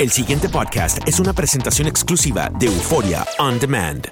El 0.00 0.10
siguiente 0.10 0.48
podcast 0.48 1.06
es 1.06 1.20
una 1.20 1.32
presentación 1.32 1.86
exclusiva 1.86 2.50
de 2.58 2.66
Euforia 2.66 3.24
On 3.38 3.60
Demand. 3.60 4.08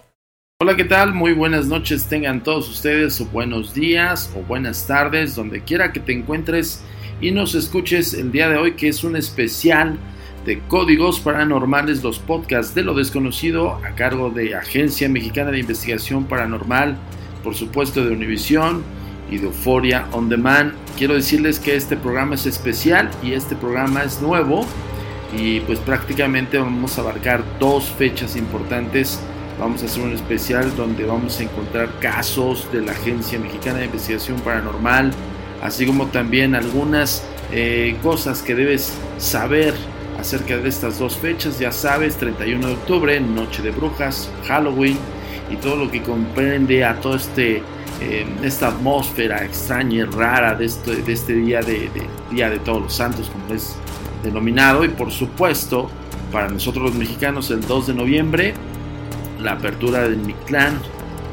Hola, 0.61 0.77
¿qué 0.77 0.85
tal? 0.85 1.12
Muy 1.12 1.33
buenas 1.33 1.67
noches 1.67 2.05
tengan 2.05 2.45
todos 2.45 2.71
ustedes, 2.71 3.21
o 3.21 3.25
buenos 3.27 3.75
días, 3.75 4.31
o 4.37 4.42
buenas 4.42 4.87
tardes, 4.87 5.34
donde 5.34 5.65
quiera 5.65 5.92
que 5.92 5.99
te 5.99 6.13
encuentres 6.13 6.84
y 7.21 7.33
nos 7.33 7.57
escuches 7.57 8.14
el 8.14 8.30
día 8.30 8.48
de 8.48 8.59
hoy, 8.59 8.75
que 8.75 8.87
es 8.87 9.03
un 9.03 9.16
especial 9.16 9.98
de 10.46 10.61
Códigos 10.68 11.18
Paranormales, 11.18 12.05
los 12.05 12.21
podcasts 12.21 12.77
de 12.77 12.85
lo 12.85 12.95
desconocido, 12.95 13.80
a 13.85 13.96
cargo 13.96 14.30
de 14.30 14.55
Agencia 14.55 15.09
Mexicana 15.09 15.51
de 15.51 15.59
Investigación 15.59 16.27
Paranormal, 16.27 16.96
por 17.43 17.57
supuesto 17.57 18.05
de 18.05 18.12
Univisión 18.12 18.85
y 19.33 19.39
de 19.39 19.46
Euforia 19.46 20.07
On 20.12 20.29
Demand. 20.29 20.75
Quiero 20.96 21.14
decirles 21.14 21.59
que 21.59 21.75
este 21.75 21.96
programa 21.96 22.37
es 22.37 22.46
especial 22.46 23.11
y 23.21 23.33
este 23.33 23.57
programa 23.57 24.05
es 24.05 24.23
nuevo 24.23 24.64
y 25.37 25.61
pues 25.61 25.79
prácticamente 25.79 26.59
vamos 26.59 26.99
a 26.99 27.03
abarcar 27.03 27.43
dos 27.59 27.85
fechas 27.96 28.36
importantes. 28.36 29.21
Vamos 29.58 29.82
a 29.82 29.86
hacer 29.86 30.03
un 30.03 30.13
especial 30.13 30.75
donde 30.77 31.05
vamos 31.05 31.39
a 31.39 31.45
encontrar 31.45 31.99
casos 32.00 32.66
de 32.72 32.82
la 32.82 32.92
Agencia 32.92 33.38
Mexicana 33.38 33.78
de 33.78 33.86
Investigación 33.86 34.41
Paranormal, 34.41 35.12
así 35.62 35.86
como 35.86 36.06
también 36.06 36.55
algunas 36.55 37.22
eh, 37.52 37.96
cosas 38.02 38.42
que 38.42 38.55
debes 38.55 38.92
saber 39.18 39.74
acerca 40.18 40.56
de 40.56 40.68
estas 40.68 40.98
dos 40.98 41.16
fechas. 41.16 41.58
Ya 41.58 41.72
sabes, 41.72 42.16
31 42.16 42.66
de 42.66 42.72
octubre, 42.74 43.20
Noche 43.20 43.62
de 43.62 43.70
Brujas, 43.70 44.30
Halloween 44.46 44.98
y 45.50 45.56
todo 45.56 45.77
lo 45.77 45.91
que 45.91 46.02
comprende 46.02 46.84
a 46.84 47.00
todo 47.00 47.16
este 47.16 47.62
eh, 48.00 48.27
esta 48.42 48.69
atmósfera 48.69 49.44
extraña 49.44 49.98
y 49.98 50.02
rara 50.02 50.55
de 50.55 50.64
este, 50.64 50.96
de 50.96 51.12
este 51.12 51.34
día 51.34 51.60
de, 51.60 51.88
de, 51.91 52.06
Día 52.33 52.50
de 52.50 52.58
Todos 52.58 52.83
los 52.83 52.94
Santos, 52.94 53.30
como 53.30 53.55
es 53.55 53.77
denominado 54.22 54.84
y 54.84 54.88
por 54.88 55.10
supuesto 55.10 55.90
para 56.30 56.48
nosotros 56.48 56.84
los 56.84 56.94
mexicanos 56.94 57.50
el 57.50 57.60
2 57.66 57.88
de 57.88 57.94
noviembre 57.94 58.54
la 59.42 59.52
apertura 59.52 60.02
del 60.02 60.19
Mictlán 60.19 60.80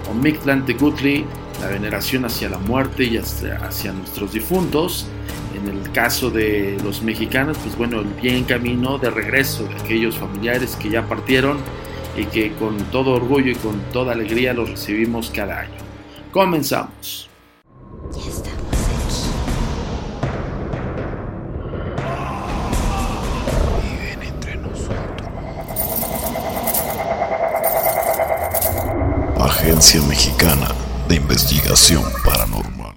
o 0.09 0.13
Mictlán 0.13 0.65
Tecutli, 0.65 1.25
la 1.61 1.67
veneración 1.67 2.25
hacia 2.25 2.49
la 2.49 2.57
muerte 2.57 3.03
y 3.03 3.17
hacia, 3.17 3.93
nuestros 3.93 4.33
difuntos. 4.33 5.07
En 5.55 5.67
el 5.67 5.91
caso 5.91 6.29
de 6.29 6.77
los 6.83 7.01
mexicanos, 7.01 7.57
pues 7.57 7.77
bueno, 7.77 7.99
el 7.99 8.07
bien 8.07 8.43
camino 8.45 8.97
de 8.97 9.09
regreso 9.09 9.65
de 9.65 9.75
aquellos 9.75 10.17
familiares 10.17 10.75
que 10.75 10.89
ya 10.89 11.05
partieron 11.07 11.57
y 12.15 12.25
que 12.25 12.53
con 12.53 12.77
todo 12.91 13.11
orgullo 13.11 13.51
y 13.51 13.55
con 13.55 13.79
toda 13.91 14.13
alegría 14.13 14.53
los 14.53 14.69
recibimos 14.69 15.29
cada 15.31 15.61
año. 15.61 15.73
Comenzamos. 16.31 17.29
Mexicana 29.79 30.75
de 31.07 31.15
Investigación 31.15 32.03
Paranormal. 32.25 32.95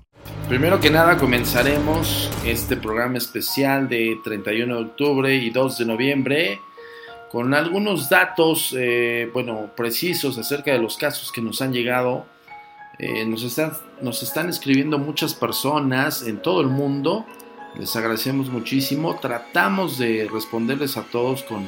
Primero 0.49 0.81
que 0.81 0.91
nada 0.91 1.17
comenzaremos 1.17 2.29
este 2.45 2.77
programa 2.77 3.19
especial 3.19 3.89
de 3.89 4.19
31 4.25 4.75
de 4.75 4.83
octubre 4.83 5.33
y 5.33 5.51
2 5.51 5.79
de 5.79 5.85
noviembre 5.85 6.61
con 7.31 7.55
algunos 7.55 8.09
datos, 8.09 8.75
eh, 8.77 9.31
bueno, 9.33 9.71
precisos 9.77 10.37
acerca 10.39 10.73
de 10.73 10.81
los 10.81 10.97
casos 10.97 11.31
que 11.31 11.41
nos 11.41 11.63
han 11.63 11.73
llegado. 11.73 12.27
Eh, 12.99 13.27
nos, 13.27 13.45
están, 13.45 13.75
nos 14.01 14.25
están 14.25 14.49
escribiendo 14.49 14.99
muchas 14.99 15.35
personas 15.35 16.27
en 16.27 16.43
todo 16.43 16.63
el 16.63 16.67
mundo. 16.67 17.25
Les 17.79 17.95
agradecemos 17.95 18.49
muchísimo. 18.49 19.21
Tratamos 19.21 19.99
de 19.99 20.29
responderles 20.33 20.97
a 20.97 21.03
todos 21.03 21.45
con 21.45 21.65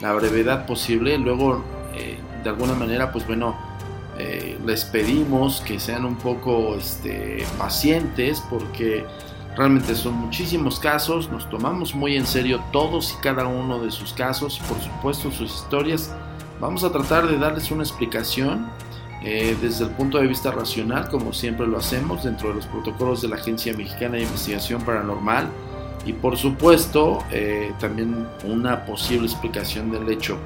la 0.00 0.14
brevedad 0.14 0.64
posible. 0.64 1.18
Luego, 1.18 1.62
eh, 1.94 2.16
de 2.42 2.48
alguna 2.48 2.72
manera, 2.72 3.12
pues 3.12 3.26
bueno, 3.26 3.74
eh, 4.18 4.58
les 4.64 4.84
pedimos 4.84 5.60
que 5.60 5.80
sean 5.80 6.04
un 6.04 6.16
poco 6.16 6.76
este, 6.76 7.44
pacientes 7.58 8.42
porque 8.48 9.04
realmente 9.56 9.94
son 9.94 10.14
muchísimos 10.14 10.78
casos, 10.78 11.30
nos 11.30 11.48
tomamos 11.50 11.94
muy 11.94 12.16
en 12.16 12.26
serio 12.26 12.62
todos 12.72 13.12
y 13.12 13.22
cada 13.22 13.46
uno 13.46 13.80
de 13.80 13.90
sus 13.90 14.12
casos, 14.12 14.60
por 14.68 14.80
supuesto 14.80 15.30
sus 15.30 15.52
historias. 15.52 16.14
Vamos 16.60 16.84
a 16.84 16.92
tratar 16.92 17.26
de 17.26 17.38
darles 17.38 17.70
una 17.70 17.82
explicación 17.82 18.68
eh, 19.22 19.56
desde 19.60 19.84
el 19.84 19.90
punto 19.90 20.18
de 20.18 20.26
vista 20.26 20.50
racional, 20.50 21.08
como 21.08 21.32
siempre 21.32 21.66
lo 21.66 21.78
hacemos 21.78 22.24
dentro 22.24 22.50
de 22.50 22.56
los 22.56 22.66
protocolos 22.66 23.22
de 23.22 23.28
la 23.28 23.36
Agencia 23.36 23.74
Mexicana 23.74 24.16
de 24.16 24.22
Investigación 24.22 24.82
Paranormal 24.82 25.48
y 26.06 26.12
por 26.12 26.36
supuesto 26.36 27.24
eh, 27.30 27.72
también 27.78 28.26
una 28.44 28.84
posible 28.84 29.26
explicación 29.26 29.90
del 29.90 30.08
hecho. 30.08 30.38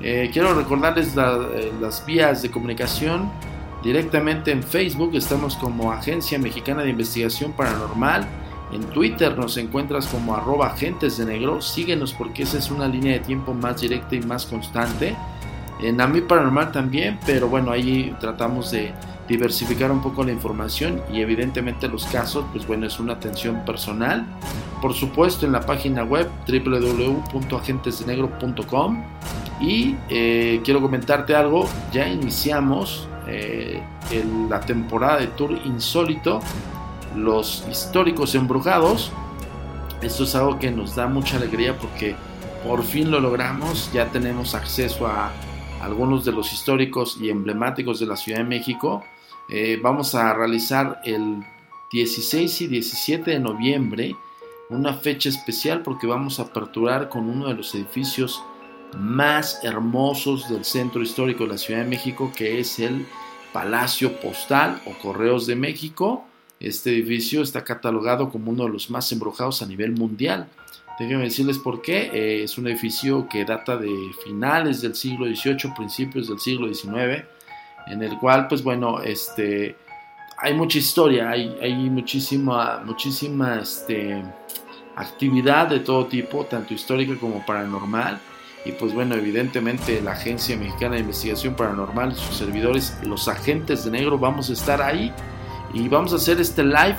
Eh, 0.00 0.30
quiero 0.32 0.54
recordarles 0.54 1.14
eh, 1.16 1.72
las 1.80 2.04
vías 2.04 2.42
de 2.42 2.50
comunicación 2.50 3.30
directamente 3.82 4.50
en 4.50 4.62
Facebook, 4.62 5.14
estamos 5.14 5.56
como 5.56 5.92
Agencia 5.92 6.38
Mexicana 6.38 6.82
de 6.82 6.90
Investigación 6.90 7.52
Paranormal. 7.52 8.26
En 8.72 8.82
Twitter 8.86 9.38
nos 9.38 9.56
encuentras 9.58 10.08
como 10.08 10.34
arroba 10.34 10.66
agentes 10.66 11.18
de 11.18 11.24
negro. 11.24 11.60
Síguenos 11.60 12.12
porque 12.12 12.42
esa 12.42 12.58
es 12.58 12.68
una 12.70 12.88
línea 12.88 13.12
de 13.12 13.20
tiempo 13.20 13.54
más 13.54 13.80
directa 13.80 14.16
y 14.16 14.20
más 14.22 14.44
constante. 14.44 15.14
En 15.80 16.00
AMI 16.00 16.22
Paranormal 16.22 16.72
también, 16.72 17.20
pero 17.24 17.48
bueno, 17.48 17.70
ahí 17.70 18.14
tratamos 18.18 18.72
de 18.72 18.92
diversificar 19.28 19.90
un 19.90 20.00
poco 20.02 20.24
la 20.24 20.32
información 20.32 21.02
y 21.12 21.20
evidentemente 21.20 21.88
los 21.88 22.06
casos, 22.06 22.46
pues 22.52 22.66
bueno, 22.66 22.86
es 22.86 22.98
una 23.00 23.12
atención 23.14 23.64
personal. 23.64 24.26
Por 24.80 24.94
supuesto 24.94 25.44
en 25.46 25.52
la 25.52 25.60
página 25.60 26.04
web 26.04 26.28
www.agentesdenegro.com 26.46 29.04
y 29.60 29.96
eh, 30.08 30.60
quiero 30.64 30.80
comentarte 30.80 31.34
algo, 31.34 31.68
ya 31.92 32.08
iniciamos 32.08 33.08
eh, 33.26 33.82
la 34.48 34.60
temporada 34.60 35.18
de 35.18 35.26
Tour 35.28 35.58
Insólito, 35.64 36.40
los 37.16 37.64
históricos 37.70 38.34
embrujados. 38.34 39.12
Esto 40.02 40.24
es 40.24 40.34
algo 40.34 40.58
que 40.58 40.70
nos 40.70 40.94
da 40.94 41.06
mucha 41.06 41.38
alegría 41.38 41.78
porque 41.78 42.14
por 42.66 42.82
fin 42.82 43.10
lo 43.10 43.20
logramos, 43.20 43.90
ya 43.92 44.10
tenemos 44.10 44.54
acceso 44.54 45.06
a 45.06 45.30
algunos 45.80 46.24
de 46.24 46.32
los 46.32 46.52
históricos 46.52 47.16
y 47.20 47.30
emblemáticos 47.30 48.00
de 48.00 48.06
la 48.06 48.16
Ciudad 48.16 48.38
de 48.38 48.44
México. 48.44 49.04
Eh, 49.48 49.78
vamos 49.82 50.14
a 50.14 50.32
realizar 50.34 51.00
el 51.04 51.44
16 51.92 52.62
y 52.62 52.66
17 52.66 53.30
de 53.30 53.40
noviembre 53.40 54.16
una 54.68 54.94
fecha 54.94 55.28
especial 55.28 55.82
porque 55.82 56.06
vamos 56.06 56.40
a 56.40 56.44
aperturar 56.44 57.08
con 57.08 57.28
uno 57.28 57.48
de 57.48 57.54
los 57.54 57.74
edificios 57.74 58.42
más 58.98 59.60
hermosos 59.62 60.48
del 60.48 60.64
centro 60.64 61.02
histórico 61.02 61.44
de 61.44 61.50
la 61.50 61.58
Ciudad 61.58 61.82
de 61.82 61.88
México, 61.88 62.32
que 62.34 62.58
es 62.58 62.78
el 62.78 63.06
Palacio 63.52 64.20
Postal 64.20 64.80
o 64.86 64.92
Correos 64.98 65.46
de 65.46 65.56
México. 65.56 66.24
Este 66.58 66.90
edificio 66.90 67.42
está 67.42 67.62
catalogado 67.62 68.30
como 68.30 68.50
uno 68.50 68.64
de 68.64 68.70
los 68.70 68.90
más 68.90 69.10
embrujados 69.12 69.62
a 69.62 69.66
nivel 69.66 69.92
mundial. 69.92 70.48
Déjenme 70.98 71.24
decirles 71.24 71.58
por 71.58 71.82
qué. 71.82 72.10
Eh, 72.12 72.42
es 72.42 72.56
un 72.58 72.66
edificio 72.66 73.28
que 73.28 73.44
data 73.44 73.76
de 73.76 73.94
finales 74.24 74.80
del 74.80 74.94
siglo 74.94 75.26
XVIII, 75.26 75.74
principios 75.76 76.28
del 76.28 76.40
siglo 76.40 76.72
XIX, 76.72 77.24
en 77.86 78.02
el 78.02 78.18
cual, 78.18 78.48
pues 78.48 78.62
bueno, 78.62 79.00
este, 79.00 79.76
hay 80.38 80.54
mucha 80.54 80.78
historia, 80.78 81.30
hay, 81.30 81.56
hay 81.62 81.74
muchísima, 81.90 82.82
muchísima 82.84 83.60
este, 83.60 84.22
actividad 84.96 85.68
de 85.68 85.80
todo 85.80 86.06
tipo, 86.06 86.44
tanto 86.44 86.74
histórica 86.74 87.14
como 87.20 87.44
paranormal. 87.44 88.18
Y 88.64 88.72
pues 88.72 88.92
bueno, 88.92 89.14
evidentemente 89.14 90.00
la 90.02 90.12
Agencia 90.12 90.56
Mexicana 90.56 90.94
de 90.94 91.02
Investigación 91.02 91.54
Paranormal, 91.54 92.16
sus 92.16 92.36
servidores, 92.36 92.98
los 93.04 93.28
agentes 93.28 93.84
de 93.84 93.92
negro, 93.92 94.18
vamos 94.18 94.50
a 94.50 94.54
estar 94.54 94.82
ahí 94.82 95.12
y 95.72 95.88
vamos 95.88 96.12
a 96.12 96.16
hacer 96.16 96.40
este 96.40 96.64
live. 96.64 96.96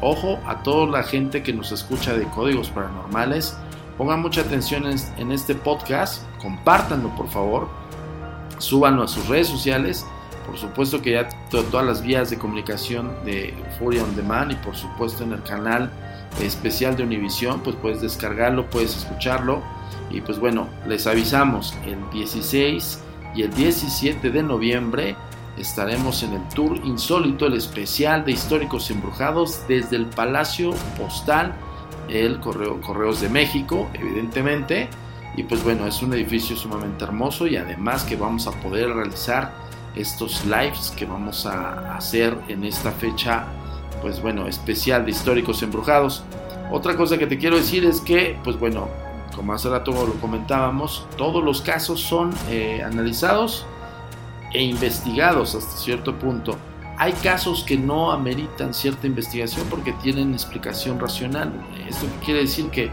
Ojo 0.00 0.38
a 0.46 0.62
toda 0.62 0.86
la 0.86 1.02
gente 1.02 1.42
que 1.42 1.52
nos 1.52 1.72
escucha 1.72 2.14
de 2.14 2.24
códigos 2.24 2.70
paranormales. 2.70 3.54
Pongan 3.98 4.22
mucha 4.22 4.40
atención 4.40 4.84
en, 4.86 5.30
este 5.30 5.54
podcast, 5.54 6.22
compártanlo 6.40 7.14
por 7.16 7.28
favor, 7.28 7.68
súbanlo 8.56 9.02
a 9.02 9.08
sus 9.08 9.28
redes 9.28 9.48
sociales. 9.48 10.06
Por 10.50 10.58
supuesto 10.58 11.00
que 11.00 11.12
ya 11.12 11.28
todas 11.48 11.86
las 11.86 12.02
vías 12.02 12.28
de 12.28 12.36
comunicación 12.36 13.12
de 13.24 13.54
Furia 13.78 14.02
On 14.02 14.16
Demand 14.16 14.50
y 14.50 14.56
por 14.56 14.74
supuesto 14.74 15.22
en 15.22 15.32
el 15.32 15.42
canal 15.44 15.92
especial 16.42 16.96
de 16.96 17.04
Univision, 17.04 17.60
pues 17.60 17.76
puedes 17.76 18.00
descargarlo, 18.00 18.68
puedes 18.68 18.96
escucharlo. 18.96 19.62
Y 20.10 20.20
pues 20.22 20.40
bueno, 20.40 20.66
les 20.88 21.06
avisamos, 21.06 21.76
el 21.86 21.98
16 22.10 23.00
y 23.36 23.42
el 23.42 23.54
17 23.54 24.28
de 24.28 24.42
noviembre 24.42 25.14
estaremos 25.56 26.24
en 26.24 26.32
el 26.32 26.48
Tour 26.48 26.78
Insólito, 26.84 27.46
el 27.46 27.54
especial 27.54 28.24
de 28.24 28.32
históricos 28.32 28.90
embrujados 28.90 29.60
desde 29.68 29.94
el 29.94 30.06
Palacio 30.06 30.72
Postal, 30.98 31.54
el 32.08 32.40
Correo, 32.40 32.80
Correos 32.80 33.20
de 33.20 33.28
México, 33.28 33.88
evidentemente. 33.94 34.88
Y 35.36 35.44
pues 35.44 35.62
bueno, 35.62 35.86
es 35.86 36.02
un 36.02 36.12
edificio 36.12 36.56
sumamente 36.56 37.04
hermoso 37.04 37.46
y 37.46 37.56
además 37.56 38.02
que 38.02 38.16
vamos 38.16 38.48
a 38.48 38.50
poder 38.50 38.92
realizar 38.92 39.59
estos 39.94 40.44
lives 40.44 40.92
que 40.96 41.04
vamos 41.04 41.46
a 41.46 41.96
hacer 41.96 42.36
en 42.48 42.64
esta 42.64 42.92
fecha, 42.92 43.44
pues 44.00 44.20
bueno, 44.20 44.46
especial 44.46 45.04
de 45.04 45.10
históricos 45.10 45.62
embrujados. 45.62 46.22
Otra 46.70 46.96
cosa 46.96 47.18
que 47.18 47.26
te 47.26 47.38
quiero 47.38 47.56
decir 47.56 47.84
es 47.84 48.00
que, 48.00 48.38
pues 48.44 48.58
bueno, 48.58 48.88
como 49.34 49.52
hace 49.52 49.68
rato 49.68 49.92
lo 49.92 50.14
comentábamos, 50.14 51.06
todos 51.16 51.42
los 51.42 51.62
casos 51.62 52.00
son 52.00 52.30
eh, 52.48 52.82
analizados 52.82 53.66
e 54.52 54.62
investigados 54.62 55.54
hasta 55.54 55.76
cierto 55.76 56.18
punto. 56.18 56.56
Hay 56.98 57.12
casos 57.14 57.64
que 57.64 57.78
no 57.78 58.12
ameritan 58.12 58.74
cierta 58.74 59.06
investigación 59.06 59.66
porque 59.70 59.92
tienen 59.94 60.34
explicación 60.34 61.00
racional. 61.00 61.50
Esto 61.88 62.06
quiere 62.24 62.40
decir 62.40 62.68
que 62.68 62.90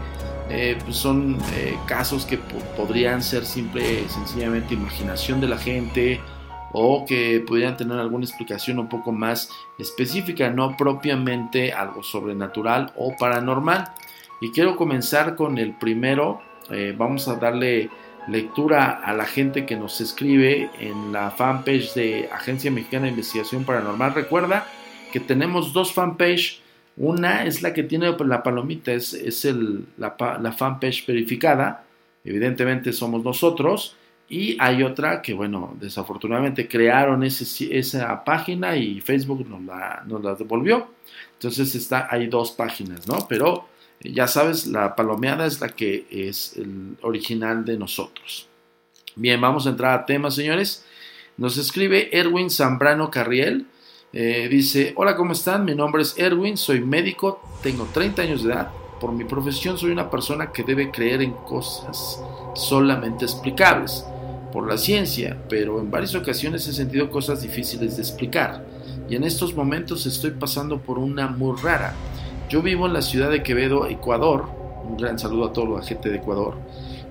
eh, 0.50 0.78
pues 0.82 0.96
son 0.96 1.38
eh, 1.54 1.76
casos 1.86 2.24
que 2.24 2.38
podrían 2.38 3.22
ser 3.22 3.44
simple, 3.44 4.08
sencillamente 4.08 4.72
imaginación 4.72 5.42
de 5.42 5.48
la 5.48 5.58
gente 5.58 6.20
o 6.72 7.04
que 7.06 7.42
pudieran 7.46 7.76
tener 7.76 7.98
alguna 7.98 8.24
explicación 8.24 8.78
un 8.78 8.88
poco 8.88 9.12
más 9.12 9.50
específica, 9.78 10.50
no 10.50 10.76
propiamente 10.76 11.72
algo 11.72 12.02
sobrenatural 12.02 12.92
o 12.96 13.16
paranormal. 13.16 13.92
Y 14.40 14.50
quiero 14.50 14.76
comenzar 14.76 15.34
con 15.34 15.58
el 15.58 15.72
primero. 15.72 16.40
Eh, 16.70 16.94
vamos 16.96 17.28
a 17.28 17.36
darle 17.36 17.90
lectura 18.28 19.00
a 19.02 19.14
la 19.14 19.24
gente 19.24 19.64
que 19.64 19.76
nos 19.76 20.00
escribe 20.00 20.70
en 20.78 21.12
la 21.12 21.30
fanpage 21.30 21.94
de 21.94 22.28
Agencia 22.32 22.70
Mexicana 22.70 23.04
de 23.04 23.10
Investigación 23.10 23.64
Paranormal. 23.64 24.14
Recuerda 24.14 24.66
que 25.12 25.20
tenemos 25.20 25.72
dos 25.72 25.92
fanpage. 25.92 26.60
Una 26.96 27.44
es 27.44 27.62
la 27.62 27.72
que 27.72 27.84
tiene 27.84 28.14
la 28.18 28.42
palomita, 28.42 28.92
es, 28.92 29.14
es 29.14 29.44
el, 29.44 29.86
la, 29.96 30.16
la, 30.40 30.52
fanpage 30.52 31.06
verificada. 31.06 31.84
Evidentemente 32.24 32.92
somos 32.92 33.24
nosotros. 33.24 33.96
Y 34.28 34.56
hay 34.60 34.82
otra 34.82 35.22
que, 35.22 35.32
bueno, 35.32 35.74
desafortunadamente 35.80 36.68
crearon 36.68 37.22
esa 37.22 38.24
página 38.24 38.76
y 38.76 39.00
Facebook 39.00 39.48
nos 39.48 39.62
la, 39.62 40.02
nos 40.06 40.22
la 40.22 40.34
devolvió. 40.34 40.88
Entonces 41.34 41.74
está, 41.74 42.08
hay 42.10 42.26
dos 42.26 42.50
páginas, 42.50 43.08
¿no? 43.08 43.26
Pero 43.26 43.68
ya 44.00 44.26
sabes, 44.26 44.66
la 44.66 44.94
palomeada 44.94 45.46
es 45.46 45.60
la 45.60 45.68
que 45.70 46.06
es 46.10 46.56
el 46.58 46.96
original 47.00 47.64
de 47.64 47.78
nosotros. 47.78 48.48
Bien, 49.16 49.40
vamos 49.40 49.66
a 49.66 49.70
entrar 49.70 49.98
a 49.98 50.04
temas, 50.04 50.34
señores. 50.34 50.84
Nos 51.38 51.56
escribe 51.56 52.10
Erwin 52.16 52.50
Zambrano 52.50 53.10
Carriel. 53.10 53.66
Eh, 54.12 54.48
dice, 54.50 54.92
hola, 54.96 55.16
¿cómo 55.16 55.32
están? 55.32 55.64
Mi 55.64 55.74
nombre 55.74 56.02
es 56.02 56.18
Erwin, 56.18 56.56
soy 56.56 56.80
médico, 56.80 57.42
tengo 57.62 57.88
30 57.92 58.22
años 58.22 58.42
de 58.42 58.52
edad. 58.52 58.70
Por 59.00 59.12
mi 59.12 59.24
profesión 59.24 59.78
soy 59.78 59.90
una 59.90 60.10
persona 60.10 60.50
que 60.52 60.64
debe 60.64 60.90
creer 60.90 61.22
en 61.22 61.32
cosas 61.32 62.22
solamente 62.54 63.24
explicables 63.24 64.04
por 64.58 64.68
la 64.68 64.76
ciencia, 64.76 65.36
pero 65.48 65.78
en 65.78 65.88
varias 65.88 66.16
ocasiones 66.16 66.66
he 66.66 66.72
sentido 66.72 67.10
cosas 67.10 67.42
difíciles 67.42 67.94
de 67.94 68.02
explicar. 68.02 68.64
Y 69.08 69.14
en 69.14 69.22
estos 69.22 69.54
momentos 69.54 70.04
estoy 70.04 70.32
pasando 70.32 70.80
por 70.80 70.98
una 70.98 71.28
muy 71.28 71.56
rara. 71.62 71.94
Yo 72.48 72.60
vivo 72.60 72.88
en 72.88 72.92
la 72.92 73.00
ciudad 73.00 73.30
de 73.30 73.44
Quevedo, 73.44 73.86
Ecuador. 73.86 74.46
Un 74.84 74.96
gran 74.96 75.16
saludo 75.16 75.44
a 75.44 75.52
toda 75.52 75.78
la 75.78 75.86
gente 75.86 76.08
de 76.08 76.16
Ecuador. 76.16 76.56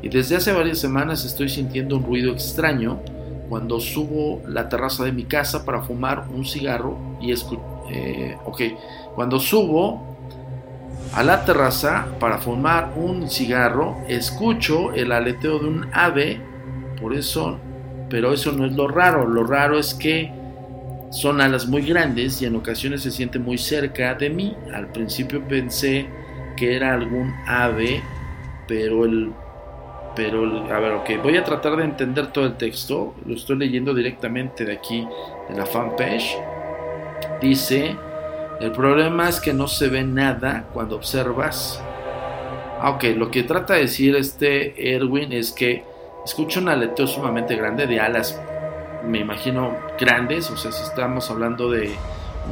Y 0.02 0.10
desde 0.10 0.36
hace 0.36 0.52
varias 0.52 0.80
semanas 0.80 1.24
estoy 1.24 1.48
sintiendo 1.48 1.96
un 1.96 2.04
ruido 2.04 2.34
extraño 2.34 3.00
cuando 3.48 3.80
subo 3.80 4.42
la 4.46 4.68
terraza 4.68 5.06
de 5.06 5.14
mi 5.14 5.24
casa 5.24 5.64
para 5.64 5.82
fumar 5.84 6.26
un 6.36 6.44
cigarro 6.44 6.98
y. 7.22 7.32
Eh, 7.32 8.38
ok, 8.44 8.62
cuando 9.16 9.40
subo 9.40 10.18
a 11.14 11.24
la 11.24 11.46
terraza 11.46 12.08
para 12.20 12.40
fumar 12.40 12.92
un 12.98 13.30
cigarro, 13.30 13.96
escucho 14.10 14.92
el 14.92 15.14
aleteo 15.14 15.60
de 15.60 15.68
un 15.70 15.88
ave, 15.94 16.42
por 17.00 17.14
eso, 17.14 17.60
pero 18.10 18.34
eso 18.34 18.52
no 18.52 18.66
es 18.66 18.74
lo 18.74 18.88
raro, 18.88 19.28
lo 19.28 19.44
raro 19.46 19.78
es 19.78 19.94
que 19.94 20.32
son 21.10 21.40
alas 21.42 21.68
muy 21.68 21.84
grandes 21.84 22.42
y 22.42 22.46
en 22.46 22.56
ocasiones 22.56 23.02
se 23.02 23.12
siente 23.12 23.40
muy 23.40 23.58
cerca 23.58 24.14
de 24.16 24.30
mí. 24.30 24.56
Al 24.74 24.92
principio 24.92 25.48
pensé 25.48 26.08
que 26.58 26.76
era 26.76 26.94
algún 26.94 27.34
ave, 27.46 28.02
pero 28.68 29.06
el 29.06 29.32
pero 30.16 30.66
a 30.74 30.80
ver, 30.80 30.94
ok, 30.94 31.10
voy 31.22 31.38
a 31.38 31.44
tratar 31.44 31.76
de 31.76 31.84
entender 31.84 32.28
todo 32.32 32.46
el 32.48 32.58
texto. 32.58 33.14
Lo 33.24 33.36
estoy 33.36 33.56
leyendo 33.58 33.94
directamente 33.94 34.66
de 34.66 34.74
aquí 34.74 35.08
de 35.48 35.56
la 35.56 35.68
fanpage. 35.68 36.36
Dice, 37.40 37.96
el 38.60 38.72
problema 38.72 39.30
es 39.30 39.40
que 39.40 39.54
no 39.54 39.68
se 39.68 39.90
ve 39.90 40.04
nada 40.04 40.70
cuando 40.74 40.96
observas. 40.96 41.80
Ah, 42.82 42.90
ok, 42.90 43.04
lo 43.16 43.30
que 43.30 43.44
trata 43.44 43.76
de 43.76 43.82
decir 43.82 44.16
este 44.16 44.96
Erwin 44.96 45.32
es 45.34 45.52
que 45.52 45.84
escucha 46.27 46.59
un 46.59 46.68
aleteo 46.68 47.07
sumamente 47.07 47.56
grande 47.56 47.88
de 47.88 48.01
alas 48.01 48.38
me 49.07 49.19
imagino, 49.19 49.77
grandes, 49.97 50.50
o 50.51 50.57
sea, 50.57 50.71
si 50.71 50.83
estamos 50.83 51.31
hablando 51.31 51.71
de 51.71 51.95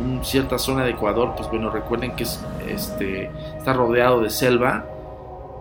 una 0.01 0.24
cierta 0.24 0.57
zona 0.57 0.86
de 0.86 0.92
Ecuador, 0.92 1.33
pues 1.36 1.50
bueno, 1.50 1.69
recuerden 1.69 2.16
que 2.16 2.24
es, 2.24 2.44
este, 2.68 3.30
está 3.57 3.74
rodeado 3.74 4.22
de 4.22 4.30
selva. 4.30 4.86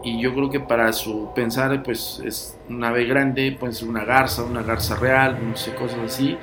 Y 0.04 0.20
yo 0.20 0.34
creo 0.34 0.50
que 0.50 0.60
para 0.60 0.92
su 0.92 1.30
pensar, 1.34 1.82
pues 1.82 2.20
es 2.24 2.58
una 2.68 2.88
ave 2.90 3.06
grande, 3.06 3.56
puede 3.58 3.72
ser 3.72 3.88
una 3.88 4.04
garza, 4.04 4.44
una 4.44 4.62
garza 4.62 4.96
real, 4.96 5.38
no 5.42 5.56
sé, 5.56 5.74
cosas 5.74 5.98
así, 6.04 6.36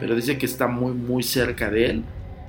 pero 0.00 0.16
dice 0.16 0.36
que 0.36 0.46
está 0.46 0.66
muy, 0.66 0.92
muy 0.92 1.22
cerca 1.22 1.70
de 1.70 1.86
él 1.86 2.04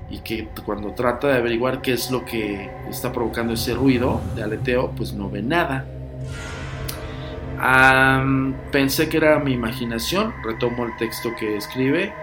y 0.10 0.20
que 0.20 0.50
cuando 0.66 0.92
trata 0.94 1.28
de 1.28 1.38
averiguar 1.38 1.82
qué 1.82 1.94
es 1.94 2.10
lo 2.10 2.26
que 2.26 2.70
está 2.90 3.12
provocando 3.12 3.54
ese 3.54 3.76
ruido 3.76 4.22
de 4.36 4.44
aleteo, 4.44 4.92
pues 4.92 5.14
no 5.14 5.30
ve 5.30 5.44
nada 5.44 5.86
pensé 8.72 9.10
que 9.10 9.18
era 9.18 9.40
mi 9.40 9.54
imaginación, 9.54 10.34
retomo 10.44 10.86
el 10.86 10.96
texto 10.98 11.36
que 11.38 11.58
escribe, 11.58 12.14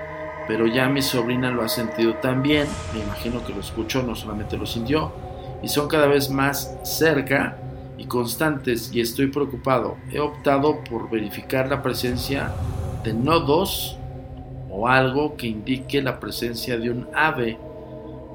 pero 0.46 0.66
ya 0.66 0.88
mi 0.88 1.02
sobrina 1.02 1.50
lo 1.50 1.62
ha 1.62 1.68
sentido 1.68 2.14
también, 2.14 2.66
me 2.92 3.00
imagino 3.00 3.44
que 3.44 3.52
lo 3.52 3.60
escuchó, 3.60 4.02
no 4.02 4.14
solamente 4.14 4.56
lo 4.56 4.66
sintió, 4.66 5.12
y 5.62 5.68
son 5.68 5.88
cada 5.88 6.06
vez 6.06 6.30
más 6.30 6.76
cerca 6.82 7.56
y 7.96 8.06
constantes 8.06 8.90
y 8.92 9.00
estoy 9.00 9.28
preocupado. 9.28 9.96
He 10.10 10.18
optado 10.18 10.82
por 10.84 11.08
verificar 11.08 11.68
la 11.68 11.82
presencia 11.82 12.52
de 13.04 13.14
nodos 13.14 13.96
o 14.70 14.88
algo 14.88 15.36
que 15.36 15.46
indique 15.46 16.02
la 16.02 16.18
presencia 16.18 16.78
de 16.78 16.90
un 16.90 17.06
ave, 17.14 17.58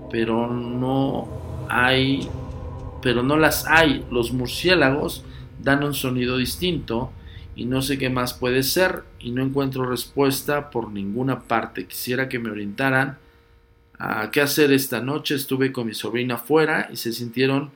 pero 0.10 0.48
no 0.48 1.28
hay, 1.70 2.30
pero 3.02 3.24
no 3.24 3.36
las 3.36 3.68
hay. 3.68 4.06
Los 4.10 4.32
murciélagos 4.32 5.26
dan 5.62 5.84
un 5.84 5.94
sonido 5.94 6.38
distinto 6.38 7.12
y 7.56 7.66
no 7.66 7.82
sé 7.82 7.98
qué 7.98 8.10
más 8.10 8.34
puede 8.34 8.62
ser 8.64 9.04
y 9.20 9.32
no 9.32 9.44
encuentro 9.44 9.90
respuesta 9.90 10.70
por 10.70 10.92
ninguna 10.92 11.42
parte. 11.42 11.88
Quisiera 11.88 12.30
que 12.30 12.40
me 12.40 12.52
orientaran 12.52 13.18
a 13.98 14.30
qué 14.30 14.42
hacer 14.42 14.72
esta 14.72 15.02
noche. 15.02 15.36
Estuve 15.36 15.72
con 15.72 15.88
mi 15.88 15.94
sobrina 15.94 16.36
afuera 16.36 16.88
y 16.92 16.98
se 16.98 17.12
sintieron 17.14 17.72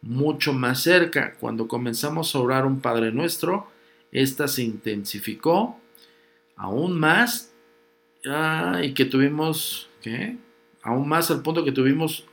mucho 0.00 0.52
más 0.52 0.82
cerca. 0.82 1.34
Cuando 1.40 1.66
comenzamos 1.66 2.34
a 2.34 2.38
orar 2.38 2.66
un 2.66 2.80
Padre 2.80 3.10
Nuestro, 3.10 3.68
esta 4.12 4.46
se 4.46 4.62
intensificó 4.62 5.80
aún 6.56 6.98
más 6.98 7.52
y 8.82 8.92
que 8.92 9.06
tuvimos, 9.06 9.88
¿qué? 10.02 10.36
Aún 10.82 11.08
más 11.08 11.30
al 11.30 11.42
punto 11.42 11.64
que 11.64 11.72
tuvimos 11.72 12.26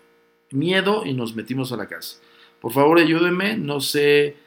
miedo 0.52 1.06
y 1.06 1.14
nos 1.14 1.36
metimos 1.36 1.72
a 1.72 1.78
la 1.78 1.88
casa. 1.88 2.20
Por 2.62 2.72
favor, 2.72 3.00
ayúdenme, 3.00 3.58
no 3.58 3.80
sé 3.82 4.38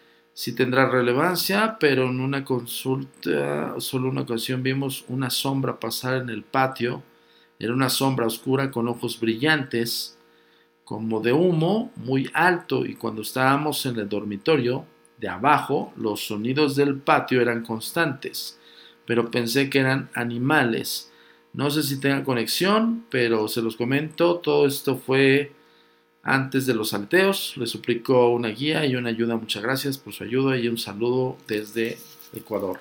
si 0.40 0.54
tendrá 0.54 0.88
relevancia, 0.88 1.76
pero 1.78 2.08
en 2.08 2.18
una 2.18 2.46
consulta, 2.46 3.78
solo 3.78 4.08
una 4.08 4.22
ocasión 4.22 4.62
vimos 4.62 5.04
una 5.08 5.28
sombra 5.28 5.78
pasar 5.78 6.22
en 6.22 6.30
el 6.30 6.44
patio. 6.44 7.02
Era 7.58 7.74
una 7.74 7.90
sombra 7.90 8.26
oscura 8.26 8.70
con 8.70 8.88
ojos 8.88 9.20
brillantes, 9.20 10.18
como 10.82 11.20
de 11.20 11.34
humo, 11.34 11.92
muy 11.94 12.30
alto, 12.32 12.86
y 12.86 12.94
cuando 12.94 13.20
estábamos 13.20 13.84
en 13.84 13.98
el 13.98 14.08
dormitorio 14.08 14.86
de 15.18 15.28
abajo, 15.28 15.92
los 15.94 16.26
sonidos 16.26 16.74
del 16.74 16.96
patio 16.96 17.42
eran 17.42 17.62
constantes, 17.62 18.58
pero 19.04 19.30
pensé 19.30 19.68
que 19.68 19.80
eran 19.80 20.08
animales. 20.14 21.12
No 21.52 21.70
sé 21.70 21.82
si 21.82 22.00
tengan 22.00 22.24
conexión, 22.24 23.04
pero 23.10 23.46
se 23.46 23.60
los 23.60 23.76
comento, 23.76 24.36
todo 24.36 24.66
esto 24.66 24.96
fue 24.96 25.52
antes 26.22 26.66
de 26.66 26.74
los 26.74 26.90
salteos. 26.90 27.56
Le 27.56 27.66
suplico 27.66 28.30
una 28.30 28.48
guía 28.48 28.84
y 28.86 28.96
una 28.96 29.10
ayuda. 29.10 29.36
Muchas 29.36 29.62
gracias 29.62 29.98
por 29.98 30.12
su 30.12 30.24
ayuda 30.24 30.58
y 30.58 30.68
un 30.68 30.78
saludo 30.78 31.36
desde 31.46 31.98
Ecuador. 32.34 32.80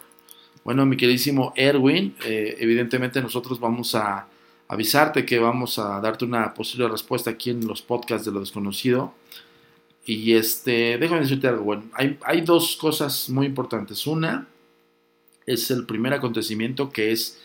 Bueno, 0.64 0.86
mi 0.86 0.98
queridísimo 0.98 1.54
Erwin, 1.56 2.16
eh, 2.26 2.58
evidentemente 2.60 3.22
nosotros 3.22 3.60
vamos 3.60 3.96
a 3.96 4.28
avisarte 4.68 5.26
que 5.26 5.40
vamos 5.40 5.80
a 5.80 6.00
darte 6.00 6.26
una 6.26 6.54
posible 6.54 6.88
respuesta 6.88 7.32
aquí 7.32 7.50
en 7.50 7.66
los 7.66 7.82
podcasts 7.82 8.26
de 8.26 8.32
lo 8.32 8.40
desconocido. 8.40 9.14
Y 10.06 10.34
este, 10.34 10.98
déjame 10.98 11.22
decirte 11.22 11.48
algo, 11.48 11.64
bueno, 11.64 11.84
hay, 11.94 12.18
hay 12.24 12.42
dos 12.42 12.76
cosas 12.76 13.30
muy 13.30 13.46
importantes. 13.46 14.06
Una 14.06 14.48
es 15.46 15.72
el 15.72 15.86
primer 15.86 16.14
acontecimiento 16.14 16.92
que 16.92 17.12
es 17.12 17.40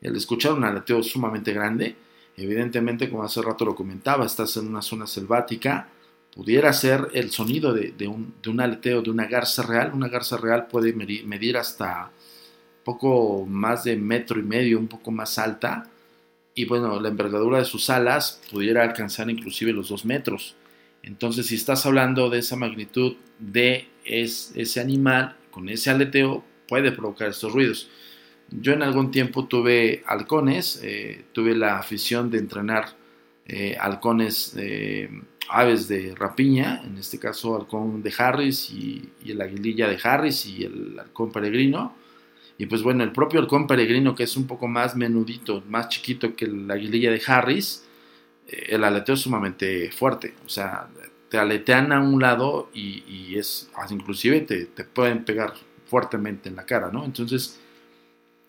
el 0.00 0.16
escuchar 0.16 0.52
un 0.52 0.64
aleteo 0.64 1.02
sumamente 1.02 1.52
grande 1.52 1.96
Evidentemente, 2.36 3.10
como 3.10 3.24
hace 3.24 3.42
rato 3.42 3.64
lo 3.64 3.74
comentaba, 3.74 4.24
estás 4.24 4.56
en 4.56 4.68
una 4.68 4.82
zona 4.82 5.06
selvática, 5.06 5.88
pudiera 6.34 6.72
ser 6.72 7.08
el 7.12 7.30
sonido 7.30 7.74
de, 7.74 8.08
un, 8.08 8.60
aleteo 8.60 9.02
de 9.02 9.10
una 9.10 9.26
garza 9.26 9.62
real. 9.62 9.92
Una 9.94 10.08
garza 10.08 10.36
real 10.36 10.66
puede 10.66 10.92
medir, 10.92 11.56
hasta 11.56 12.10
poco 12.84 13.46
más 13.46 13.84
de 13.84 13.96
metro 13.96 14.40
y 14.40 14.42
medio, 14.42 14.78
un 14.78 14.88
poco 14.88 15.10
más 15.10 15.38
alta. 15.38 15.88
Y 16.54 16.64
bueno, 16.64 17.00
la 17.00 17.08
envergadura 17.08 17.58
de 17.58 17.64
sus 17.64 17.90
alas 17.90 18.40
pudiera 18.50 18.82
alcanzar 18.82 19.30
inclusive 19.30 19.72
los 19.72 19.88
dos 19.88 20.04
metros. 20.04 20.56
Entonces, 21.02 21.46
si 21.46 21.56
estás 21.56 21.84
hablando 21.86 22.30
de 22.30 22.38
esa 22.38 22.56
magnitud 22.56 23.16
de 23.38 23.88
es, 24.04 24.52
ese 24.54 24.80
animal 24.80 25.36
con 25.50 25.68
ese 25.68 25.90
aleteo 25.90 26.44
puede 26.68 26.92
provocar 26.92 27.28
estos 27.28 27.52
ruidos. 27.52 27.90
Yo 28.60 28.72
en 28.72 28.82
algún 28.82 29.10
tiempo 29.10 29.46
tuve 29.46 30.02
halcones, 30.06 30.80
eh, 30.82 31.24
tuve 31.32 31.54
la 31.54 31.78
afición 31.78 32.30
de 32.30 32.38
entrenar 32.38 32.96
eh, 33.46 33.76
halcones, 33.78 34.56
aves 35.48 35.88
de 35.88 36.14
rapiña, 36.14 36.82
en 36.84 36.96
este 36.96 37.18
caso 37.18 37.56
halcón 37.56 38.02
de 38.02 38.12
Harris 38.16 38.70
y, 38.70 39.10
y, 39.24 39.32
el 39.32 39.40
aguililla 39.40 39.88
de 39.88 39.98
Harris 40.02 40.46
y 40.46 40.64
el 40.64 40.98
halcón 40.98 41.32
peregrino. 41.32 41.94
Y 42.58 42.66
pues 42.66 42.82
bueno, 42.82 43.02
el 43.02 43.12
propio 43.12 43.40
halcón 43.40 43.66
peregrino, 43.66 44.14
que 44.14 44.24
es 44.24 44.36
un 44.36 44.46
poco 44.46 44.68
más 44.68 44.94
menudito, 44.94 45.64
más 45.68 45.88
chiquito 45.88 46.36
que 46.36 46.46
la 46.46 46.74
aguililla 46.74 47.10
de 47.10 47.22
Harris, 47.26 47.84
eh, 48.46 48.66
el 48.70 48.84
aleteo 48.84 49.14
es 49.14 49.20
sumamente 49.22 49.90
fuerte. 49.90 50.34
O 50.44 50.48
sea, 50.48 50.88
te 51.28 51.38
aletean 51.38 51.92
a 51.92 52.00
un 52.00 52.20
lado 52.20 52.70
y, 52.74 53.36
es, 53.36 53.70
inclusive 53.90 54.42
te, 54.42 54.66
te, 54.66 54.84
pueden 54.84 55.24
pegar 55.24 55.54
fuertemente 55.86 56.48
en 56.48 56.56
la 56.56 56.66
cara, 56.66 56.90
¿no? 56.92 57.04
Entonces, 57.04 57.58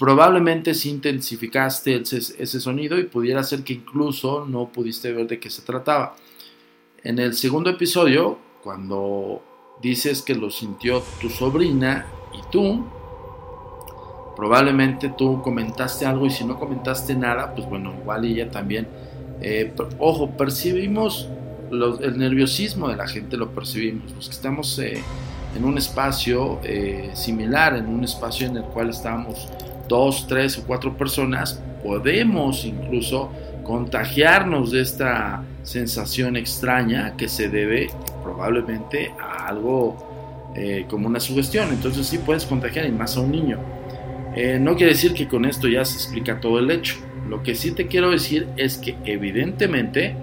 probablemente 0.03 0.73
si 0.73 0.89
intensificaste 0.89 1.95
ese, 1.95 2.59
sonido 2.59 2.99
y 2.99 3.05
pudiera 3.05 3.41
ser 3.41 3.63
que 3.63 3.71
incluso 3.71 4.45
no 4.45 4.67
pudiste 4.67 5.13
ver 5.13 5.27
de 5.27 5.39
qué 5.39 5.49
se 5.49 5.61
trataba. 5.61 6.17
En 7.05 7.19
el 7.19 7.35
segundo 7.35 7.69
episodio, 7.69 8.37
cuando 8.61 9.41
dices 9.81 10.21
que 10.21 10.35
lo 10.35 10.51
sintió 10.51 11.01
tu 11.21 11.29
sobrina 11.29 12.05
y 12.33 12.41
tú, 12.51 12.85
probablemente 14.35 15.07
tú 15.17 15.41
comentaste 15.41 16.05
algo 16.05 16.25
y 16.25 16.31
si 16.31 16.43
no 16.43 16.59
comentaste 16.59 17.15
nada, 17.15 17.55
pues 17.55 17.65
bueno, 17.69 17.93
igual 17.97 18.25
ella 18.25 18.51
también. 18.51 18.89
Eh, 19.39 19.73
ojo, 19.99 20.31
percibimos 20.31 21.29
el 21.71 22.17
nerviosismo 22.17 22.89
de 22.89 22.97
la 22.97 23.07
gente, 23.07 23.37
lo 23.37 23.51
percibimos. 23.51 24.11
Los 24.11 24.27
que 24.27 24.35
estamos 24.35 24.77
eh, 24.79 25.01
en 25.55 25.63
un 25.63 25.77
espacio 25.77 26.59
eh, 26.61 27.11
similar, 27.13 27.77
en 27.77 27.87
un 27.87 28.03
espacio 28.03 28.47
en 28.47 28.57
el 28.57 28.63
cual 28.63 28.89
estamos 28.89 29.47
dos, 29.87 30.27
tres 30.27 30.57
o 30.57 30.63
cuatro 30.65 30.95
personas, 30.95 31.61
podemos 31.83 32.65
incluso 32.65 33.29
contagiarnos 33.63 34.71
de 34.71 34.81
esta 34.81 35.43
sensación 35.63 36.35
extraña 36.35 37.15
que 37.15 37.27
se 37.29 37.49
debe 37.49 37.89
probablemente 38.23 39.11
a 39.19 39.47
algo 39.47 40.11
como 40.87 41.07
una 41.07 41.19
sugestión. 41.19 41.69
Entonces 41.69 42.05
sí 42.05 42.19
puedes 42.19 42.45
contagiar 42.45 42.85
y 42.85 42.91
más 42.91 43.17
a 43.17 43.21
un 43.21 43.31
niño. 43.31 43.59
Eh, 44.35 44.57
no 44.59 44.75
quiere 44.75 44.93
decir 44.93 45.13
que 45.13 45.27
con 45.27 45.45
esto 45.45 45.67
ya 45.67 45.85
se 45.85 45.95
explica 45.95 46.39
todo 46.39 46.59
el 46.59 46.71
hecho. 46.71 46.95
Lo 47.29 47.43
que 47.43 47.55
sí 47.55 47.71
te 47.71 47.87
quiero 47.87 48.11
decir 48.11 48.47
es 48.57 48.77
que 48.77 48.95
evidentemente, 49.05 50.15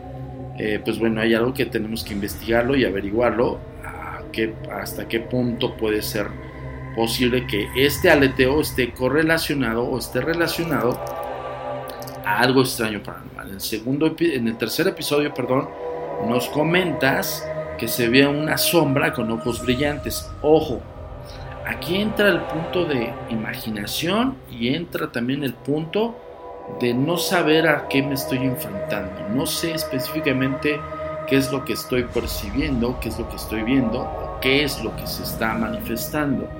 eh, 0.59 0.81
pues 0.85 0.99
bueno, 0.99 1.21
hay 1.21 1.35
algo 1.35 1.55
que 1.55 1.67
tenemos 1.67 2.03
que 2.05 2.13
investigarlo 2.15 2.77
y 2.77 2.85
averiguarlo 2.85 3.59
hasta 4.73 5.09
qué 5.09 5.19
punto 5.21 5.77
puede 5.77 6.03
ser 6.03 6.29
posible 6.95 7.47
que 7.47 7.69
este 7.77 8.11
aleteo 8.11 8.61
esté 8.61 8.93
correlacionado 8.93 9.85
o 9.85 9.99
esté 9.99 10.21
relacionado 10.21 10.99
a 12.25 12.41
algo 12.41 12.63
extraño 12.63 13.03
paranormal. 13.03 13.49
En 13.49 13.55
el, 13.55 13.61
segundo, 13.61 14.15
en 14.19 14.49
el 14.49 14.57
tercer 14.57 14.89
episodio, 14.89 15.33
perdón, 15.35 15.69
nos 16.29 16.49
comentas 16.49 17.47
que 17.79 17.89
se 17.89 18.09
ve 18.09 18.27
una 18.27 18.59
sombra 18.59 19.13
con 19.13 19.31
ojos 19.31 19.63
brillantes. 19.63 20.31
Ojo, 20.43 20.81
aquí 21.67 21.97
entra 21.97 22.29
el 22.29 22.41
punto 22.41 22.85
de 22.85 23.13
imaginación 23.31 24.37
y 24.51 24.75
entra 24.75 25.11
también 25.11 25.43
el 25.45 25.55
punto 25.55 26.17
de 26.79 26.95
no 26.95 27.17
saber 27.17 27.67
a 27.69 27.89
qué 27.89 28.03
me 28.03 28.15
estoy 28.15 28.39
enfrentando. 28.39 29.29
No 29.35 29.47
sé 29.47 29.73
específicamente 29.73 30.79
qué 31.27 31.37
es 31.37 31.51
lo 31.51 31.65
que 31.65 31.73
estoy 31.73 32.05
percibiendo, 32.05 32.99
qué 33.01 33.09
es 33.09 33.19
lo 33.19 33.29
que 33.29 33.37
estoy 33.37 33.63
viendo 33.63 34.01
o 34.03 34.41
qué 34.41 34.63
es 34.63 34.83
lo 34.85 34.95
que 34.97 35.07
se 35.07 35.23
está 35.23 35.55
manifestando. 35.55 36.60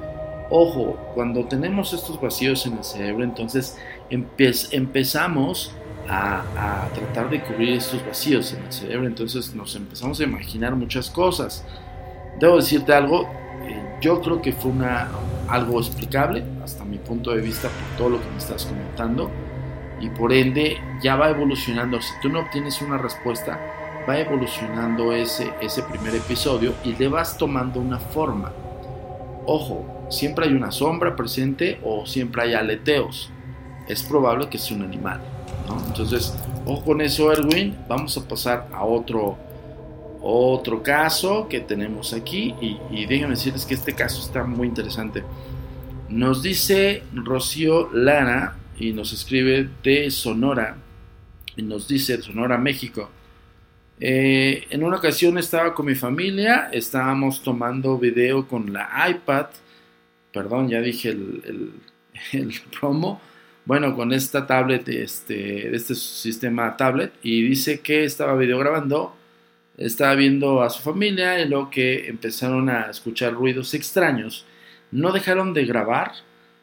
Ojo, 0.51 0.97
cuando 1.15 1.45
tenemos 1.45 1.93
estos 1.93 2.21
vacíos 2.21 2.67
en 2.67 2.79
el 2.79 2.83
cerebro, 2.83 3.23
entonces 3.23 3.79
empezamos 4.11 5.73
a, 6.09 6.89
tratar 6.93 7.31
de 7.31 7.41
cubrir 7.41 7.75
estos 7.75 8.05
vacíos 8.05 8.53
en 8.53 8.65
el 8.65 8.73
cerebro, 8.73 9.07
entonces 9.07 9.55
nos 9.55 9.77
empezamos 9.77 10.19
a 10.19 10.25
imaginar 10.25 10.75
muchas 10.75 11.09
cosas. 11.09 11.65
Debo 12.41 12.57
decirte 12.57 12.93
algo, 12.93 13.29
yo 14.01 14.21
creo 14.21 14.43
que 14.43 14.53
fue 14.53 14.73
una, 14.73 15.09
algo 15.49 15.79
explicable, 15.79 16.43
hasta 16.65 16.85
mi 16.85 16.99
punto 16.99 17.31
de 17.31 17.43
vista, 17.43 17.69
por 17.69 17.99
todo 17.99 18.09
lo 18.11 18.21
que 18.21 18.29
me 18.31 18.39
estás 18.39 18.67
comentando. 18.67 19.31
Y 20.01 20.09
por 20.09 20.33
ende, 20.33 20.79
ya 21.01 21.15
va 21.15 21.31
evolucionando. 21.31 22.01
Si 22.01 22.13
tú 22.23 22.29
no 22.29 22.41
obtienes 22.41 22.83
una 22.83 22.99
respuesta, 22.99 23.61
va 24.09 24.19
evolucionando 24.19 25.13
ese, 25.13 25.53
ese 25.61 25.85
primer 25.85 26.17
episodio 26.17 26.73
y 26.83 26.95
le 26.97 27.07
vas 27.07 27.37
tomando 27.37 27.79
una 27.79 28.01
forma. 28.01 28.51
Ojo, 29.45 30.00
siempre 30.11 30.47
hay 30.47 30.53
una 30.53 30.71
sombra 30.71 31.17
presente 31.17 31.81
o 31.83 32.07
siempre 32.07 32.43
hay 32.43 32.55
aleteos. 32.55 33.31
Es 33.89 34.03
probable 34.03 34.49
que 34.49 34.59
sea 34.59 34.77
un 34.77 34.83
animal. 34.83 35.21
Entonces, 35.87 36.35
ojo 36.67 36.85
con 36.85 37.01
eso, 37.01 37.33
Erwin. 37.33 37.77
Vamos 37.89 38.17
a 38.17 38.27
pasar 38.27 38.69
a 38.73 38.85
otro 38.85 39.39
otro 40.23 40.83
caso 40.83 41.49
que 41.49 41.61
tenemos 41.61 42.13
aquí, 42.13 42.55
y, 42.61 43.07
déjenme 43.07 43.31
decirles 43.31 43.65
que 43.65 43.75
este 43.75 43.95
caso 43.95 44.21
está 44.21 44.45
muy 44.45 44.69
interesante. 44.69 45.23
Nos 46.09 46.43
dice 46.43 47.03
Rocío 47.15 47.91
Lara 47.93 48.57
y 48.79 48.93
nos 48.93 49.13
escribe 49.13 49.69
de 49.83 50.11
Sonora, 50.11 50.77
y 51.57 51.63
nos 51.63 51.89
dice 51.89 52.21
Sonora, 52.21 52.59
México. 52.59 53.09
Eh, 53.99 54.65
en 54.71 54.83
una 54.83 54.97
ocasión 54.97 55.39
estaba 55.39 55.75
con 55.75 55.87
mi 55.87 55.95
familia, 55.95 56.69
estábamos 56.73 57.43
tomando 57.43 57.99
video 57.99 58.47
con 58.47 58.73
la 58.73 58.91
iPad, 59.09 59.47
perdón, 60.33 60.69
ya 60.69 60.81
dije 60.81 61.11
el, 61.11 61.73
el, 62.33 62.53
promo, 62.79 63.21
bueno, 63.65 63.95
con 63.95 64.13
esta 64.13 64.47
tablet, 64.47 64.89
este, 64.89 65.75
este 65.75 65.95
sistema 65.95 66.77
tablet, 66.77 67.13
y 67.23 67.43
dice 67.43 67.81
que 67.81 68.05
estaba 68.05 68.35
video 68.37 68.59
grabando 68.59 69.15
estaba 69.81 70.15
viendo 70.15 70.63
a 70.63 70.69
su 70.69 70.83
familia 70.83 71.41
y 71.41 71.49
luego 71.49 71.71
que 71.71 72.07
empezaron 72.07 72.69
a 72.69 72.91
escuchar 72.91 73.33
ruidos 73.33 73.73
extraños. 73.73 74.45
No 74.91 75.11
dejaron 75.11 75.55
de 75.55 75.65
grabar, 75.65 76.13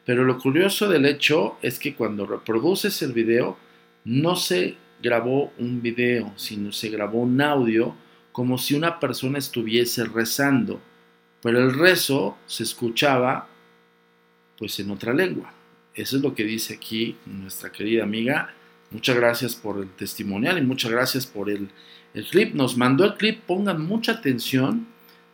pero 0.06 0.24
lo 0.24 0.38
curioso 0.38 0.88
del 0.88 1.06
hecho 1.06 1.58
es 1.64 1.80
que 1.80 1.96
cuando 1.96 2.28
reproduces 2.28 3.02
el 3.02 3.14
video, 3.14 3.58
no 4.06 4.36
se 4.36 4.76
grabó 5.02 5.52
un 5.58 5.82
video, 5.82 6.32
sino 6.36 6.72
se 6.72 6.90
grabó 6.90 7.22
un 7.22 7.42
audio 7.42 7.96
como 8.32 8.60
si 8.60 8.76
una 8.76 9.00
persona 9.00 9.40
estuviese 9.40 10.06
rezando, 10.06 10.80
pero 11.42 11.60
el 11.60 11.74
rezo 11.74 12.38
se 12.46 12.64
escuchaba 12.64 13.48
pues 14.58 14.80
en 14.80 14.92
otra 14.92 15.14
lengua. 15.14 15.54
Eso 15.94 16.18
es 16.18 16.24
lo 16.24 16.36
que 16.36 16.44
dice 16.44 16.76
aquí 16.76 17.18
nuestra 17.26 17.72
querida 17.72 18.04
amiga. 18.04 18.54
Muchas 18.92 19.16
gracias 19.16 19.56
por 19.56 19.80
el 19.80 19.90
testimonial 19.90 20.58
y 20.58 20.62
muchas 20.62 20.92
gracias 20.92 21.26
por 21.26 21.50
el, 21.50 21.70
el 22.14 22.26
clip 22.26 22.54
nos 22.54 22.78
mandó 22.78 23.06
el 23.06 23.16
clip, 23.16 23.42
pongan 23.46 23.86
mucha 23.86 24.14
atención. 24.14 24.88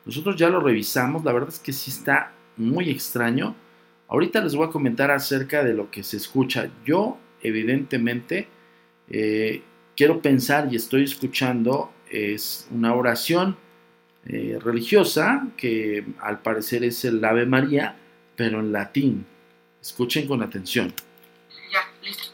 Nosotros 0.06 0.36
ya 0.36 0.50
lo 0.50 0.60
revisamos, 0.60 1.24
la 1.24 1.34
verdad 1.34 1.50
es 1.50 1.60
que 1.60 1.74
sí 1.74 1.92
está 1.92 2.34
muy 2.58 2.90
extraño. 2.90 3.56
Ahorita 4.08 4.42
les 4.42 4.56
voy 4.56 4.68
a 4.68 4.72
comentar 4.72 5.12
acerca 5.12 5.64
de 5.64 5.74
lo 5.74 5.90
que 5.90 6.04
se 6.04 6.18
escucha. 6.18 6.70
Yo, 6.86 7.18
evidentemente, 7.42 8.48
eh, 9.10 9.62
quiero 9.96 10.22
pensar 10.22 10.68
y 10.72 10.76
estoy 10.76 11.04
escuchando 11.04 11.92
es 12.14 12.68
una 12.72 12.94
oración 12.94 13.58
eh, 14.26 14.58
religiosa 14.64 15.48
que 15.58 16.06
al 16.22 16.42
parecer 16.42 16.84
es 16.84 17.04
el 17.06 17.24
Ave 17.26 17.46
María, 17.46 17.98
pero 18.36 18.60
en 18.60 18.72
latín. 18.72 19.26
Escuchen 19.82 20.28
con 20.28 20.42
atención. 20.42 20.94
Ya, 21.72 21.90
listo. 22.02 22.34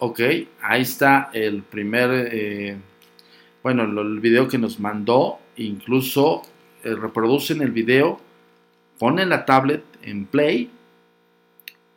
Ok, 0.00 0.20
ahí 0.62 0.82
está 0.82 1.30
el 1.32 1.62
primer, 1.62 2.28
eh, 2.32 2.76
bueno, 3.62 3.84
el 3.84 4.20
video 4.20 4.48
que 4.48 4.58
nos 4.58 4.80
mandó, 4.80 5.38
incluso 5.56 6.42
eh, 6.84 6.94
reproducen 6.94 7.62
el 7.62 7.70
video, 7.70 8.20
ponen 8.98 9.28
la 9.28 9.44
tablet 9.44 9.84
en 10.02 10.26
play 10.26 10.70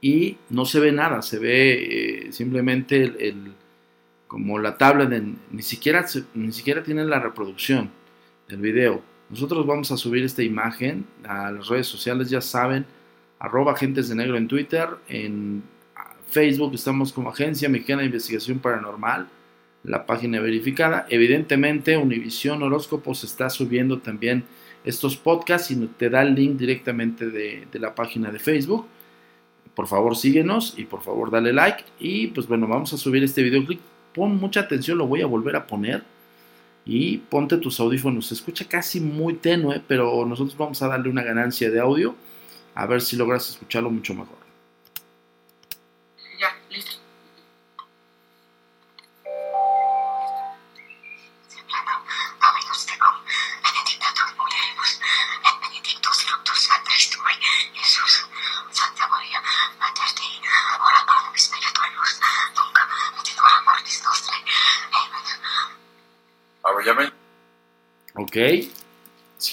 y 0.01 0.37
no 0.49 0.65
se 0.65 0.79
ve 0.79 0.91
nada, 0.91 1.21
se 1.21 1.39
ve 1.39 2.27
eh, 2.27 2.31
simplemente 2.31 3.03
el, 3.03 3.53
como 4.27 4.59
la 4.59 4.77
tablet, 4.77 5.23
ni, 5.51 5.61
siquiera, 5.61 6.05
ni 6.33 6.51
siquiera 6.51 6.83
tiene 6.83 7.05
la 7.05 7.19
reproducción 7.19 7.91
del 8.47 8.59
video. 8.59 9.01
Nosotros 9.29 9.65
vamos 9.65 9.91
a 9.91 9.97
subir 9.97 10.23
esta 10.23 10.43
imagen 10.43 11.05
a 11.23 11.51
las 11.51 11.67
redes 11.67 11.87
sociales, 11.87 12.29
ya 12.29 12.41
saben, 12.41 12.85
arroba 13.39 13.73
agentes 13.73 14.09
de 14.09 14.15
negro 14.15 14.37
en 14.37 14.47
Twitter, 14.47 14.89
en 15.07 15.63
Facebook 16.31 16.73
estamos 16.73 17.11
como 17.11 17.29
Agencia 17.29 17.67
Mexicana 17.67 18.01
de 18.01 18.07
Investigación 18.07 18.59
Paranormal. 18.59 19.27
La 19.83 20.05
página 20.05 20.39
verificada. 20.39 21.05
Evidentemente, 21.09 21.97
Univision 21.97 22.61
Horóscopos 22.63 23.23
está 23.23 23.49
subiendo 23.49 23.99
también 23.99 24.43
estos 24.83 25.17
podcasts 25.17 25.71
y 25.71 25.75
te 25.97 26.09
da 26.09 26.21
el 26.21 26.35
link 26.35 26.57
directamente 26.57 27.29
de, 27.29 27.67
de, 27.71 27.79
la 27.79 27.93
página 27.93 28.31
de 28.31 28.39
Facebook. 28.39 28.87
Por 29.75 29.87
favor, 29.87 30.15
síguenos 30.15 30.75
y 30.77 30.85
por 30.85 31.01
favor, 31.01 31.31
dale 31.31 31.53
like. 31.53 31.83
Y 31.99 32.27
pues 32.27 32.47
bueno, 32.47 32.67
vamos 32.67 32.93
a 32.93 32.97
subir 32.97 33.23
este 33.23 33.43
videoclip. 33.43 33.79
Pon 34.13 34.35
mucha 34.35 34.61
atención, 34.61 34.97
lo 34.97 35.07
voy 35.07 35.21
a 35.21 35.25
volver 35.25 35.55
a 35.55 35.65
poner. 35.65 36.03
Y 36.85 37.17
ponte 37.17 37.57
tus 37.57 37.79
audífonos. 37.79 38.27
Se 38.27 38.33
escucha 38.33 38.65
casi 38.67 38.99
muy 38.99 39.35
tenue, 39.35 39.81
pero 39.87 40.25
nosotros 40.25 40.57
vamos 40.57 40.81
a 40.81 40.87
darle 40.87 41.09
una 41.09 41.23
ganancia 41.23 41.69
de 41.69 41.79
audio. 41.79 42.15
A 42.73 42.85
ver 42.85 43.01
si 43.01 43.15
logras 43.15 43.49
escucharlo 43.49 43.91
mucho 43.91 44.13
mejor. 44.13 44.40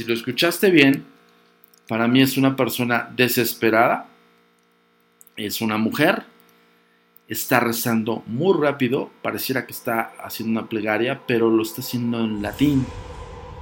Lo 0.09 0.15
escuchaste 0.15 0.71
bien, 0.71 1.05
para 1.87 2.09
mí 2.09 2.23
es 2.23 2.38
una 2.38 2.57
persona 2.57 3.11
desesperada, 3.15 4.07
es 5.37 5.61
una 5.61 5.77
mujer, 5.77 6.23
está 7.29 7.61
rezando 7.61 8.23
muy 8.27 8.59
rápido, 8.59 9.11
pareciera 9.21 9.67
que 9.67 9.73
está 9.73 10.12
haciendo 10.25 10.61
una 10.61 10.69
plegaria, 10.69 11.21
pero 11.27 11.50
lo 11.50 11.62
está 11.62 11.83
haciendo 11.83 12.21
en 12.21 12.41
latín 12.41 12.87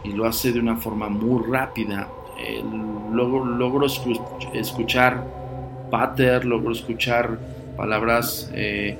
y 0.04 0.12
lo 0.12 0.24
hace 0.24 0.52
de 0.52 0.60
una 0.60 0.76
forma 0.76 1.08
muy 1.08 1.42
rápida. 1.50 2.08
Eh, 2.38 2.62
logro, 3.12 3.84
escuchar 4.54 5.26
pater, 5.90 6.44
logro 6.44 6.70
escuchar 6.70 7.40
palabras 7.76 8.52
eh, 8.54 8.96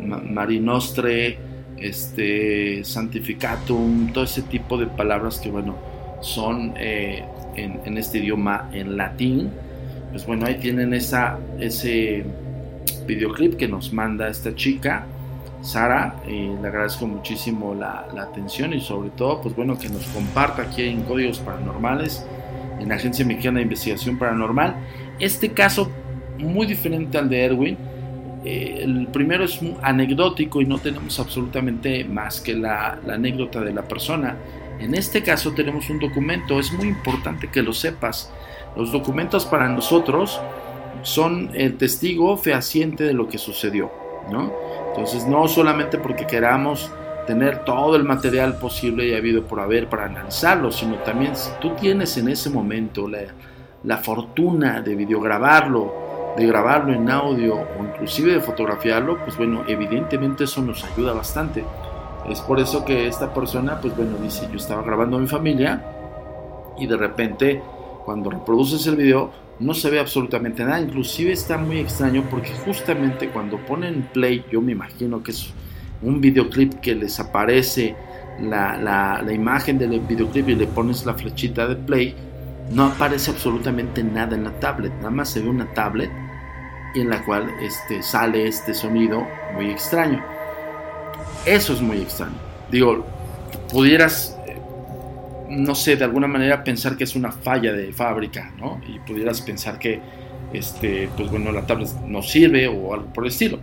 marinostre, 0.00 1.38
este, 1.78 2.84
santificatum, 2.84 4.12
todo 4.12 4.24
ese 4.24 4.42
tipo 4.42 4.76
de 4.76 4.86
palabras 4.86 5.38
que, 5.38 5.50
bueno, 5.50 5.76
son 6.20 6.74
eh, 6.76 7.24
en, 7.56 7.96
este 7.98 8.18
idioma 8.18 8.68
en 8.72 8.96
latín. 8.96 9.50
Pues 10.10 10.26
bueno, 10.26 10.46
ahí 10.46 10.56
tienen 10.56 10.92
esa, 10.94 11.38
ese 11.58 12.24
videoclip 13.06 13.56
que 13.56 13.68
nos 13.68 13.92
manda 13.92 14.28
esta 14.28 14.54
chica, 14.54 15.06
Sara. 15.62 16.16
Eh, 16.26 16.56
le 16.60 16.68
agradezco 16.68 17.06
muchísimo 17.06 17.74
la, 17.74 18.06
atención 18.20 18.72
y 18.72 18.80
sobre 18.80 19.10
todo, 19.10 19.40
pues 19.40 19.54
bueno, 19.54 19.78
que 19.78 19.88
nos 19.88 20.04
comparta 20.06 20.62
aquí 20.62 20.82
en 20.82 21.02
Códigos 21.02 21.38
Paranormales, 21.38 22.26
en 22.80 22.88
la 22.88 22.96
Agencia 22.96 23.24
Mexicana 23.24 23.58
de 23.58 23.64
Investigación 23.64 24.18
Paranormal. 24.18 24.76
Este 25.18 25.50
caso, 25.50 25.90
muy 26.38 26.66
diferente 26.66 27.18
al 27.18 27.28
de 27.28 27.44
Erwin, 27.44 27.76
eh, 28.44 28.80
el 28.82 29.06
primero 29.08 29.44
es 29.44 29.60
anecdótico 29.82 30.62
y 30.62 30.64
no 30.64 30.78
tenemos 30.78 31.20
absolutamente 31.20 32.04
más 32.04 32.40
que 32.40 32.54
la, 32.54 32.98
anécdota 33.08 33.60
de 33.60 33.72
la 33.72 33.82
persona. 33.82 34.36
En 34.80 34.94
este 34.94 35.22
caso 35.22 35.52
tenemos 35.52 35.90
un 35.90 35.98
documento, 35.98 36.58
es 36.58 36.72
muy 36.72 36.88
importante 36.88 37.48
que 37.48 37.62
lo 37.62 37.74
sepas. 37.74 38.32
Los 38.76 38.90
documentos 38.90 39.44
para 39.44 39.68
nosotros 39.68 40.40
son 41.02 41.50
el 41.54 41.76
testigo 41.76 42.36
fehaciente 42.38 43.04
de 43.04 43.12
lo 43.12 43.28
que 43.28 43.36
sucedió, 43.36 43.92
¿no? 44.30 44.52
Entonces 44.88 45.26
no 45.26 45.46
solamente 45.48 45.98
porque 45.98 46.26
queramos 46.26 46.90
tener 47.26 47.64
todo 47.64 47.94
el 47.94 48.04
material 48.04 48.58
posible 48.58 49.06
y 49.06 49.14
habido 49.14 49.44
por 49.44 49.60
haber 49.60 49.88
para 49.88 50.06
analizarlo, 50.06 50.72
sino 50.72 50.96
también 50.96 51.36
si 51.36 51.50
tú 51.60 51.74
tienes 51.74 52.16
en 52.16 52.28
ese 52.28 52.48
momento 52.48 53.06
la, 53.06 53.20
la 53.84 53.98
fortuna 53.98 54.80
de 54.80 54.94
videograbarlo, 54.94 56.34
de 56.36 56.46
grabarlo 56.46 56.92
en 56.92 57.10
audio 57.10 57.56
o 57.56 57.84
inclusive 57.84 58.32
de 58.32 58.40
fotografiarlo, 58.40 59.18
pues 59.24 59.36
bueno, 59.36 59.64
evidentemente 59.68 60.44
eso 60.44 60.62
nos 60.62 60.84
ayuda 60.84 61.12
bastante. 61.12 61.64
Es 62.28 62.40
por 62.40 62.60
eso 62.60 62.84
que 62.84 63.06
esta 63.06 63.32
persona, 63.32 63.80
pues 63.80 63.96
bueno, 63.96 64.16
dice, 64.22 64.48
yo 64.50 64.58
estaba 64.58 64.82
grabando 64.82 65.16
a 65.16 65.20
mi 65.20 65.26
familia 65.26 65.82
y 66.78 66.86
de 66.86 66.96
repente 66.96 67.62
cuando 68.04 68.30
reproduces 68.30 68.86
el 68.86 68.96
video 68.96 69.30
no 69.60 69.74
se 69.74 69.90
ve 69.90 70.00
absolutamente 70.00 70.64
nada, 70.64 70.80
inclusive 70.80 71.32
está 71.32 71.58
muy 71.58 71.78
extraño 71.78 72.24
porque 72.30 72.50
justamente 72.64 73.28
cuando 73.28 73.58
ponen 73.58 74.08
play, 74.12 74.44
yo 74.50 74.60
me 74.60 74.72
imagino 74.72 75.22
que 75.22 75.32
es 75.32 75.52
un 76.02 76.20
videoclip 76.20 76.80
que 76.80 76.94
les 76.94 77.20
aparece 77.20 77.94
la, 78.40 78.76
la, 79.22 79.32
imagen 79.32 79.78
del 79.78 80.00
videoclip 80.00 80.48
y 80.48 80.54
le 80.54 80.66
pones 80.66 81.04
la 81.04 81.14
flechita 81.14 81.66
de 81.66 81.76
play, 81.76 82.14
no 82.70 82.86
aparece 82.86 83.32
absolutamente 83.32 84.02
nada 84.02 84.34
en 84.34 84.44
la 84.44 84.58
tablet, 84.60 84.92
nada 84.96 85.10
más 85.10 85.28
se 85.28 85.42
ve 85.42 85.50
una 85.50 85.66
tablet 85.74 86.10
en 86.94 87.10
la 87.10 87.22
cual 87.24 87.50
este, 87.60 88.02
sale 88.02 88.46
este 88.48 88.72
sonido 88.72 89.26
muy 89.54 89.70
extraño. 89.70 90.39
Eso 91.46 91.72
es 91.72 91.80
muy 91.80 91.98
extraño. 91.98 92.34
Digo, 92.70 93.06
pudieras, 93.70 94.38
eh, 94.46 94.56
no 95.48 95.74
sé, 95.74 95.96
de 95.96 96.04
alguna 96.04 96.26
manera 96.26 96.62
pensar 96.62 96.96
que 96.96 97.04
es 97.04 97.16
una 97.16 97.32
falla 97.32 97.72
de 97.72 97.92
fábrica, 97.92 98.52
¿no? 98.58 98.80
Y 98.86 98.98
pudieras 99.00 99.40
pensar 99.40 99.78
que, 99.78 100.00
este, 100.52 101.08
pues 101.16 101.30
bueno, 101.30 101.50
la 101.50 101.66
tablet 101.66 101.88
no 102.06 102.22
sirve 102.22 102.68
o 102.68 102.92
algo 102.92 103.12
por 103.12 103.24
el 103.24 103.30
estilo. 103.30 103.58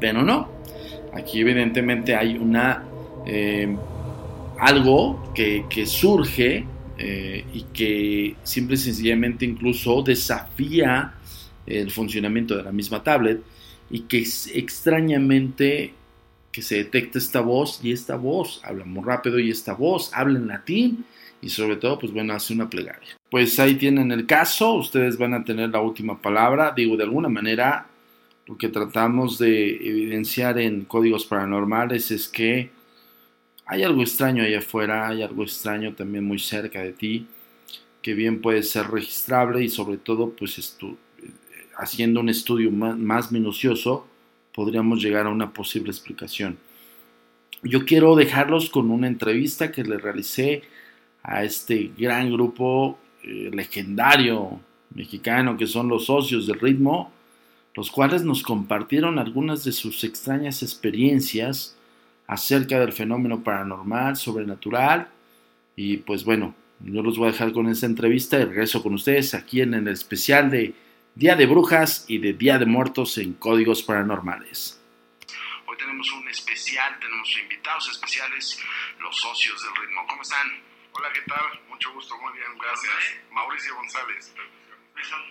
Pero 0.00 0.22
no. 0.22 0.48
Aquí 1.14 1.40
evidentemente 1.40 2.16
hay 2.16 2.36
una... 2.36 2.84
Eh, 3.26 3.76
algo 4.58 5.32
que, 5.34 5.64
que 5.68 5.86
surge 5.86 6.64
eh, 6.98 7.44
y 7.52 7.62
que 7.72 8.36
simple 8.44 8.76
y 8.76 8.78
sencillamente 8.78 9.44
incluso 9.44 10.02
desafía 10.02 11.14
el 11.66 11.90
funcionamiento 11.90 12.56
de 12.56 12.62
la 12.62 12.70
misma 12.70 13.02
tablet 13.02 13.40
y 13.90 14.00
que 14.02 14.24
extrañamente 14.54 15.94
que 16.52 16.60
se 16.60 16.76
detecta 16.76 17.18
esta 17.18 17.40
voz 17.40 17.80
y 17.82 17.92
esta 17.92 18.16
voz 18.16 18.60
habla 18.62 18.84
muy 18.84 19.02
rápido 19.02 19.38
y 19.38 19.50
esta 19.50 19.72
voz 19.72 20.10
habla 20.12 20.38
en 20.38 20.48
latín 20.48 21.04
y 21.40 21.48
sobre 21.48 21.76
todo 21.76 21.98
pues 21.98 22.12
bueno 22.12 22.34
hace 22.34 22.52
una 22.52 22.68
plegaria. 22.68 23.08
Pues 23.30 23.58
ahí 23.58 23.74
tienen 23.74 24.12
el 24.12 24.26
caso, 24.26 24.74
ustedes 24.74 25.16
van 25.16 25.32
a 25.32 25.42
tener 25.42 25.70
la 25.70 25.80
última 25.80 26.20
palabra, 26.20 26.72
digo 26.76 26.96
de 26.96 27.04
alguna 27.04 27.30
manera 27.30 27.86
lo 28.46 28.58
que 28.58 28.68
tratamos 28.68 29.38
de 29.38 29.76
evidenciar 29.76 30.58
en 30.58 30.84
códigos 30.84 31.24
paranormales 31.24 32.10
es 32.10 32.28
que 32.28 32.70
hay 33.64 33.82
algo 33.82 34.02
extraño 34.02 34.44
allá 34.44 34.58
afuera, 34.58 35.08
hay 35.08 35.22
algo 35.22 35.44
extraño 35.44 35.94
también 35.94 36.24
muy 36.24 36.38
cerca 36.38 36.82
de 36.82 36.92
ti, 36.92 37.26
que 38.02 38.12
bien 38.12 38.42
puede 38.42 38.62
ser 38.62 38.88
registrable 38.88 39.64
y 39.64 39.70
sobre 39.70 39.96
todo 39.96 40.30
pues 40.30 40.76
haciendo 41.78 42.20
un 42.20 42.28
estudio 42.28 42.70
más, 42.70 42.98
más 42.98 43.32
minucioso 43.32 44.06
podríamos 44.54 45.02
llegar 45.02 45.26
a 45.26 45.30
una 45.30 45.52
posible 45.52 45.90
explicación. 45.90 46.58
Yo 47.62 47.84
quiero 47.84 48.16
dejarlos 48.16 48.70
con 48.70 48.90
una 48.90 49.06
entrevista 49.06 49.70
que 49.70 49.84
le 49.84 49.98
realicé 49.98 50.62
a 51.22 51.44
este 51.44 51.92
gran 51.96 52.32
grupo 52.32 52.98
eh, 53.22 53.50
legendario 53.52 54.60
mexicano 54.94 55.56
que 55.56 55.66
son 55.66 55.88
los 55.88 56.06
socios 56.06 56.46
del 56.46 56.60
ritmo, 56.60 57.12
los 57.74 57.90
cuales 57.90 58.24
nos 58.24 58.42
compartieron 58.42 59.18
algunas 59.18 59.64
de 59.64 59.72
sus 59.72 60.04
extrañas 60.04 60.62
experiencias 60.62 61.76
acerca 62.26 62.78
del 62.80 62.92
fenómeno 62.92 63.42
paranormal, 63.42 64.16
sobrenatural. 64.16 65.08
Y 65.76 65.98
pues 65.98 66.24
bueno, 66.24 66.54
yo 66.80 67.02
los 67.02 67.16
voy 67.16 67.28
a 67.28 67.32
dejar 67.32 67.52
con 67.52 67.68
esta 67.68 67.86
entrevista 67.86 68.38
y 68.40 68.44
regreso 68.44 68.82
con 68.82 68.94
ustedes 68.94 69.34
aquí 69.34 69.60
en 69.60 69.74
el 69.74 69.88
especial 69.88 70.50
de 70.50 70.74
Día 71.14 71.36
de 71.36 71.44
Brujas 71.44 72.06
y 72.08 72.16
de 72.16 72.32
Día 72.32 72.56
de 72.56 72.64
Muertos 72.64 73.18
en 73.18 73.34
Códigos 73.34 73.82
Paranormales. 73.82 74.80
Hoy 75.66 75.76
tenemos 75.76 76.10
un 76.10 76.26
especial, 76.26 76.98
tenemos 77.00 77.36
invitados 77.36 77.90
especiales, 77.90 78.58
los 78.98 79.14
socios 79.14 79.62
del 79.62 79.76
ritmo. 79.76 80.06
¿Cómo 80.08 80.22
están? 80.22 80.48
Hola, 80.92 81.12
¿qué 81.12 81.20
tal? 81.28 81.60
Mucho 81.68 81.92
gusto, 81.92 82.16
muy 82.16 82.32
bien, 82.32 82.56
gracias. 82.58 82.94
Mauricio 83.30 83.74
González. 83.74 84.34
Perdón. 84.94 85.22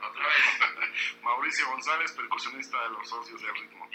Otra 0.08 0.26
vez. 0.26 1.20
Mauricio 1.22 1.68
González, 1.68 2.12
percusionista 2.12 2.82
de 2.84 2.88
los 2.88 3.06
socios 3.06 3.42
del 3.42 3.54
ritmo. 3.54 3.86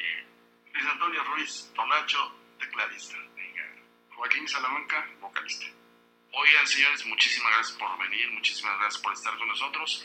Luis 0.71 0.85
Antonio 0.85 1.23
Ruiz 1.33 1.71
Tonacho, 1.73 2.31
tecladista. 2.59 3.17
Joaquín 4.15 4.47
Salamanca, 4.47 5.09
vocalista. 5.19 5.65
Oigan, 6.35 6.65
señores, 6.65 7.05
muchísimas 7.05 7.53
gracias 7.53 7.77
por 7.77 7.95
venir, 7.99 8.31
muchísimas 8.31 8.79
gracias 8.79 9.03
por 9.03 9.13
estar 9.13 9.37
con 9.37 9.47
nosotros. 9.47 10.03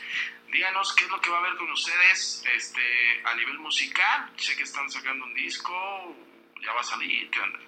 Díganos 0.51 0.93
qué 0.93 1.05
es 1.05 1.09
lo 1.09 1.19
que 1.19 1.31
va 1.31 1.37
a 1.37 1.39
haber 1.39 1.57
con 1.57 1.71
ustedes 1.71 2.43
este, 2.53 3.21
a 3.25 3.33
nivel 3.33 3.57
musical. 3.57 4.31
Sé 4.37 4.55
que 4.55 4.61
están 4.61 4.87
sacando 4.91 5.25
un 5.25 5.33
disco, 5.33 6.15
ya 6.61 6.71
va 6.71 6.81
a 6.81 6.83
salir, 6.83 7.31
¿qué 7.31 7.39
onda? 7.39 7.59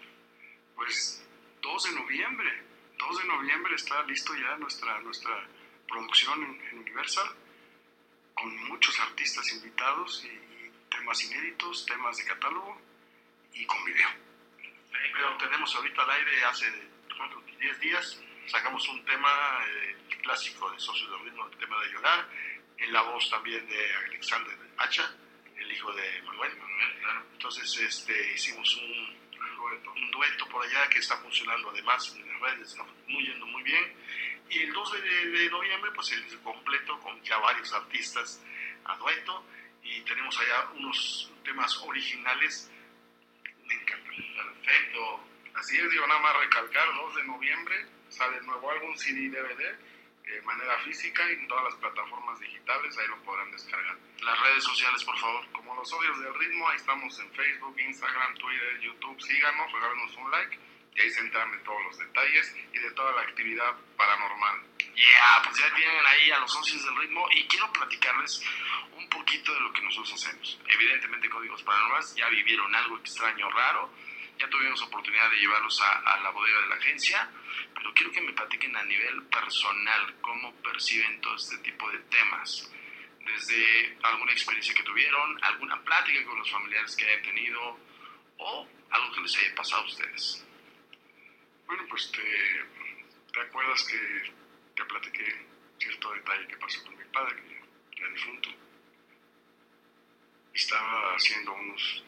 Pues 0.75 1.27
2 1.59 1.83
de 1.85 1.91
noviembre, 1.93 2.63
2 2.99 3.17
de 3.17 3.25
noviembre 3.25 3.73
está 3.73 4.03
listo 4.03 4.35
ya 4.35 4.55
nuestra, 4.57 4.99
nuestra 4.99 5.43
producción 5.87 6.43
en, 6.43 6.61
en 6.67 6.79
Universal, 6.79 7.35
con 8.35 8.55
muchos 8.67 8.99
artistas 8.99 9.51
invitados 9.53 10.23
y, 10.23 10.27
y 10.27 10.71
temas 10.87 11.23
inéditos, 11.23 11.83
temas 11.87 12.15
de 12.15 12.25
catálogo 12.25 12.79
y 13.55 13.65
con 13.65 13.83
video. 13.85 14.09
Pero 15.13 15.35
tenemos 15.37 15.75
ahorita 15.75 16.03
al 16.03 16.11
aire 16.11 16.45
hace 16.45 16.91
¿cuánto? 17.17 17.41
10 17.59 17.79
días, 17.79 18.21
sacamos 18.47 18.87
un 18.89 19.03
tema, 19.05 19.65
eh, 19.67 19.95
clásico 20.21 20.69
de 20.71 20.79
Socios 20.79 21.09
del 21.11 21.25
Ritmo, 21.25 21.47
el 21.47 21.57
tema 21.57 21.79
de 21.83 21.91
llorar, 21.91 22.27
en 22.77 22.93
la 22.93 23.01
voz 23.01 23.29
también 23.29 23.67
de 23.67 23.95
Alexander 24.07 24.57
Hacha, 24.77 25.15
el 25.55 25.71
hijo 25.71 25.91
de 25.93 26.21
Manuel. 26.23 26.51
Entonces 27.33 27.77
este, 27.77 28.33
hicimos 28.33 28.75
un, 28.77 29.17
un 29.95 30.11
dueto 30.11 30.47
por 30.47 30.65
allá 30.65 30.87
que 30.89 30.99
está 30.99 31.17
funcionando 31.17 31.69
además 31.69 32.15
en 32.15 32.27
las 32.27 32.41
redes, 32.41 32.71
está 32.71 32.83
muy 33.07 33.25
yendo 33.25 33.45
muy 33.47 33.63
bien. 33.63 33.93
Y 34.49 34.59
el 34.63 34.73
2 34.73 34.91
de, 34.93 35.25
de 35.27 35.49
noviembre, 35.49 35.91
pues 35.91 36.11
el 36.11 36.39
completo 36.39 36.99
con 36.99 37.21
ya 37.23 37.37
varios 37.37 37.71
artistas 37.73 38.43
a 38.85 38.97
dueto 38.97 39.45
y 39.83 40.01
tenemos 40.01 40.37
allá 40.39 40.69
unos 40.75 41.31
temas 41.43 41.77
originales. 41.77 42.69
Me 43.65 43.73
encantan. 43.75 44.15
Perfecto. 44.35 45.23
Así 45.55 45.77
es, 45.77 45.89
digo, 45.89 46.07
nada 46.07 46.19
más 46.19 46.37
recalcar, 46.37 46.87
2 46.93 47.15
de 47.15 47.23
noviembre 47.23 48.00
sale 48.11 48.37
el 48.37 48.45
nuevo 48.45 48.69
álbum 48.69 48.95
CD 48.95 49.21
y 49.21 49.29
DVD 49.29 49.77
de 50.25 50.41
manera 50.43 50.77
física 50.79 51.29
y 51.29 51.33
en 51.33 51.47
todas 51.47 51.65
las 51.65 51.75
plataformas 51.75 52.39
digitales, 52.39 52.97
ahí 52.97 53.07
lo 53.07 53.17
podrán 53.23 53.51
descargar. 53.51 53.97
Las 54.21 54.39
redes 54.39 54.63
sociales, 54.63 55.03
por 55.03 55.17
favor. 55.17 55.45
Como 55.51 55.75
los 55.75 55.91
odios 55.93 56.19
del 56.19 56.33
ritmo, 56.35 56.69
ahí 56.69 56.77
estamos 56.77 57.19
en 57.19 57.31
Facebook, 57.33 57.77
Instagram, 57.79 58.35
Twitter, 58.35 58.79
YouTube, 58.79 59.21
síganos, 59.21 59.71
regálenos 59.71 60.15
un 60.17 60.31
like 60.31 60.59
y 60.95 61.01
ahí 61.01 61.09
se 61.09 61.21
enteran 61.21 61.51
de 61.51 61.57
todos 61.59 61.83
los 61.83 61.97
detalles 61.97 62.55
y 62.73 62.79
de 62.79 62.91
toda 62.91 63.11
la 63.13 63.21
actividad 63.21 63.75
paranormal. 63.97 64.61
Yeah, 64.95 65.41
pues 65.43 65.57
ya 65.57 65.73
tienen 65.73 66.05
ahí 66.05 66.31
a 66.31 66.39
los 66.39 66.51
socios 66.51 66.83
del 66.83 66.95
ritmo 66.97 67.25
y 67.31 67.47
quiero 67.47 67.71
platicarles 67.71 68.43
un 68.97 69.09
poquito 69.09 69.53
de 69.53 69.59
lo 69.61 69.73
que 69.73 69.81
nosotros 69.81 70.13
hacemos. 70.13 70.59
Evidentemente 70.67 71.29
Códigos 71.29 71.63
Paranormales 71.63 72.15
ya 72.15 72.27
vivieron 72.29 72.73
algo 72.75 72.97
extraño, 72.97 73.49
raro, 73.49 73.89
ya 74.37 74.49
tuvimos 74.49 74.81
oportunidad 74.81 75.29
de 75.29 75.37
llevarlos 75.37 75.81
a, 75.81 75.99
a, 75.99 76.19
la 76.19 76.29
bodega 76.31 76.61
de 76.61 76.67
la 76.67 76.75
agencia, 76.75 77.31
pero 77.73 77.93
quiero 77.93 78.11
que 78.11 78.21
me 78.21 78.33
platiquen 78.33 78.75
a 78.75 78.83
nivel 78.83 79.23
personal 79.23 80.15
cómo 80.21 80.53
perciben 80.55 81.21
todo 81.21 81.35
este 81.35 81.57
tipo 81.59 81.89
de 81.91 81.99
temas. 81.99 82.71
Desde 83.19 83.97
alguna 84.03 84.31
experiencia 84.31 84.73
que 84.73 84.83
tuvieron, 84.83 85.43
alguna 85.43 85.81
plática 85.83 86.23
con 86.25 86.39
los 86.39 86.51
familiares 86.51 86.95
que 86.95 87.05
hayan 87.05 87.21
tenido 87.21 87.79
o 88.37 88.67
algo 88.89 89.13
que 89.13 89.21
les 89.21 89.37
haya 89.37 89.55
pasado 89.55 89.83
a 89.83 89.85
ustedes. 89.85 90.45
Bueno, 91.67 91.85
pues 91.87 92.11
te, 92.11 92.65
te 93.31 93.39
acuerdas 93.39 93.83
que 93.83 94.33
te 94.75 94.85
platiqué 94.85 95.45
cierto 95.77 96.11
detalle 96.13 96.47
que 96.47 96.57
pasó 96.57 96.83
con 96.83 96.97
mi 96.97 97.05
padre, 97.05 97.35
que 97.91 98.01
ya 98.01 98.07
difunto. 98.07 98.49
Estaba 100.53 101.15
haciendo 101.15 101.53
unos, 101.53 102.03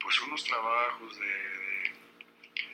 pues 0.00 0.20
unos 0.20 0.44
trabajos 0.44 1.18
de, 1.18 1.67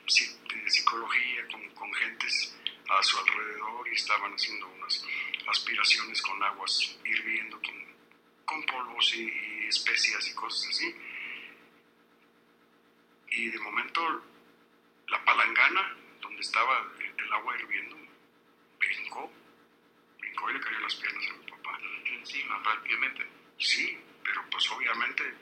psicología 0.07 1.47
con, 1.51 1.69
con, 1.71 1.93
gentes 1.95 2.57
a 2.89 3.03
su 3.03 3.19
alrededor 3.19 3.89
y 3.89 3.95
estaban 3.95 4.33
haciendo 4.33 4.69
unas 4.69 5.05
aspiraciones 5.49 6.21
con 6.23 6.43
aguas 6.43 6.97
hirviendo, 7.05 7.61
con, 7.61 7.75
con 8.45 8.67
polvos 8.67 9.15
y, 9.15 9.67
especias 9.69 10.29
y 10.29 10.35
cosas 10.35 10.69
así. 10.69 10.95
Y 13.31 13.49
de 13.49 13.59
momento 13.59 14.23
la 15.09 15.25
palangana 15.25 15.97
donde 16.21 16.41
estaba 16.41 16.93
el 16.99 17.33
agua 17.33 17.57
hirviendo 17.59 17.97
brincó, 18.79 19.33
brincó 20.19 20.51
y 20.51 20.55
le 20.55 20.61
cayó 20.61 20.79
las 20.81 20.95
piernas 20.97 21.27
a 21.29 21.33
mi 21.33 21.51
papá. 21.51 21.79
Encima, 22.07 22.63
prácticamente. 22.63 23.27
Sí, 23.59 23.99
pero 24.23 24.45
pues 24.51 24.71
obviamente, 24.71 25.35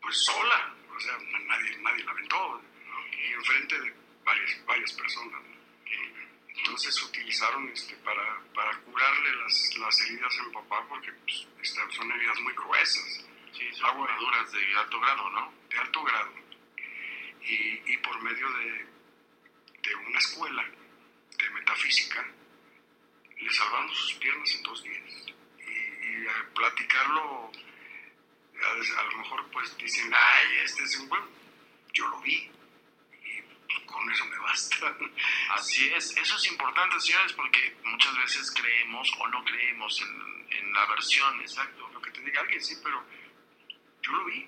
pues 0.00 0.16
sola, 0.24 0.74
o 0.94 1.00
sea, 1.00 1.18
nadie, 1.18 1.78
nadie 1.78 2.04
la 2.04 2.10
aventó, 2.12 2.62
enfrente 3.12 3.78
de 3.80 3.94
varias, 4.24 4.64
varias 4.66 4.92
personas. 4.92 5.42
Entonces 6.54 7.02
utilizaron 7.02 7.68
este, 7.68 7.94
para, 7.96 8.40
para 8.54 8.76
curarle 8.80 9.34
las, 9.36 9.76
las 9.78 10.00
heridas 10.02 10.38
mi 10.46 10.52
papá 10.52 10.86
porque 10.88 11.10
pues, 11.12 11.48
estas 11.60 11.94
son 11.94 12.10
heridas 12.12 12.38
muy 12.40 12.52
gruesas. 12.54 13.24
Sí, 13.52 13.68
son 13.72 13.86
agua 13.86 14.08
de 14.52 14.76
alto 14.76 15.00
grado, 15.00 15.30
¿no? 15.30 15.52
De 15.68 15.78
alto 15.78 16.02
grado. 16.04 16.32
Y, 17.42 17.92
y 17.92 17.96
por 17.98 18.20
medio 18.22 18.50
de, 18.52 18.86
de 19.82 19.94
una 19.96 20.18
escuela 20.18 20.64
de 21.38 21.50
metafísica, 21.50 22.24
le 23.38 23.50
salvaron 23.50 23.92
sus 23.94 24.14
piernas 24.14 24.54
en 24.54 24.62
dos 24.62 24.82
días. 24.84 25.26
Y, 25.58 26.06
y 26.06 26.26
al 26.28 26.46
platicarlo, 26.54 27.50
a, 28.62 29.00
a, 29.00 29.04
lo 29.04 29.18
mejor 29.18 29.50
pues 29.50 29.76
dicen, 29.76 30.12
ay, 30.14 30.58
este 30.64 30.84
es 30.84 30.96
un 30.98 31.08
bueno, 31.08 31.26
yo 31.92 32.08
lo 32.08 32.20
vi. 32.20 32.50
Eso 34.12 34.26
me 34.26 34.38
basta. 34.38 34.96
Así 35.54 35.88
es, 35.88 36.16
eso 36.16 36.36
es 36.36 36.46
importante, 36.46 37.00
señores, 37.00 37.32
porque 37.32 37.76
muchas 37.84 38.14
veces 38.16 38.52
creemos 38.52 39.10
o 39.18 39.26
no 39.28 39.42
creemos 39.44 40.00
en, 40.02 40.46
en 40.50 40.72
la 40.72 40.86
versión, 40.86 41.40
exacto. 41.40 41.88
Lo 41.92 42.02
que 42.02 42.10
te 42.10 42.20
diga 42.20 42.40
alguien, 42.40 42.62
sí, 42.62 42.74
pero 42.82 43.02
yo 44.02 44.12
lo 44.12 44.24
vi. 44.26 44.46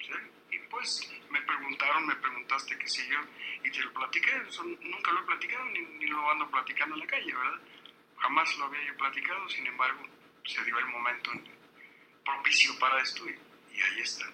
¿sí? 0.00 0.12
Y 0.52 0.58
pues 0.70 1.12
me 1.30 1.42
preguntaron, 1.42 2.06
me 2.06 2.16
preguntaste 2.16 2.78
que 2.78 2.88
si 2.88 3.06
yo, 3.08 3.18
y 3.64 3.70
te 3.70 3.80
lo 3.80 3.92
platiqué, 3.92 4.30
eso 4.48 4.64
nunca 4.64 5.12
lo 5.12 5.20
he 5.20 5.26
platicado, 5.26 5.64
ni, 5.66 5.80
ni, 5.80 6.06
lo 6.06 6.30
ando 6.30 6.50
platicando 6.50 6.94
en 6.94 7.00
la 7.00 7.06
calle, 7.06 7.34
¿verdad? 7.34 7.60
Jamás 8.18 8.56
lo 8.56 8.64
había 8.66 8.84
yo 8.84 8.96
platicado, 8.96 9.48
sin 9.48 9.66
embargo, 9.66 10.06
se 10.44 10.64
dio 10.64 10.78
el 10.78 10.86
momento 10.86 11.32
propicio 12.24 12.78
para 12.78 13.02
esto 13.02 13.24
y 13.28 13.80
ahí 13.80 14.00
está. 14.00 14.26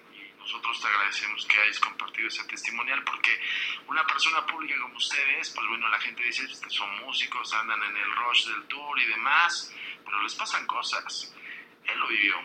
Nosotros 0.49 0.81
te 0.81 0.87
agradecemos 0.87 1.45
que 1.45 1.59
hayas 1.59 1.79
compartido 1.79 2.27
ese 2.27 2.43
testimonial, 2.45 3.03
porque 3.03 3.39
una 3.85 4.03
persona 4.07 4.43
pública 4.47 4.81
como 4.81 4.97
ustedes, 4.97 5.51
pues 5.51 5.67
bueno, 5.67 5.87
la 5.89 5.99
gente 5.99 6.23
dice 6.23 6.47
son 6.69 7.05
músicos, 7.05 7.53
andan 7.53 7.83
en 7.83 7.95
el 7.95 8.15
rush 8.15 8.47
del 8.47 8.63
tour 8.63 8.99
y 8.99 9.05
demás, 9.05 9.71
pero 10.03 10.19
les 10.23 10.33
pasan 10.33 10.65
cosas. 10.65 11.35
Él 11.83 11.99
lo 11.99 12.07
vivió. 12.07 12.35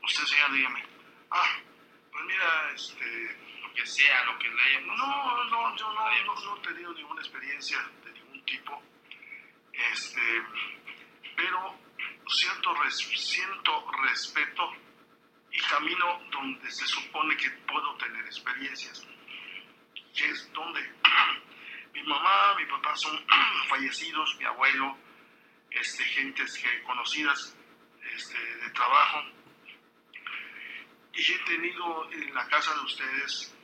Usted, 0.00 0.22
señor, 0.26 0.52
dígame. 0.52 0.84
Ah, 1.32 1.56
pues 2.12 2.24
mira, 2.24 2.70
este, 2.72 3.36
lo 3.62 3.74
que 3.74 3.84
sea, 3.84 4.24
lo 4.26 4.38
que 4.38 4.48
le 4.48 4.62
haya 4.62 4.80
No, 4.82 4.96
no, 4.96 5.44
no, 5.46 5.76
yo 5.76 5.92
no, 5.92 6.24
no, 6.26 6.34
no, 6.44 6.56
he 6.56 6.60
tenido 6.60 6.94
ninguna 6.94 7.20
experiencia 7.20 7.78
de 8.04 8.12
ningún 8.12 8.44
tipo. 8.44 8.80
Este, 9.72 10.42
pero 11.34 11.76
siento, 12.28 12.74
res, 12.74 12.96
siento 12.96 13.90
respeto 14.04 14.89
y 15.60 15.68
camino 15.68 16.20
donde 16.30 16.70
se 16.70 16.86
supone 16.86 17.36
que 17.36 17.50
puedo 17.50 17.94
tener 17.96 18.24
experiencias. 18.24 19.06
Que 20.14 20.30
es 20.30 20.52
donde 20.52 20.80
mi 21.94 22.02
mamá, 22.04 22.54
mi 22.56 22.64
papá 22.66 22.96
son 22.96 23.24
fallecidos, 23.68 24.36
mi 24.38 24.44
abuelo, 24.44 24.96
este, 25.70 26.04
gentes 26.04 26.58
que, 26.58 26.82
conocidas 26.82 27.56
este, 28.14 28.38
de 28.38 28.70
trabajo 28.70 29.22
y 31.12 31.32
he 31.32 31.38
tenido 31.40 32.10
en 32.12 32.34
la 32.34 32.46
casa 32.48 32.74
de 32.74 32.80
ustedes 32.80 33.54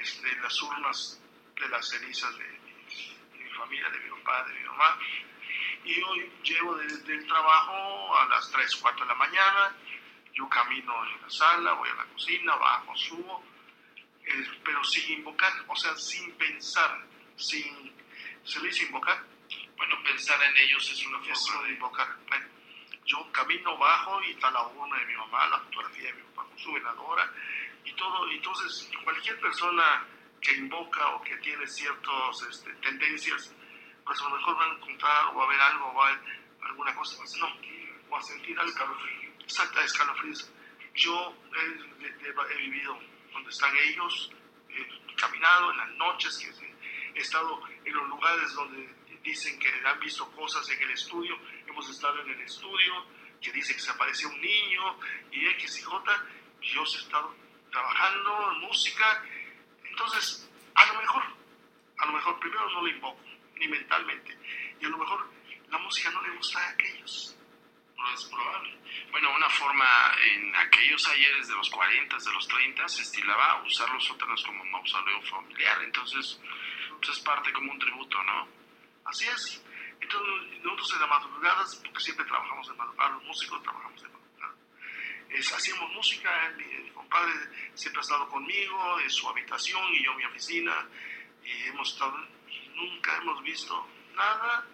este, 0.00 0.36
las 0.40 0.62
urnas 0.62 1.20
de 1.60 1.68
las 1.68 1.88
cenizas 1.88 2.36
de 2.36 2.44
de 2.44 3.44
mi, 3.44 3.50
familia, 3.50 3.88
de 3.90 3.98
mi 4.00 4.10
papá, 4.10 4.44
de 4.44 4.54
mi 4.54 4.66
mamá. 4.66 4.98
Y 5.84 6.02
hoy 6.02 6.30
llevo 6.42 6.74
desde 6.76 7.14
el 7.14 7.26
trabajo 7.26 8.18
a 8.18 8.26
las 8.26 8.50
3, 8.50 8.76
4 8.76 9.04
de 9.04 9.08
la 9.08 9.14
mañana. 9.14 9.76
Yo 10.36 10.46
camino 10.50 10.92
en 11.06 11.22
la 11.22 11.30
sala, 11.30 11.72
voy 11.72 11.88
a 11.88 11.94
la 11.94 12.04
cocina, 12.04 12.54
bajo, 12.56 12.94
subo, 12.94 13.42
eh, 14.22 14.46
pero 14.62 14.84
sin 14.84 15.18
invocar, 15.18 15.50
o 15.66 15.74
sea, 15.74 15.96
sin 15.96 16.30
pensar, 16.32 17.06
sin. 17.36 17.94
¿Se 18.44 18.60
le 18.60 18.68
dice 18.68 18.84
invocar? 18.84 19.24
Bueno, 19.78 19.96
pensar 20.04 20.40
en 20.42 20.56
ellos 20.58 20.90
es 20.90 21.06
una 21.06 21.18
forma 21.20 21.66
de 21.66 21.72
invocar. 21.72 22.16
Bueno, 22.28 22.46
yo 23.06 23.32
camino 23.32 23.78
bajo 23.78 24.22
y 24.24 24.32
está 24.32 24.50
la 24.50 24.66
urna 24.66 24.98
de 24.98 25.06
mi 25.06 25.16
mamá, 25.16 25.46
la 25.48 25.60
fotografía 25.60 26.08
de 26.08 26.12
mi 26.14 26.22
papá 26.34 26.44
con 26.48 26.58
su 26.58 26.72
veladora 26.72 27.32
y 27.84 27.92
todo. 27.94 28.30
Entonces, 28.30 28.90
cualquier 29.02 29.40
persona 29.40 30.04
que 30.40 30.52
invoca 30.52 31.08
o 31.14 31.22
que 31.22 31.36
tiene 31.38 31.66
ciertas 31.66 32.42
este, 32.50 32.72
tendencias, 32.74 33.54
pues 34.04 34.20
a 34.20 34.24
lo 34.24 34.36
mejor 34.36 34.58
va 34.58 34.64
a 34.64 34.74
encontrar 34.74 35.26
o 35.28 35.34
va 35.38 35.44
a 35.44 35.48
ver 35.48 35.60
algo, 35.60 35.86
o 35.86 35.94
va 35.94 36.08
a 36.08 36.10
ver 36.10 36.20
alguna 36.62 36.94
cosa, 36.94 37.16
pues 37.16 37.36
no, 37.36 37.48
o 38.10 38.16
a 38.16 38.22
sentir 38.22 38.58
algo. 38.58 38.96
Exacto, 39.46 39.80
escalofríos. 39.80 40.50
Yo 40.94 41.36
de, 41.52 42.10
de, 42.10 42.34
he, 42.50 42.56
vivido 42.56 42.98
donde 43.32 43.50
están 43.50 43.76
ellos, 43.76 44.32
he 44.68 45.14
caminado 45.14 45.70
en 45.70 45.76
las 45.76 45.90
noches, 45.90 46.50
he 47.14 47.20
estado 47.20 47.62
en 47.84 47.94
los 47.94 48.08
lugares 48.08 48.52
donde 48.54 48.92
dicen 49.22 49.56
que 49.60 49.68
han 49.84 50.00
visto 50.00 50.28
cosas 50.32 50.68
en 50.70 50.82
el 50.82 50.90
estudio, 50.90 51.38
hemos 51.66 51.88
estado 51.88 52.20
en 52.22 52.30
el 52.30 52.40
estudio, 52.40 53.06
que 53.40 53.52
dice 53.52 53.74
que 53.74 53.80
se 53.80 53.90
apareció 53.92 54.28
un 54.28 54.40
niño, 54.40 54.98
y 55.30 55.46
X 55.46 55.78
y 55.78 55.82
J, 55.82 56.26
yo 56.62 56.80
he 56.82 56.84
estado 56.84 57.36
trabajando 57.70 58.52
en 58.52 58.60
música, 58.62 59.24
entonces, 59.84 60.50
a 60.74 60.86
lo 60.86 61.00
mejor, 61.00 61.22
a 61.98 62.06
lo 62.06 62.12
mejor 62.12 62.40
primero 62.40 62.68
no 62.70 62.82
lo 62.82 62.88
invoco, 62.88 63.20
ni 63.54 63.68
mentalmente, 63.68 64.36
y 64.80 64.86
a 64.86 64.88
lo 64.88 64.98
mejor 64.98 65.30
la 65.68 65.78
música 65.78 66.10
no 66.10 66.22
le 66.22 66.30
gusta 66.30 66.58
a 66.58 66.70
aquellos, 66.70 67.35
no 67.96 68.14
es 68.14 68.24
probable. 68.24 68.76
Bueno, 69.10 69.34
una 69.34 69.48
forma 69.48 69.86
en 70.22 70.54
aquellos 70.54 71.06
ayeres 71.08 71.48
de 71.48 71.54
los 71.54 71.70
40, 71.70 72.16
de 72.16 72.32
los 72.32 72.48
30, 72.48 72.88
se 72.88 73.02
estilaba 73.02 73.62
usar 73.62 73.90
los 73.90 74.04
sótanos 74.04 74.44
como 74.44 74.64
mausoleo 74.64 75.22
familiar. 75.22 75.82
Entonces, 75.82 76.40
pues 76.98 77.10
es 77.10 77.20
parte 77.20 77.52
como 77.52 77.72
un 77.72 77.78
tributo, 77.78 78.22
¿no? 78.24 78.48
Así 79.04 79.26
es. 79.26 79.64
Entonces, 80.00 80.62
nosotros 80.62 80.92
en 80.94 81.00
las 81.00 81.08
madrugadas, 81.08 81.76
porque 81.76 82.00
siempre 82.00 82.26
trabajamos 82.26 82.68
en 82.68 82.76
madrugada, 82.76 83.10
los 83.12 83.24
músicos 83.24 83.62
trabajamos 83.62 84.04
en 84.04 84.12
madrugada. 84.12 84.54
Es, 85.30 85.52
hacíamos 85.52 85.90
música, 85.92 86.54
mi, 86.56 86.64
mi 86.64 86.90
compadre 86.90 87.32
siempre 87.74 88.00
ha 88.00 88.02
estado 88.02 88.28
conmigo 88.28 89.00
en 89.00 89.10
su 89.10 89.28
habitación 89.28 89.94
y 89.94 90.04
yo 90.04 90.12
en 90.12 90.16
mi 90.18 90.24
oficina, 90.24 90.88
y 91.42 91.68
hemos 91.68 91.92
estado, 91.92 92.16
nunca 92.74 93.16
hemos 93.16 93.42
visto 93.42 93.88
nada. 94.14 94.66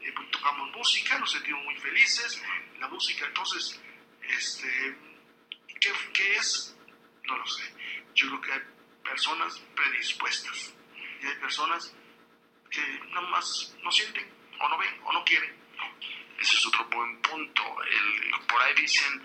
Eh, 0.00 0.14
tocamos 0.30 0.70
música, 0.72 1.18
nos 1.18 1.32
sentimos 1.32 1.64
muy 1.64 1.76
felices. 1.76 2.42
La 2.78 2.88
música, 2.88 3.26
entonces, 3.26 3.80
este, 4.22 4.96
¿qué, 5.80 5.92
¿qué 6.12 6.36
es? 6.36 6.76
No 7.24 7.36
lo 7.36 7.46
sé. 7.46 7.74
Yo 8.14 8.28
creo 8.28 8.40
que 8.40 8.52
hay 8.52 8.60
personas 9.02 9.58
predispuestas 9.74 10.74
y 11.22 11.26
hay 11.26 11.36
personas 11.36 11.94
que 12.70 12.80
nada 13.10 13.28
más 13.28 13.74
no 13.82 13.90
sienten 13.90 14.28
o 14.58 14.68
no 14.68 14.78
ven 14.78 15.00
o 15.04 15.12
no 15.12 15.24
quieren. 15.24 15.54
Ese 16.38 16.54
es 16.54 16.66
otro 16.66 16.84
buen 16.86 17.20
punto. 17.22 17.62
El, 17.82 18.30
por 18.46 18.60
ahí 18.62 18.74
dicen, 18.74 19.22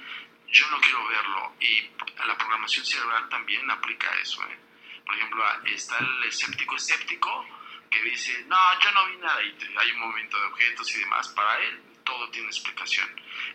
yo 0.48 0.70
no 0.70 0.80
quiero 0.80 1.08
verlo. 1.08 1.56
Y 1.60 1.90
la 2.26 2.38
programación 2.38 2.86
cerebral 2.86 3.28
también 3.30 3.70
aplica 3.70 4.10
eso. 4.22 4.42
¿eh? 4.44 4.58
Por 5.06 5.16
ejemplo, 5.16 5.44
está 5.66 5.98
el 5.98 6.24
escéptico 6.24 6.76
escéptico 6.76 7.46
que 7.92 8.02
dice, 8.04 8.44
no, 8.48 8.58
yo 8.80 8.92
no 8.94 9.06
vi 9.08 9.18
nada. 9.18 9.44
Y 9.44 9.56
hay 9.78 9.92
un 9.92 10.00
movimiento 10.00 10.40
de 10.40 10.46
objetos 10.48 10.96
y 10.96 11.00
demás. 11.00 11.28
Para 11.30 11.60
él 11.60 11.82
todo 12.06 12.30
tiene 12.32 12.48
explicación. 12.48 13.08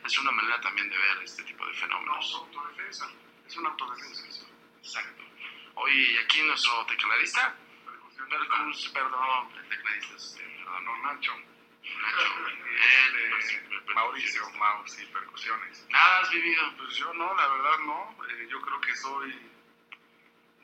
Es 0.05 0.18
una 0.18 0.31
manera 0.31 0.61
también 0.61 0.88
de 0.90 0.96
ver 0.99 1.22
este 1.25 1.42
tipo 1.42 1.64
de 1.66 1.72
No, 1.72 1.79
fenómenos. 1.79 2.27
es 2.29 2.35
autodefensa. 2.35 3.11
Es 3.46 3.57
una 3.57 3.70
autodefensa. 3.70 4.29
eso. 4.29 4.46
Exacto. 4.79 5.25
Oye, 5.75 5.94
y 6.12 6.18
aquí 6.18 6.42
nuestro 6.42 6.87
tecladista, 6.87 7.55
Percus, 8.29 8.88
perdón, 8.88 9.53
el 9.57 9.68
tecladista, 9.68 10.16
este, 10.16 10.42
perdón, 10.42 10.85
No, 10.85 10.96
Nacho. 10.99 11.33
Nacho. 11.35 12.49
Él, 12.77 13.94
Mauricio, 13.94 14.51
Maus 14.51 14.99
y 15.01 15.07
percusiones. 15.07 15.87
Nada 15.88 16.20
has 16.20 16.31
vivido. 16.31 16.77
Pues 16.77 16.94
yo 16.96 17.12
no, 17.14 17.35
la 17.35 17.49
verdad 17.49 17.79
no. 17.87 18.16
Eh, 18.29 18.46
yo 18.51 18.61
creo 18.61 18.81
que 18.81 18.94
soy, 18.96 19.35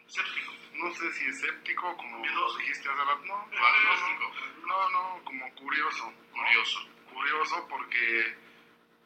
Escéptico. 0.06 0.52
No 0.74 0.94
sé 0.94 1.12
si 1.12 1.26
escéptico, 1.26 1.96
como 1.96 2.22
dijiste 2.58 2.88
hace 2.88 3.04
rato. 3.04 3.22
No, 3.24 3.46
no, 3.46 3.66
Agnóstico. 3.66 4.32
no, 4.66 4.90
no, 4.90 5.24
como 5.24 5.54
curioso. 5.54 6.12
Curioso. 6.32 6.88
Curioso 7.12 7.66
porque 7.68 8.37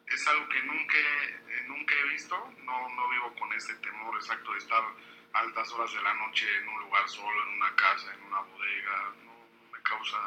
es 0.06 0.26
algo 0.28 0.48
que 0.48 0.62
nunca, 0.62 0.96
eh, 0.96 1.64
nunca 1.66 1.94
he 1.94 2.08
visto. 2.10 2.36
No, 2.62 2.88
no 2.90 3.08
vivo 3.08 3.34
con 3.38 3.52
ese 3.52 3.74
temor 3.76 4.14
exacto 4.16 4.52
de 4.52 4.58
estar 4.58 4.82
a 5.32 5.38
altas 5.38 5.70
horas 5.72 5.92
de 5.92 6.02
la 6.02 6.14
noche 6.14 6.46
en 6.58 6.68
un 6.68 6.80
lugar 6.80 7.08
solo, 7.08 7.42
en 7.42 7.56
una 7.56 7.74
casa, 7.76 8.14
en 8.14 8.22
una 8.22 8.40
bodega. 8.40 9.14
No, 9.24 9.32
no 9.32 9.70
me 9.72 9.82
causa 9.82 10.18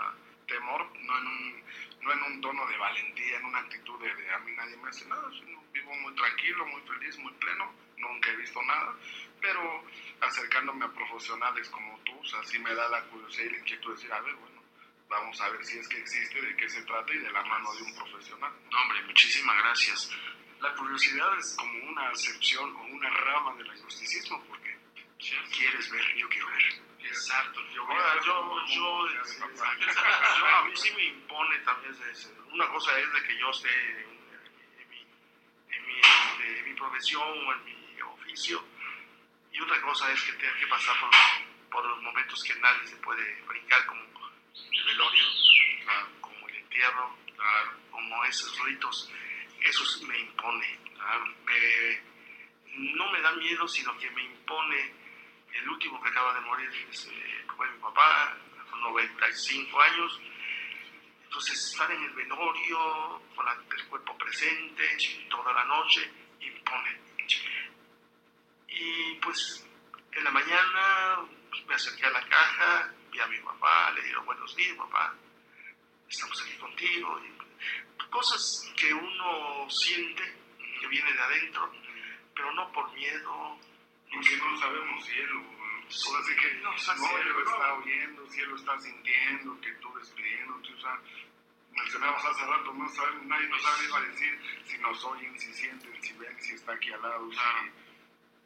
temor, 0.49 0.91
no 0.99 1.17
en, 1.17 1.27
un, 1.27 1.63
no 2.01 2.11
en 2.11 2.23
un 2.23 2.41
tono 2.41 2.67
de 2.67 2.77
valentía, 2.77 3.37
en 3.37 3.45
una 3.45 3.59
actitud 3.59 4.01
de, 4.01 4.13
de 4.15 4.33
a 4.33 4.39
mí 4.39 4.51
nadie 4.53 4.75
me 4.77 4.89
hace 4.89 5.07
nada. 5.07 5.29
sino 5.31 5.63
vivo 5.71 5.95
muy 5.95 6.13
tranquilo, 6.15 6.65
muy 6.65 6.81
feliz, 6.81 7.17
muy 7.19 7.33
pleno. 7.33 7.71
Nunca 7.97 8.31
he 8.31 8.35
visto 8.35 8.61
nada. 8.63 8.95
Pero 9.39 9.83
acercándome 10.21 10.85
a 10.85 10.89
profesionales 10.89 11.69
como 11.69 11.97
tú, 11.99 12.19
o 12.19 12.25
sea, 12.25 12.43
sí 12.43 12.59
me 12.59 12.73
da 12.73 12.89
la 12.89 13.03
curiosidad 13.05 13.45
y 13.45 13.51
la 13.51 13.59
inquietud 13.59 13.89
de 13.89 13.95
decir, 13.95 14.11
a 14.11 14.21
ver, 14.21 14.35
bueno, 14.35 14.61
vamos 15.07 15.39
a 15.41 15.49
ver 15.49 15.65
si 15.65 15.77
es 15.79 15.87
que 15.87 15.97
existe, 15.97 16.41
de 16.41 16.55
qué 16.55 16.69
se 16.69 16.83
trata 16.83 17.13
y 17.13 17.17
de 17.17 17.31
la 17.31 17.43
mano 17.43 17.73
de 17.73 17.83
un 17.83 17.95
profesional. 17.95 18.51
No, 18.71 18.81
hombre, 18.81 19.03
muchísimas 19.03 19.57
gracias. 19.57 20.11
La 20.59 20.73
curiosidad 20.75 21.37
es 21.37 21.55
como 21.57 21.89
una 21.89 22.09
acepción 22.09 22.75
o 22.75 22.81
una 22.83 23.09
rama 23.09 23.55
del 23.55 23.69
agnosticismo, 23.69 24.43
porque 24.45 24.77
quieres 25.51 25.89
ver, 25.89 26.15
yo 26.17 26.27
quiero 26.29 26.47
ver. 26.47 26.88
Exacto. 27.09 27.59
Yo 27.73 27.83
Ahora, 27.83 28.21
yo, 28.23 28.65
yo, 28.67 29.07
yo, 29.07 29.65
a 29.65 30.63
mí 30.65 30.71
sí 30.75 30.91
me 30.95 31.05
impone 31.05 31.57
también 31.59 31.95
una 32.51 32.67
cosa 32.69 32.99
es 32.99 33.13
de 33.13 33.23
que 33.23 33.37
yo 33.37 33.49
esté 33.49 33.69
en, 33.69 34.09
en 34.79 34.89
mi, 34.89 35.01
en, 35.69 35.85
mi, 35.87 36.57
en 36.59 36.65
mi 36.65 36.73
profesión 36.73 37.23
o 37.23 37.53
en 37.53 37.65
mi 37.65 38.01
oficio 38.01 38.63
y 39.51 39.61
otra 39.61 39.81
cosa 39.81 40.11
es 40.11 40.21
que 40.23 40.33
tenga 40.33 40.55
que 40.57 40.67
pasar 40.67 40.95
por, 40.99 41.09
por 41.71 41.85
los 41.85 42.01
momentos 42.01 42.43
que 42.43 42.55
nadie 42.55 42.87
se 42.87 42.95
puede 42.97 43.41
brincar 43.47 43.85
como 43.85 44.01
el 44.01 44.83
velorio, 44.85 45.23
como 46.21 46.47
el 46.47 46.55
entierro, 46.55 47.17
como 47.91 48.25
esos 48.25 48.63
ritos, 48.63 49.11
eso 49.61 49.85
sí 49.85 50.05
me 50.05 50.19
impone, 50.19 50.79
no 52.73 53.11
me 53.11 53.21
da 53.21 53.31
miedo 53.33 53.67
sino 53.67 53.97
que 53.97 54.09
me 54.11 54.23
impone 54.23 54.93
el 55.53 55.69
último 55.69 56.01
que 56.01 56.09
acaba 56.09 56.33
de 56.33 56.41
morir 56.41 56.69
es, 56.89 57.05
eh, 57.05 57.45
fue 57.55 57.69
mi 57.69 57.79
papá, 57.79 58.37
con 58.69 58.81
95 58.81 59.81
años. 59.81 60.21
Entonces, 61.23 61.71
estar 61.71 61.91
en 61.91 62.03
el 62.03 62.11
velorio, 62.11 63.21
con 63.35 63.45
el 63.47 63.85
cuerpo 63.87 64.17
presente, 64.17 64.97
toda 65.29 65.53
la 65.53 65.65
noche, 65.65 66.09
impone. 66.39 66.99
Y 68.67 69.15
pues, 69.15 69.67
en 70.11 70.23
la 70.23 70.31
mañana 70.31 71.19
pues, 71.49 71.65
me 71.65 71.75
acerqué 71.75 72.05
a 72.05 72.11
la 72.11 72.27
caja, 72.27 72.93
vi 73.11 73.19
a 73.19 73.27
mi 73.27 73.37
papá, 73.39 73.91
le 73.91 74.01
digo 74.01 74.21
buenos 74.23 74.55
días, 74.55 74.75
papá, 74.77 75.13
estamos 76.07 76.41
aquí 76.41 76.57
contigo. 76.57 77.19
Y 77.25 77.39
cosas 78.09 78.71
que 78.75 78.93
uno 78.93 79.67
siente, 79.69 80.23
que 80.79 80.87
viene 80.87 81.13
de 81.13 81.21
adentro, 81.21 81.71
pero 82.35 82.51
no 82.53 82.71
por 82.71 82.91
miedo, 82.93 83.59
Porque 84.11 84.37
no 84.37 84.57
sabemos 84.57 85.05
si 85.05 85.11
él, 85.13 85.29
o 85.35 86.17
así 86.17 86.35
que 86.35 86.53
No, 86.55 86.69
no, 86.69 86.75
o 86.75 86.77
sea, 86.79 86.95
sí, 86.95 87.03
él 87.19 87.27
lo 87.29 87.39
está 87.41 87.73
oyendo, 87.73 88.27
si 88.29 88.39
él 88.41 88.49
lo 88.49 88.55
está 88.55 88.79
sintiendo, 88.79 89.61
que 89.61 89.71
tú 89.73 89.93
despidiéndote, 89.97 90.73
o 90.73 90.81
sea, 90.81 90.99
mencionamos 91.71 92.25
hace 92.25 92.45
rato, 92.45 92.73
no 92.73 92.89
sabemos, 92.89 93.25
nadie 93.25 93.47
nos 93.47 93.61
sabe 93.61 93.85
iba 93.85 93.97
a 93.97 94.01
decir 94.01 94.39
si 94.65 94.77
nos 94.79 95.03
oyen, 95.05 95.39
si 95.39 95.53
sienten, 95.53 96.03
si 96.03 96.13
ven, 96.13 96.41
si 96.41 96.53
está 96.53 96.73
aquí 96.73 96.91
al 96.91 97.01
lado, 97.01 97.29
Claro. 97.29 97.59
si... 97.63 97.89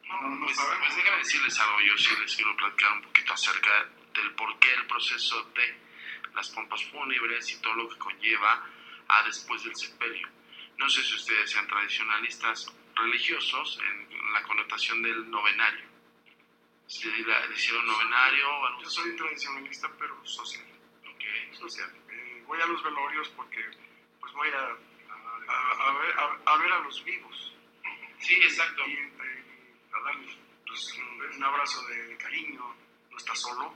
No, 0.08 0.20
no 0.28 0.44
Pues, 0.44 0.56
sabemos. 0.56 0.86
pues 0.86 0.96
déjame 0.96 1.16
decirles 1.18 1.60
algo, 1.60 1.80
yo 1.80 1.96
sí 1.96 2.10
les 2.20 2.36
quiero 2.36 2.56
platicar 2.56 2.92
un 2.92 3.02
poquito 3.02 3.32
acerca 3.32 3.88
del 4.12 4.30
por 4.34 4.58
qué 4.58 4.74
el 4.74 4.86
proceso 4.86 5.42
de 5.54 5.76
las 6.34 6.50
pompas 6.50 6.84
fúnebres 6.90 7.50
y 7.52 7.60
todo 7.62 7.74
lo 7.74 7.88
que 7.88 7.98
conlleva 7.98 8.68
a 9.08 9.22
después 9.24 9.62
del 9.64 9.74
sepelio. 9.74 10.28
No 10.76 10.88
sé 10.90 11.02
si 11.02 11.14
ustedes 11.14 11.50
sean 11.50 11.66
tradicionalistas 11.68 12.66
religiosos 12.96 13.78
en 13.80 14.32
la 14.32 14.42
connotación 14.42 15.02
del 15.02 15.30
novenario. 15.30 15.84
Le, 17.04 17.48
le 17.48 17.54
hicieron 17.54 17.86
novenario 17.86 18.46
Yo 18.82 18.90
soy 18.90 19.16
tradicionalista, 19.16 19.90
pero 19.98 20.14
social. 20.26 20.64
Ok. 21.02 21.54
social. 21.54 21.90
Eh, 22.10 22.42
voy 22.46 22.60
a 22.60 22.66
los 22.66 22.82
velorios 22.82 23.28
porque 23.30 23.64
pues 24.20 24.32
voy 24.34 24.48
a, 24.50 24.76
a, 25.48 25.88
a 25.88 25.98
ver, 25.98 26.18
a, 26.18 26.52
a 26.52 26.56
ver 26.58 26.72
a 26.72 26.78
los 26.80 27.02
vivos 27.04 27.54
Sí, 28.18 28.34
exacto. 28.36 28.82
y 28.86 28.92
eh, 28.92 29.44
a 29.92 30.00
darles 30.00 30.36
pues, 30.66 30.98
un, 31.36 31.44
abrazo 31.44 31.86
de, 31.88 32.06
de 32.06 32.16
cariño. 32.16 32.74
No 33.10 33.16
estás 33.16 33.38
solo, 33.40 33.74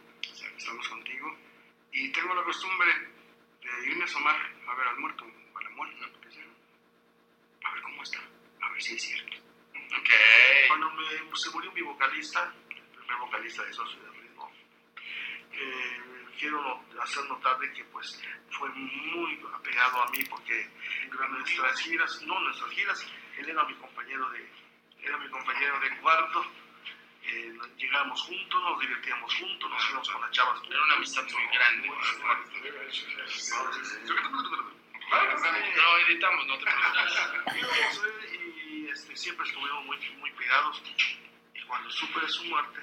estamos 0.56 0.88
contigo. 0.88 1.36
Y 1.92 2.10
tengo 2.12 2.34
la 2.34 2.42
costumbre 2.42 2.90
de 3.62 3.90
irme 3.90 4.02
a 4.02 4.04
asomar 4.04 4.36
a 4.68 4.74
ver 4.74 4.86
al 4.88 4.98
muerto, 4.98 5.24
a 5.54 5.62
la 5.62 5.70
muerta. 5.70 6.06
A 7.64 7.72
ver 7.74 7.82
cómo 7.82 8.02
está, 8.02 8.20
a 8.78 8.80
ver 8.80 8.82
si 8.84 8.94
es 8.94 9.02
cierto. 9.02 9.36
Ok. 9.98 10.08
Cuando 10.68 10.90
me- 10.92 11.36
se 11.36 11.50
murió 11.50 11.72
mi 11.72 11.82
vocalista, 11.82 12.52
el 12.70 12.84
primer 13.04 13.16
vocalista 13.18 13.64
de 13.64 13.72
Socio 13.72 14.00
de 14.02 14.10
Ritmo, 14.20 14.52
eh, 15.52 16.26
quiero 16.38 16.62
no- 16.62 17.02
hacer 17.02 17.24
notar 17.24 17.58
de 17.58 17.72
que 17.72 17.82
pues 17.86 18.22
fue 18.50 18.68
muy 18.70 19.40
apegado 19.52 20.00
a 20.02 20.08
mí 20.10 20.22
porque 20.30 20.60
en 20.62 21.32
nuestras 21.32 21.80
giras, 21.80 22.22
no 22.22 22.38
nuestras 22.40 22.70
giras, 22.70 23.04
él 23.38 23.48
era 23.48 23.64
mi 23.64 23.74
compañero 23.74 24.30
de, 24.30 24.48
era 25.02 25.18
mi 25.18 25.28
compañero 25.28 25.80
de 25.80 25.96
cuarto, 25.98 26.44
eh, 27.24 27.58
llegábamos 27.78 28.22
juntos, 28.22 28.62
nos 28.62 28.78
divertíamos 28.80 29.34
juntos, 29.34 29.70
nos 29.70 29.88
íbamos 29.90 30.08
con 30.10 30.20
las 30.22 30.30
chavas. 30.30 30.60
Era 30.70 30.82
una 30.84 30.94
amistad 30.94 31.24
muy 31.32 31.46
grande. 31.52 31.88
Lo 35.76 35.98
editamos, 36.06 36.46
no 36.46 36.58
te 36.58 36.64
preocupes. 36.64 38.02
Este, 38.98 39.16
siempre 39.16 39.46
estuvimos 39.46 39.84
muy, 39.84 39.96
muy 40.16 40.32
pegados. 40.32 40.82
Y 41.54 41.62
cuando 41.62 41.90
supe 41.90 42.20
de 42.20 42.28
su 42.28 42.44
muerte, 42.44 42.80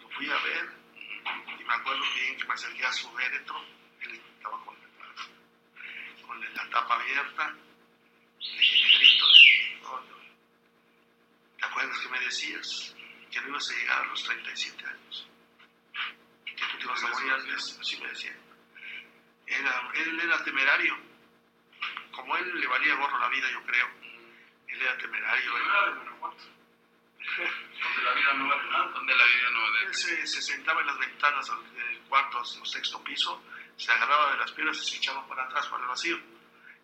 lo, 0.00 0.08
fui 0.10 0.28
a 0.30 0.38
ver. 0.38 0.70
Y 1.58 1.64
me 1.64 1.74
acuerdo 1.74 2.02
bien 2.14 2.36
que 2.36 2.44
me 2.44 2.54
acerqué 2.54 2.84
a 2.84 2.92
su 2.92 3.10
féretro. 3.16 3.64
Él 4.00 4.20
estaba 4.36 4.64
con, 4.64 4.76
con 6.26 6.54
la 6.54 6.70
tapa 6.70 6.94
abierta. 6.94 7.54
Le 8.38 8.58
dije, 8.58 8.88
negrito, 8.88 9.24
"Oye, 9.26 9.80
¿te 11.58 11.66
acuerdas 11.66 11.98
que 11.98 12.08
me 12.08 12.20
decías 12.20 12.96
que 13.30 13.40
no 13.40 13.48
ibas 13.48 13.70
a 13.70 13.74
llegar 13.74 14.02
a 14.02 14.06
los 14.06 14.24
37 14.24 14.86
años? 14.86 15.28
Que 16.44 16.54
tú 16.54 16.78
te 16.78 16.84
ibas 16.84 17.02
a 17.04 17.08
morir 17.08 17.32
antes. 17.32 17.78
Así 17.80 18.00
me 18.00 18.08
decía. 18.08 18.36
Era, 19.46 19.90
él 19.94 20.20
era 20.20 20.42
temerario 20.42 21.06
como 22.16 22.36
él 22.38 22.60
le 22.60 22.66
valía 22.66 22.94
gorro 22.94 23.18
la 23.18 23.28
vida, 23.28 23.48
yo 23.52 23.62
creo. 23.64 24.05
Era 24.80 24.96
temerario. 24.98 25.56
él- 25.56 25.64
Donde 27.82 28.02
la 28.02 28.12
vida 28.14 28.32
no 28.34 28.48
vale 28.48 28.70
nada. 28.70 28.84
Donde 28.92 29.14
la 29.16 29.24
vida 29.24 29.50
no 29.52 29.60
vale 29.62 29.86
Él 29.86 29.94
se, 29.94 30.26
se 30.26 30.42
sentaba 30.42 30.80
en 30.80 30.86
las 30.86 30.98
ventanas 30.98 31.46
del 31.74 31.98
cuarto, 32.08 32.38
o 32.38 32.44
sexto 32.64 33.02
piso, 33.04 33.42
se 33.76 33.90
agarraba 33.92 34.32
de 34.32 34.38
las 34.38 34.52
piernas 34.52 34.76
y 34.78 34.84
se 34.90 34.96
echaba 34.98 35.26
para 35.26 35.44
atrás 35.44 35.66
para 35.68 35.82
el 35.82 35.88
vacío. 35.88 36.18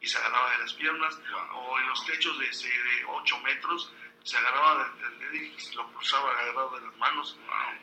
Y 0.00 0.06
se 0.06 0.18
agarraba 0.18 0.50
de 0.52 0.58
las 0.58 0.72
piernas, 0.74 1.18
o 1.52 1.78
en 1.78 1.88
los 1.88 2.04
techos 2.06 2.38
de, 2.38 2.46
ese- 2.48 2.68
de 2.68 3.04
8 3.06 3.38
metros, 3.40 3.92
se 4.24 4.36
agarraba 4.36 4.88
del 4.88 5.18
de, 5.30 5.36
y 5.46 5.74
lo 5.74 5.92
cruzaba 5.92 6.32
agarrado 6.32 6.78
de 6.80 6.86
las 6.86 6.96
manos. 6.96 7.38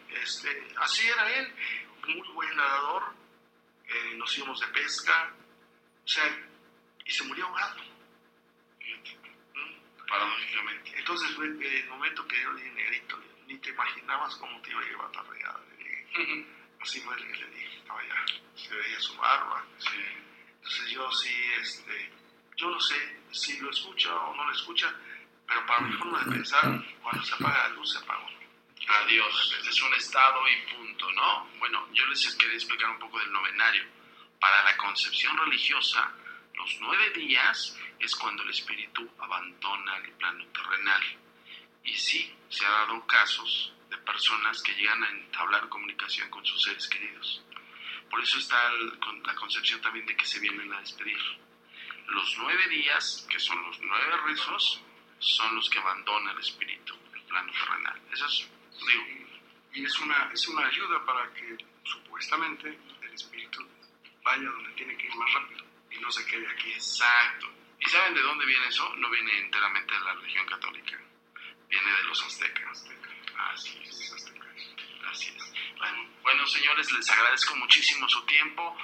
Este, 0.10 0.74
así 0.78 1.08
era 1.08 1.30
él, 1.38 1.54
muy 2.08 2.28
buen 2.30 2.56
nadador, 2.58 3.14
eh, 3.88 4.14
nos 4.18 4.38
íbamos 4.38 4.60
de 4.60 4.68
pesca, 4.68 5.32
o 6.04 6.08
sea, 6.08 6.26
y 7.06 7.12
se 7.12 7.24
murió 7.24 7.46
ahogado. 7.48 7.89
Paradójicamente. 10.10 10.92
Entonces 10.98 11.30
fue 11.36 11.46
el 11.46 11.88
momento 11.88 12.28
que 12.28 12.42
yo 12.42 12.54
dije, 12.56 12.72
negrito, 12.72 13.20
ni 13.46 13.58
te 13.60 13.70
imaginabas 13.70 14.36
cómo 14.36 14.60
te 14.62 14.72
iba 14.72 14.82
a 14.82 14.86
llevar 14.86 15.16
la 15.16 15.24
regada. 15.24 15.60
Le 15.70 15.84
dije, 15.84 16.46
así 16.82 17.00
fue 17.02 17.16
que 17.16 17.38
le 17.38 17.48
dije, 17.52 17.78
estaba 17.78 18.02
ya, 18.04 18.26
se 18.56 18.76
veía 18.76 19.00
su 19.00 19.16
barba. 19.18 19.64
Sí. 19.78 20.02
Entonces 20.56 20.90
yo 20.90 21.12
sí, 21.12 21.36
este, 21.62 22.12
yo 22.58 22.70
no 22.72 22.80
sé 22.80 23.20
si 23.32 23.60
lo 23.60 23.70
escucha 23.70 24.16
o 24.16 24.36
no 24.36 24.46
lo 24.46 24.52
escucha, 24.52 24.94
pero 25.48 25.66
para 25.66 25.82
mi 25.82 25.94
forma 25.94 26.24
de 26.24 26.32
pensar, 26.32 26.84
cuando 27.02 27.24
se 27.24 27.36
apaga 27.36 27.70
la 27.70 27.76
luz, 27.76 27.92
se 27.92 28.00
apagó. 28.00 28.28
Adiós. 28.88 29.60
Es 29.68 29.82
un 29.84 29.94
estado 29.94 30.42
y 30.48 30.76
punto, 30.76 31.12
¿no? 31.12 31.48
Bueno, 31.60 31.88
yo 31.94 32.06
les 32.08 32.36
quería 32.36 32.56
explicar 32.56 32.90
un 32.90 33.00
poco 33.00 33.20
del 33.20 33.32
novenario. 33.32 33.84
Para 34.40 34.64
la 34.64 34.76
concepción 34.78 35.38
religiosa, 35.38 36.12
los 36.56 36.78
nueve 36.80 37.12
días 37.12 37.78
es 38.00 38.16
cuando 38.16 38.44
el 38.44 38.50
espíritu 38.50 39.10
abandona 39.20 39.98
el 39.98 40.12
plano 40.14 40.46
terrenal. 40.48 41.04
Y 41.84 41.94
sí, 41.94 42.34
se 42.50 42.66
ha 42.66 42.70
dado 42.72 43.06
casos 43.08 43.74
de 43.90 43.98
personas 43.98 44.62
que 44.62 44.74
llegan 44.76 45.04
a 45.04 45.10
entablar 45.10 45.68
comunicación 45.70 46.30
con 46.30 46.46
sus 46.46 46.62
seres 46.64 46.88
queridos. 46.88 47.44
Por 48.10 48.22
eso 48.22 48.38
está 48.40 48.72
el- 48.74 48.98
con 49.00 49.22
la 49.24 49.36
concepción 49.36 49.82
también 49.82 50.06
de 50.06 50.16
que 50.16 50.26
se 50.26 50.40
vienen 50.40 50.72
a 50.74 50.80
despedir. 50.80 51.20
Los 52.08 52.38
nueve 52.40 52.68
días, 52.70 53.28
que 53.30 53.40
son 53.40 53.62
los 53.64 53.80
nueve 53.82 54.18
rezos, 54.26 54.82
son 55.20 55.56
los 55.56 55.70
que 55.70 55.80
abandona 55.80 56.32
el 56.32 56.40
espíritu, 56.40 56.98
el 57.14 57.22
plano 57.24 57.52
terrenal. 57.52 58.02
Eso 58.12 58.26
es, 58.26 58.50
digo, 58.88 59.28
Y 59.74 59.86
es 59.86 60.00
una, 60.00 60.32
es 60.34 60.48
una 60.48 60.66
ayuda 60.66 61.06
para 61.06 61.32
que 61.34 61.56
supuestamente 61.84 62.80
el 63.04 63.14
espíritu 63.14 63.64
vaya 64.24 64.50
donde 64.50 64.72
tiene 64.74 64.98
que 64.98 65.06
ir 65.06 65.16
más 65.16 65.32
rápido 65.34 65.64
y 65.92 66.00
no 66.00 66.12
se 66.12 66.26
quede 66.26 66.48
aquí. 66.48 66.72
exacto. 66.72 67.48
¿Y 67.80 67.90
saben 67.90 68.14
de 68.14 68.22
dónde 68.22 68.46
viene 68.46 68.68
eso? 68.68 68.96
No 68.98 69.10
viene 69.10 69.38
enteramente 69.40 69.94
de 69.94 70.00
la 70.02 70.14
religión 70.14 70.46
católica. 70.48 71.00
Viene 71.70 71.92
de 71.92 72.04
los 72.04 72.24
aztecas. 72.24 72.90
Así 73.38 73.82
es. 73.84 74.34
Así 75.10 75.30
es. 75.36 75.54
Bueno, 75.78 76.10
bueno, 76.24 76.46
señores, 76.48 76.92
les 76.92 77.10
agradezco 77.10 77.56
muchísimo 77.56 78.08
su 78.10 78.24
tiempo. 78.26 78.78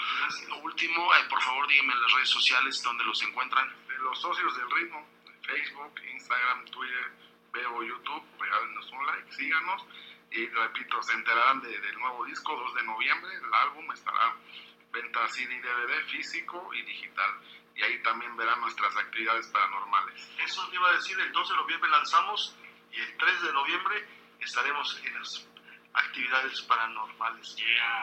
Lo 0.48 0.58
último, 0.60 1.14
eh, 1.16 1.26
por 1.30 1.42
favor, 1.42 1.68
díganme 1.68 1.94
en 1.94 2.02
las 2.02 2.14
redes 2.14 2.30
sociales 2.30 2.82
dónde 2.84 3.04
los 3.04 3.22
encuentran. 3.24 3.68
De 3.88 3.98
los 3.98 4.20
socios 4.22 4.56
del 4.58 4.72
ritmo, 4.72 5.08
Facebook, 5.44 6.00
Instagram, 6.14 6.66
Twitter, 6.66 7.12
Veo, 7.52 7.84
YouTube, 7.84 8.24
regálenos 8.40 8.92
un 8.92 9.06
like, 9.08 9.32
síganos. 9.34 9.86
Y 10.32 10.48
repito, 10.48 11.02
se 11.04 11.14
enterarán 11.14 11.62
de- 11.62 11.80
del 11.80 11.98
nuevo 12.00 12.26
disco 12.26 12.56
2 12.56 12.76
de 12.76 12.84
noviembre. 12.84 13.34
El 13.36 13.54
álbum 13.54 13.90
estará 13.92 14.36
en 14.84 14.92
venta 14.92 15.28
CD, 15.30 15.62
DVD, 15.62 16.04
físico 16.08 16.74
y 16.74 16.82
digital. 16.82 17.32
Y 17.76 17.84
ahí 17.84 18.02
también 18.04 18.36
verán 18.38 18.62
nuestras 18.62 18.96
actividades 18.96 19.48
paranormales. 19.48 20.30
Eso 20.46 20.68
te 20.70 20.76
iba 20.76 20.90
a 20.90 20.94
decir, 20.94 21.20
el 21.20 21.32
12 21.32 21.54
de 21.54 21.60
noviembre 21.60 21.90
lanzamos 21.90 22.56
y 22.92 23.00
el 23.00 23.18
3 23.18 23.42
de 23.42 23.54
noviembre 23.54 24.08
estaremos 24.40 25.00
en 25.04 25.20
las 25.20 25.48
actividades 25.94 26.62
paranormales, 26.64 27.56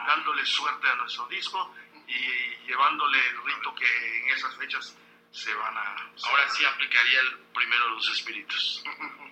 dándole 0.07 0.45
suerte 0.45 0.87
a 0.87 0.95
nuestro 0.95 1.27
disco 1.27 1.73
y 2.07 2.67
llevándole 2.67 3.19
el 3.29 3.43
rito 3.43 3.73
que 3.75 4.19
en 4.19 4.29
esas 4.29 4.55
fechas 4.57 4.97
se 5.31 5.53
van 5.55 5.75
a... 5.77 6.11
Ahora 6.25 6.49
sí 6.49 6.63
aplicaría 6.65 7.19
el 7.21 7.39
primero 7.53 7.85
de 7.85 7.91
los 7.91 8.09
espíritus. 8.09 8.83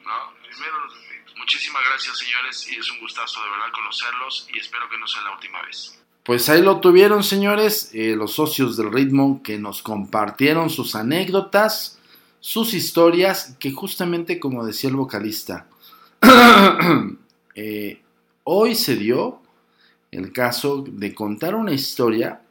¿no? 0.03 0.33
Primero 0.41 0.79
los 0.85 0.95
espíritus. 0.95 1.35
Muchísimas 1.37 1.83
gracias, 1.85 2.17
señores, 2.17 2.67
y 2.69 2.75
es 2.77 2.89
un 2.89 2.99
gustazo 2.99 3.43
de 3.43 3.49
verdad 3.51 3.71
conocerlos 3.71 4.47
y 4.51 4.59
espero 4.59 4.89
que 4.89 4.97
no 4.97 5.07
sea 5.07 5.21
la 5.21 5.31
última 5.31 5.61
vez. 5.61 6.00
Pues 6.23 6.49
ahí 6.49 6.61
lo 6.61 6.79
tuvieron, 6.79 7.23
señores, 7.23 7.89
eh, 7.93 8.15
los 8.15 8.33
socios 8.33 8.77
del 8.77 8.91
ritmo 8.91 9.41
que 9.43 9.57
nos 9.57 9.81
compartieron 9.81 10.69
sus 10.69 10.93
anécdotas, 10.95 11.97
sus 12.39 12.75
historias, 12.75 13.55
que 13.59 13.71
justamente 13.71 14.39
como 14.39 14.63
decía 14.63 14.91
el 14.91 14.97
vocalista, 14.97 15.67
eh, 17.55 18.01
hoy 18.43 18.75
se 18.75 18.95
dio 18.97 19.41
el 20.11 20.31
caso 20.31 20.83
de 20.87 21.15
contar 21.15 21.55
una 21.55 21.71
historia 21.71 22.41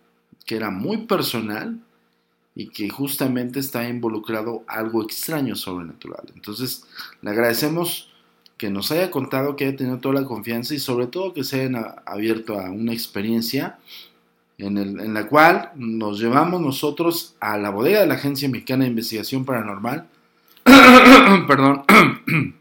que 0.44 0.56
era 0.56 0.70
muy 0.70 1.06
personal 1.06 1.78
y 2.56 2.68
que 2.70 2.88
justamente 2.88 3.60
está 3.60 3.88
involucrado 3.88 4.64
algo 4.66 5.02
extraño 5.02 5.54
sobrenatural. 5.54 6.24
Entonces, 6.34 6.84
le 7.22 7.30
agradecemos 7.30 8.09
que 8.60 8.68
nos 8.68 8.92
haya 8.92 9.10
contado, 9.10 9.56
que 9.56 9.64
haya 9.64 9.74
tenido 9.78 10.00
toda 10.00 10.20
la 10.20 10.26
confianza 10.26 10.74
y 10.74 10.78
sobre 10.80 11.06
todo 11.06 11.32
que 11.32 11.44
se 11.44 11.60
hayan 11.62 11.82
abierto 12.04 12.60
a 12.60 12.70
una 12.70 12.92
experiencia 12.92 13.78
en, 14.58 14.76
el- 14.76 15.14
la 15.14 15.26
cual 15.28 15.70
nos 15.76 16.20
llevamos 16.20 16.60
nosotros 16.60 17.36
a 17.40 17.56
la 17.56 17.70
bodega 17.70 18.00
de 18.00 18.06
la 18.06 18.16
Agencia 18.16 18.50
Mexicana 18.50 18.84
de 18.84 18.90
Investigación 18.90 19.46
Paranormal, 19.46 20.06
perdón, 21.48 21.84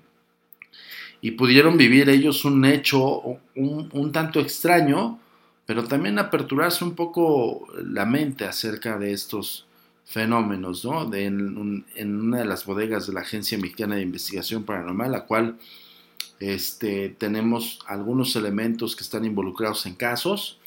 y 1.22 1.32
pudieron 1.32 1.76
vivir 1.76 2.08
ellos 2.10 2.46
un 2.46 2.64
hecho 2.64 3.20
un, 3.56 3.90
un 3.92 4.12
tanto 4.14 4.40
extraño, 4.40 5.20
pero 5.66 5.84
también 5.84 6.18
aperturarse 6.18 6.86
un 6.86 6.96
poco 6.96 7.68
la 7.84 8.06
mente 8.06 8.46
acerca 8.46 8.98
de 8.98 9.12
estos 9.12 9.68
fenómenos, 10.06 10.86
¿no? 10.86 11.06
De 11.06 11.26
en, 11.26 11.58
un- 11.58 11.86
en 11.96 12.20
una 12.22 12.38
de 12.38 12.46
las 12.46 12.66
bodegas 12.66 13.06
de 13.08 13.14
la 13.14 13.20
Agencia 13.20 13.58
Mexicana 13.58 13.96
de 13.98 14.02
Investigación 14.04 14.64
Paranormal, 14.64 15.12
la 15.12 15.26
cual 15.26 15.58
este, 16.40 17.10
tenemos 17.10 17.80
algunos 17.86 18.36
elementos 18.36 18.96
que 18.96 19.04
están 19.04 19.26
involucrados 19.26 19.86
en 19.86 19.96
casos. 19.96 20.60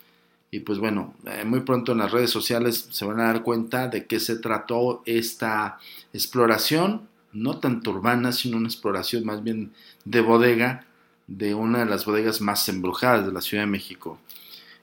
Y 0.51 0.61
pues 0.61 0.79
bueno, 0.79 1.15
eh, 1.25 1.45
muy 1.47 1.61
pronto 1.61 1.93
en 1.93 1.99
las 1.99 2.13
redes 2.13 2.31
sociales 2.31 2.89
se 2.91 3.05
van 3.07 3.21
a 3.21 3.25
dar 3.25 3.43
cuenta 3.43 3.89
de 3.89 4.07
qué 4.07 4.21
se 4.21 4.37
trató 4.37 5.03
esta 5.07 5.79
exploración, 6.13 7.09
no 7.33 7.59
tanto 7.59 7.91
urbana, 7.91 8.33
sino 8.33 8.59
una 8.59 8.69
exploración 8.69 9.25
más 9.25 9.43
bien 9.43 9.73
de 10.05 10.21
bodega, 10.21 10.85
de 11.27 11.55
una 11.55 11.79
de 11.79 11.87
las 11.87 12.05
bodegas 12.05 12.43
más 12.43 12.69
embrujadas 12.69 13.25
de 13.25 13.33
la 13.33 13.41
Ciudad 13.41 13.63
de 13.63 13.71
México. 13.71 14.19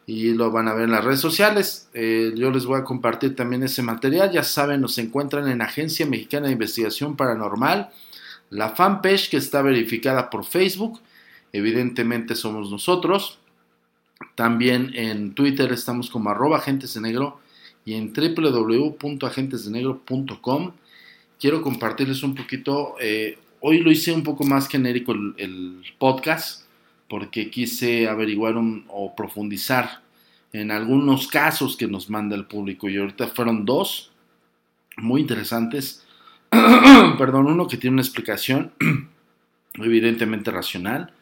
Y 0.08 0.34
lo 0.34 0.50
van 0.50 0.68
a 0.68 0.74
ver 0.74 0.86
en 0.86 0.92
las 0.92 1.06
redes 1.06 1.20
sociales. 1.20 1.88
Eh, 1.94 2.34
yo 2.36 2.50
les 2.50 2.66
voy 2.66 2.80
a 2.80 2.84
compartir 2.84 3.36
también 3.36 3.62
ese 3.62 3.84
material. 3.84 4.32
Ya 4.32 4.44
saben, 4.44 4.82
nos 4.82 4.98
encuentran 4.98 5.48
en 5.48 5.62
Agencia 5.62 6.08
Mexicana 6.08 6.48
de 6.48 6.54
Investigación 6.54 7.16
Paranormal. 7.16 7.92
La 8.50 8.70
fanpage 8.70 9.30
que 9.30 9.36
está 9.38 9.62
verificada 9.62 10.30
por 10.30 10.46
Facebook, 10.46 11.00
evidentemente 11.54 12.36
somos 12.36 12.70
nosotros. 12.72 13.40
También 14.36 14.92
en 14.96 15.34
Twitter 15.34 15.72
estamos 15.72 16.10
como 16.10 16.30
arroba 16.30 16.58
agentes 16.58 16.94
de 16.94 17.00
negro 17.02 17.40
y 17.86 17.94
en 17.96 18.14
www.agentesdenegro.com. 18.14 20.72
Quiero 21.40 21.62
compartirles 21.62 22.22
un 22.24 22.36
poquito, 22.36 22.96
eh, 23.00 23.38
hoy 23.62 23.78
lo 23.80 23.92
hice 23.92 24.12
un 24.12 24.24
poco 24.24 24.44
más 24.44 24.68
genérico 24.68 25.14
el, 25.14 25.82
podcast 25.98 26.66
porque 27.08 27.50
quise 27.50 28.08
averiguar 28.08 28.56
o 28.88 29.16
profundizar 29.16 30.02
en 30.54 30.72
algunos 30.72 31.28
casos 31.28 31.78
que 31.78 31.88
nos 31.88 32.10
manda 32.10 32.36
el 32.36 32.46
público 32.46 32.90
y 32.90 32.98
ahorita 32.98 33.28
fueron 33.28 33.66
dos 33.66 34.12
muy 34.98 35.22
interesantes. 35.22 36.06
Perdón, 37.18 37.48
uno 37.48 37.68
que 37.68 37.78
tiene 37.78 37.96
una 37.96 38.02
explicación 38.02 38.72
evidentemente 39.76 40.52
racional 40.52 41.14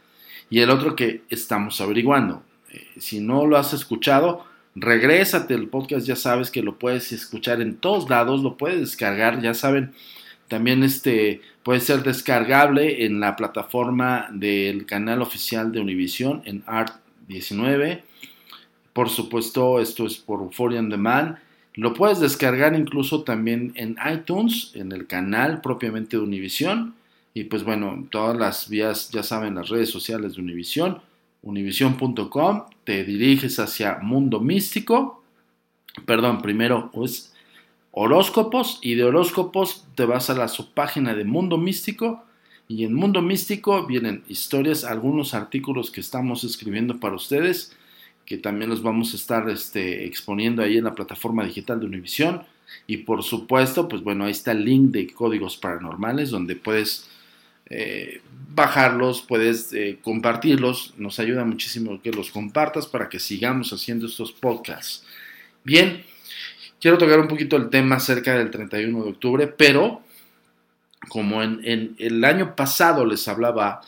y 0.50 0.60
el 0.60 0.70
otro 0.70 0.96
que 0.96 1.24
estamos 1.30 1.82
averiguando. 1.82 2.44
Eh, 2.72 2.88
si 2.98 3.20
no 3.20 3.46
lo 3.46 3.58
has 3.58 3.74
escuchado, 3.74 4.46
regrésate 4.76 5.54
el 5.54 5.68
podcast, 5.68 6.06
ya 6.06 6.16
sabes 6.16 6.52
que 6.52 6.64
lo 6.64 6.78
puedes 6.78 7.12
escuchar 7.12 7.62
en 7.62 7.78
todos 7.78 8.10
lados, 8.10 8.42
lo 8.42 8.58
puedes 8.58 8.80
descargar, 8.80 9.42
ya 9.42 9.54
saben, 9.54 9.94
también 10.48 10.84
este 10.84 11.42
puede 11.64 11.82
ser 11.82 12.04
descargable 12.04 13.06
en 13.06 13.20
la 13.20 13.36
plataforma 13.36 14.30
del 14.32 14.86
canal 14.86 15.22
oficial 15.22 15.72
de 15.72 15.82
Univision 15.82 16.42
en 16.46 16.64
Art 16.66 16.96
19. 17.28 18.04
Por 18.94 19.10
supuesto, 19.10 19.82
esto 19.82 20.06
es 20.06 20.16
por 20.16 20.40
Euphoria 20.40 20.80
on 20.80 20.90
Demand. 20.90 21.38
Lo 21.78 21.94
puedes 21.94 22.20
descargar 22.20 22.76
incluso 22.76 23.22
también 23.22 23.72
en 23.76 23.98
iTunes, 24.12 24.72
en 24.74 24.92
el 24.92 25.06
canal 25.06 25.62
propiamente 25.62 26.18
de 26.18 26.24
Univision. 26.24 26.96
Y 27.36 27.44
pues 27.44 27.64
bueno, 27.64 28.08
todas 28.10 28.36
las 28.36 28.68
vías, 28.68 29.12
ya 29.12 29.22
saben, 29.22 29.54
las 29.54 29.70
redes 29.70 29.92
sociales 29.92 30.36
de 30.36 30.42
Univision, 30.42 31.00
univision.com, 31.44 32.64
te 32.84 33.04
diriges 33.04 33.60
hacia 33.60 34.00
Mundo 34.00 34.40
Místico. 34.40 35.24
Perdón, 36.08 36.42
primero 36.42 36.90
es 37.06 37.32
horóscopos 37.92 38.80
y 38.82 38.96
de 38.96 39.04
horóscopos 39.04 39.86
te 39.94 40.06
vas 40.06 40.32
a 40.32 40.36
la 40.36 40.48
subpágina 40.48 41.14
de 41.14 41.26
Mundo 41.26 41.60
Místico 41.60 42.24
y 42.68 42.86
en 42.86 42.96
Mundo 42.96 43.22
Místico 43.22 43.86
vienen 43.86 44.24
historias, 44.28 44.84
algunos 44.84 45.36
artículos 45.36 45.92
que 45.92 46.02
estamos 46.02 46.44
escribiendo 46.44 47.00
para 47.00 47.16
ustedes, 47.16 47.78
que 48.28 48.38
también 48.38 48.70
los 48.70 48.84
vamos 48.84 49.14
a 49.14 49.16
estar 49.16 49.50
este, 49.50 50.06
exponiendo 50.06 50.62
ahí 50.62 50.78
en 50.78 50.84
la 50.84 50.94
plataforma 50.94 51.46
digital 51.46 51.80
de 51.80 51.86
Univisión. 51.86 52.44
Y 52.86 52.98
por 52.98 53.24
supuesto, 53.24 53.88
pues 53.88 54.04
bueno, 54.04 54.26
ahí 54.26 54.32
está 54.32 54.52
el 54.52 54.66
link 54.66 54.92
de 54.92 55.08
códigos 55.08 55.56
paranormales 55.56 56.30
donde 56.30 56.58
puedes 56.58 57.10
eh, 57.70 58.22
bajarlos, 58.54 59.22
puedes 59.22 59.72
eh, 59.72 60.00
compartirlos. 60.04 60.94
Nos 60.98 61.20
ayuda 61.20 61.46
muchísimo 61.46 62.02
que 62.02 62.12
los 62.12 62.30
compartas 62.30 62.86
para 62.86 63.08
que 63.08 63.20
sigamos 63.20 63.72
haciendo 63.72 64.08
estos 64.08 64.34
podcasts. 64.34 65.06
Bien, 65.64 66.04
quiero 66.82 66.98
tocar 66.98 67.22
un 67.22 67.30
poquito 67.30 67.56
el 67.56 67.70
tema 67.70 67.96
acerca 67.96 68.38
del 68.38 68.52
31 68.52 69.06
de 69.06 69.10
octubre, 69.10 69.48
pero 69.48 70.02
como 71.08 71.42
en, 71.42 71.96
el 71.98 72.26
año 72.26 72.58
pasado 72.58 73.06
les 73.06 73.26
hablaba 73.30 73.82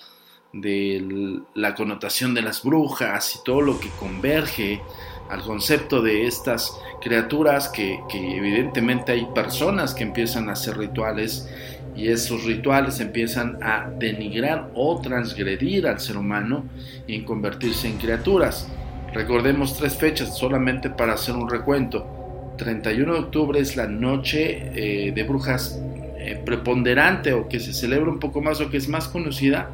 de 0.53 1.41
la 1.53 1.75
connotación 1.75 2.33
de 2.33 2.41
las 2.41 2.63
brujas 2.63 3.35
y 3.35 3.43
todo 3.43 3.61
lo 3.61 3.79
que 3.79 3.89
converge 3.99 4.81
al 5.29 5.41
concepto 5.41 6.01
de 6.01 6.25
estas 6.25 6.75
criaturas 7.01 7.69
que, 7.69 7.99
evidentemente 8.11 9.11
hay 9.11 9.27
personas 9.33 9.93
que 9.93 10.03
empiezan 10.03 10.49
a 10.49 10.53
hacer 10.53 10.77
rituales 10.77 11.47
y 11.95 12.07
esos 12.07 12.45
rituales 12.45 12.99
empiezan 12.99 13.59
a 13.61 13.89
denigrar 13.99 14.71
o 14.73 14.99
transgredir 15.01 15.87
al 15.87 15.99
ser 15.99 16.17
humano 16.17 16.65
y 17.05 17.15
en 17.15 17.25
convertirse 17.25 17.87
en 17.87 17.97
criaturas. 17.97 18.67
Recordemos 19.13 19.77
tres 19.77 19.95
fechas 19.97 20.37
solamente 20.37 20.89
para 20.89 21.13
hacer 21.13 21.35
un 21.35 21.49
recuento. 21.49 22.55
31 22.57 23.13
de 23.13 23.19
octubre 23.19 23.59
es 23.59 23.75
la 23.75 23.87
noche 23.87 24.71
eh, 24.75 25.11
de 25.11 25.23
brujas 25.23 25.79
eh, 26.17 26.41
preponderante 26.43 27.33
o 27.33 27.47
que 27.47 27.59
se 27.59 27.73
celebra 27.73 28.09
un 28.09 28.19
poco 28.19 28.41
más 28.41 28.59
o 28.61 28.69
que 28.69 28.77
es 28.77 28.89
más 28.89 29.07
conocida 29.07 29.69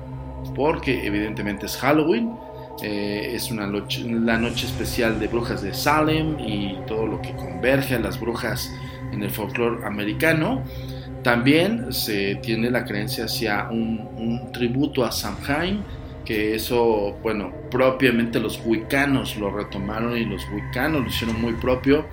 porque 0.53 1.05
evidentemente 1.05 1.65
es 1.65 1.77
Halloween, 1.77 2.31
eh, 2.83 3.31
es 3.33 3.51
una 3.51 3.67
noche, 3.67 4.03
la 4.03 4.37
noche 4.37 4.65
especial 4.65 5.19
de 5.19 5.27
brujas 5.27 5.61
de 5.61 5.73
Salem 5.73 6.37
y 6.39 6.77
todo 6.87 7.07
lo 7.07 7.21
que 7.21 7.31
converge 7.35 7.95
a 7.95 7.99
las 7.99 8.19
brujas 8.19 8.69
en 9.11 9.23
el 9.23 9.31
folclore 9.31 9.85
americano. 9.85 10.63
También 11.23 11.91
se 11.91 12.35
tiene 12.35 12.69
la 12.69 12.85
creencia 12.85 13.25
hacia 13.25 13.69
un, 13.71 14.51
tributo 14.51 15.03
a 15.03 15.11
Samhain, 15.11 15.83
que 16.23 16.55
eso, 16.55 17.17
bueno, 17.23 17.51
propiamente 17.71 18.39
los 18.39 18.61
wicanos 18.63 19.35
lo 19.37 19.49
retomaron 19.49 20.15
y 20.17 20.25
los 20.25 20.45
wicanos 20.51 21.01
lo 21.01 21.07
hicieron 21.07 21.41
muy 21.41 21.53
propio. 21.53 22.05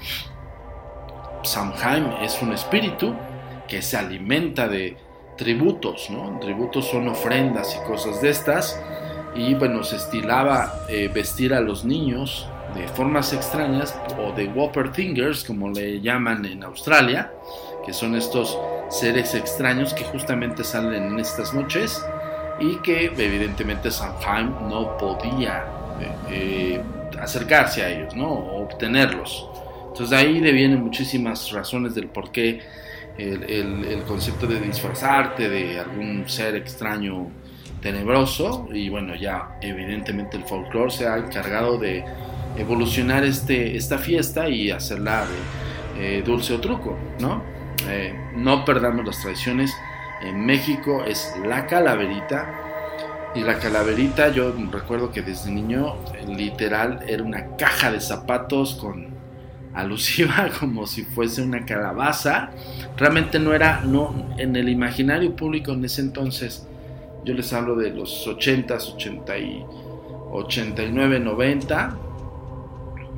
Samhain 1.42 2.06
es 2.22 2.40
un 2.40 2.52
espíritu 2.52 3.14
que 3.68 3.82
se 3.82 3.96
alimenta 3.96 4.68
de 4.68 4.96
tributos, 5.42 6.08
¿no? 6.08 6.38
Tributos 6.38 6.86
son 6.86 7.08
ofrendas 7.08 7.76
y 7.76 7.86
cosas 7.86 8.22
de 8.22 8.30
estas. 8.30 8.80
Y 9.34 9.54
bueno, 9.54 9.82
se 9.82 9.96
estilaba 9.96 10.84
eh, 10.88 11.10
vestir 11.12 11.52
a 11.52 11.60
los 11.60 11.84
niños 11.84 12.46
de 12.76 12.86
formas 12.88 13.32
extrañas 13.32 13.98
o 14.18 14.32
de 14.32 14.46
Whopper 14.46 14.90
Fingers, 14.90 15.44
como 15.44 15.70
le 15.70 16.00
llaman 16.00 16.44
en 16.44 16.62
Australia, 16.62 17.32
que 17.84 17.92
son 17.92 18.14
estos 18.14 18.56
seres 18.88 19.34
extraños 19.34 19.94
que 19.94 20.04
justamente 20.04 20.62
salen 20.62 21.04
en 21.04 21.18
estas 21.18 21.52
noches 21.52 22.04
y 22.60 22.76
que 22.76 23.06
evidentemente 23.06 23.90
Samhain 23.90 24.54
no 24.68 24.96
podía 24.96 25.64
eh, 26.00 26.12
eh, 26.30 26.82
acercarse 27.20 27.82
a 27.82 27.90
ellos, 27.90 28.14
¿no? 28.14 28.28
O 28.28 28.62
obtenerlos. 28.62 29.48
Entonces 29.88 30.16
ahí 30.16 30.40
vienen 30.40 30.82
muchísimas 30.82 31.50
razones 31.50 31.94
del 31.94 32.06
por 32.06 32.30
qué 32.30 32.60
el, 33.18 34.02
concepto 34.06 34.46
de 34.46 34.60
disfrazarte 34.60 35.48
de 35.48 35.78
algún 35.80 36.24
ser 36.28 36.56
extraño 36.56 37.28
tenebroso 37.80 38.68
y 38.72 38.88
bueno 38.88 39.14
ya 39.14 39.56
evidentemente 39.60 40.36
el 40.36 40.44
folclore 40.44 40.90
se 40.90 41.06
ha 41.06 41.16
encargado 41.16 41.78
de 41.78 42.04
evolucionar 42.56 43.24
este, 43.24 43.76
esta 43.76 43.98
fiesta 43.98 44.48
y 44.48 44.70
hacerla 44.70 45.26
eh, 45.98 46.22
dulce 46.24 46.54
o 46.54 46.60
truco, 46.60 46.96
¿no? 47.20 47.42
Eh, 47.88 48.14
no 48.34 48.64
perdamos 48.64 49.04
las 49.04 49.20
tradiciones. 49.20 49.74
En 50.22 50.44
México 50.44 51.04
es 51.04 51.34
la 51.44 51.66
calaverita. 51.66 52.58
Y 53.34 53.40
la 53.40 53.58
calaverita, 53.58 54.28
yo 54.30 54.52
recuerdo 54.70 55.10
que 55.10 55.22
desde 55.22 55.50
niño, 55.50 55.96
literal, 56.28 57.00
era 57.08 57.22
una 57.22 57.56
caja 57.56 57.90
de 57.90 58.00
zapatos 58.00 58.74
con 58.74 59.11
alusiva 59.74 60.50
como 60.60 60.86
si 60.86 61.04
fuese 61.04 61.42
una 61.42 61.64
calabaza. 61.64 62.50
Realmente 62.96 63.38
no 63.38 63.54
era, 63.54 63.82
no, 63.82 64.34
en 64.38 64.56
el 64.56 64.68
imaginario 64.68 65.34
público 65.34 65.72
en 65.72 65.84
ese 65.84 66.00
entonces, 66.00 66.66
yo 67.24 67.34
les 67.34 67.52
hablo 67.52 67.76
de 67.76 67.90
los 67.90 68.26
80s, 68.26 68.94
80 68.94 69.38
y 69.38 69.64
89, 70.32 71.20
90, 71.20 71.98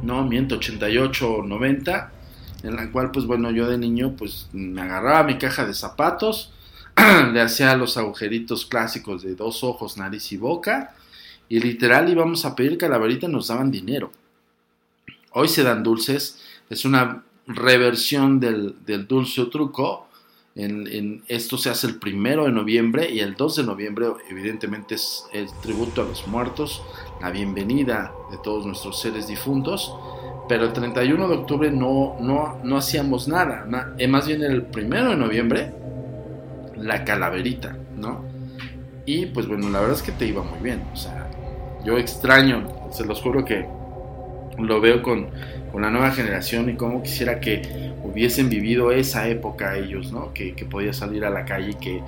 no, 0.03 0.25
miento, 0.25 0.57
88 0.57 1.43
90, 1.45 2.13
en 2.65 2.77
la 2.77 2.91
cual 2.91 3.11
pues 3.11 3.25
bueno, 3.25 3.51
yo 3.51 3.69
de 3.69 3.79
niño 3.79 4.15
pues 4.17 4.49
me 4.53 4.83
agarraba 4.83 5.23
mi 5.23 5.39
caja 5.39 5.65
de 5.65 5.75
zapatos, 5.75 6.53
le 7.33 7.41
hacía 7.41 7.77
los 7.77 7.97
agujeritos 7.97 8.67
clásicos 8.67 9.23
de 9.23 9.35
dos 9.35 9.65
ojos, 9.65 9.97
nariz 9.97 10.31
y 10.33 10.37
boca, 10.37 10.95
y 11.49 11.61
literal 11.61 12.09
íbamos 12.09 12.45
a 12.45 12.55
pedir 12.55 12.77
calaverita 12.77 13.27
y 13.27 13.31
nos 13.31 13.49
daban 13.49 13.71
dinero. 13.71 14.13
Hoy 15.33 15.49
se 15.49 15.63
dan 15.63 15.83
dulces, 15.83 16.43
es 16.71 16.85
una 16.85 17.23
reversión 17.47 18.41
del, 18.41 18.75
dulce 19.07 19.43
o 19.43 19.49
truco. 19.49 20.07
En, 20.57 21.23
esto 21.27 21.59
se 21.59 21.71
hace 21.71 21.89
el 21.89 21.97
primero 21.97 22.45
de 22.45 22.53
noviembre 22.53 23.11
y 23.11 23.19
el 23.19 23.35
2 23.35 23.57
de 23.57 23.62
noviembre 23.65 24.07
evidentemente 24.31 24.95
es 24.95 25.25
el 25.33 25.49
tributo 25.62 26.03
a 26.03 26.05
los 26.05 26.29
muertos, 26.29 26.83
la 27.21 27.31
bienvenida 27.31 28.12
de 28.31 28.39
todos 28.39 28.65
nuestros 28.65 29.01
seres 29.01 29.27
difuntos. 29.27 29.95
Pero 30.49 30.65
el 30.65 30.73
31 30.73 31.27
de 31.27 31.35
octubre 31.35 31.71
no, 31.71 32.17
no, 32.21 32.61
no 32.62 32.77
hacíamos 32.77 33.29
nada, 33.29 33.95
eh, 33.99 34.07
más 34.07 34.27
bien 34.27 34.43
el 34.43 34.62
primero 34.62 35.11
de 35.11 35.17
noviembre 35.17 35.73
la 36.77 37.03
calaverita, 37.05 37.77
¿no? 37.97 38.23
Y 39.07 39.27
pues 39.27 39.47
bueno, 39.47 39.71
la 39.71 39.81
verdad 39.81 39.97
es 39.97 40.03
que 40.03 40.12
te 40.12 40.27
iba 40.27 40.43
muy 40.43 40.59
bien, 40.61 40.83
o 40.93 40.97
sea, 40.97 41.31
yo 41.85 41.97
extraño, 41.97 42.67
se 42.91 43.07
los 43.07 43.23
juro 43.23 43.45
que 43.45 43.67
lo 44.59 44.81
veo 44.83 45.03
con, 45.03 45.29
la 45.83 45.91
nueva 45.91 46.11
generación 46.12 46.68
y 46.70 46.75
cómo 46.75 47.03
quisiera 47.03 47.41
que 47.41 47.93
hubiesen 48.03 48.49
vivido 48.49 48.93
esa 48.93 49.29
época 49.29 49.77
ellos, 49.77 50.12
¿no? 50.12 50.33
Que, 50.33 50.55
que 50.55 50.64
podías 50.64 50.97
salir 50.97 51.25
a 51.25 51.31
la 51.31 51.45
calle 51.45 51.70
y 51.70 51.75
que 51.75 52.03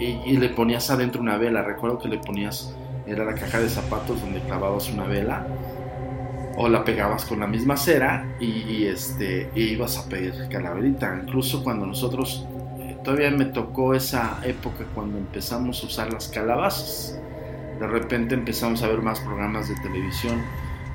y, 0.00 0.36
le 0.36 0.48
ponías 0.48 0.90
adentro 0.90 1.20
una 1.20 1.36
vela. 1.36 1.62
Recuerdo 1.62 1.98
que 1.98 2.08
le 2.08 2.18
ponías, 2.18 2.74
era 3.06 3.24
la 3.24 3.34
caja 3.34 3.60
de 3.60 3.68
zapatos 3.68 4.20
donde 4.20 4.40
clavabas 4.40 4.90
una 4.90 5.04
vela 5.04 5.46
o 6.56 6.68
la 6.68 6.84
pegabas 6.84 7.24
con 7.24 7.40
la 7.40 7.46
misma 7.46 7.76
cera 7.76 8.26
y, 8.40 8.84
este, 8.84 9.50
ibas 9.54 9.98
a 9.98 10.08
pedir 10.08 10.48
calaverita. 10.50 11.20
Incluso 11.22 11.62
cuando 11.62 11.86
nosotros, 11.86 12.46
eh, 12.80 12.96
todavía 13.04 13.30
me 13.30 13.46
tocó 13.46 13.94
esa 13.94 14.38
época 14.44 14.84
cuando 14.94 15.18
empezamos 15.18 15.82
a 15.82 15.86
usar 15.86 16.12
las 16.12 16.28
calabazas. 16.28 17.18
De 17.78 17.86
repente 17.86 18.34
empezamos 18.34 18.82
a 18.82 18.88
ver 18.88 19.00
más 19.00 19.20
programas 19.20 19.68
de 19.68 19.74
televisión 19.76 20.42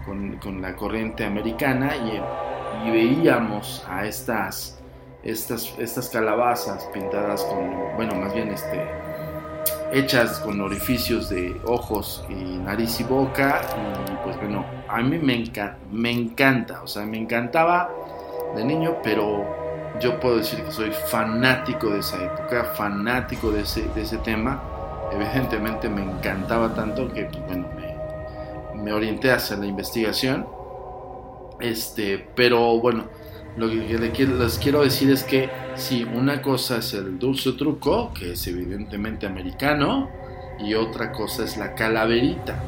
con, 0.05 0.61
la 0.61 0.75
corriente 0.75 1.25
americana 1.25 1.95
y, 1.95 2.21
veíamos 2.91 3.83
a 3.89 4.05
estas, 4.05 4.79
estas, 5.23 5.73
estas 5.79 6.09
calabazas 6.09 6.87
pintadas 6.93 7.43
con, 7.45 7.95
bueno, 7.95 8.13
más 8.15 8.33
bien 8.33 8.49
este, 8.49 8.79
hechas 9.91 10.39
con 10.41 10.61
orificios 10.61 11.29
de 11.29 11.59
ojos 11.65 12.25
y 12.29 12.57
nariz 12.57 12.99
y 12.99 13.03
boca 13.05 13.61
y 14.11 14.23
pues 14.23 14.37
bueno, 14.37 14.65
a 14.87 15.01
mí 15.01 15.17
me, 15.17 15.35
encanta, 15.35 15.77
me 15.91 16.11
encanta, 16.11 16.83
o 16.83 16.87
sea, 16.87 17.05
me 17.05 17.17
encantaba 17.17 17.89
de 18.55 18.63
niño, 18.63 18.97
pero 19.03 19.45
yo 19.99 20.19
puedo 20.19 20.37
decir 20.37 20.61
que 20.63 20.71
soy 20.71 20.91
fanático 20.91 21.89
de 21.89 21.99
esa 21.99 22.23
época, 22.23 22.65
fanático 22.75 23.51
de 23.51 23.61
ese, 23.61 23.87
de 23.89 24.01
ese 24.01 24.17
tema. 24.17 24.61
Evidentemente 25.11 25.87
me 25.87 26.03
encantaba 26.03 26.73
tanto 26.73 27.11
que, 27.13 27.25
pues, 27.25 27.45
bueno, 27.45 27.67
me 27.75 27.84
orienté 28.93 29.31
hacia 29.31 29.57
la 29.57 29.65
investigación. 29.65 30.47
Este, 31.59 32.27
pero 32.35 32.79
bueno, 32.79 33.05
lo 33.57 33.69
que 33.69 33.97
les 34.27 34.59
quiero 34.59 34.83
decir 34.83 35.09
es 35.11 35.23
que 35.23 35.49
si 35.75 36.03
una 36.03 36.41
cosa 36.41 36.77
es 36.77 36.93
el 36.93 37.17
dulce 37.17 37.53
truco, 37.53 38.13
que 38.13 38.33
es 38.33 38.47
evidentemente 38.47 39.25
americano, 39.25 40.09
y 40.59 40.73
otra 40.73 41.11
cosa 41.11 41.43
es 41.43 41.57
la 41.57 41.73
calaverita. 41.73 42.61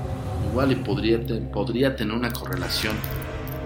Igual 0.50 0.72
y 0.72 0.76
podría, 0.76 1.20
podría 1.52 1.96
tener 1.96 2.16
una 2.16 2.32
correlación 2.32 2.96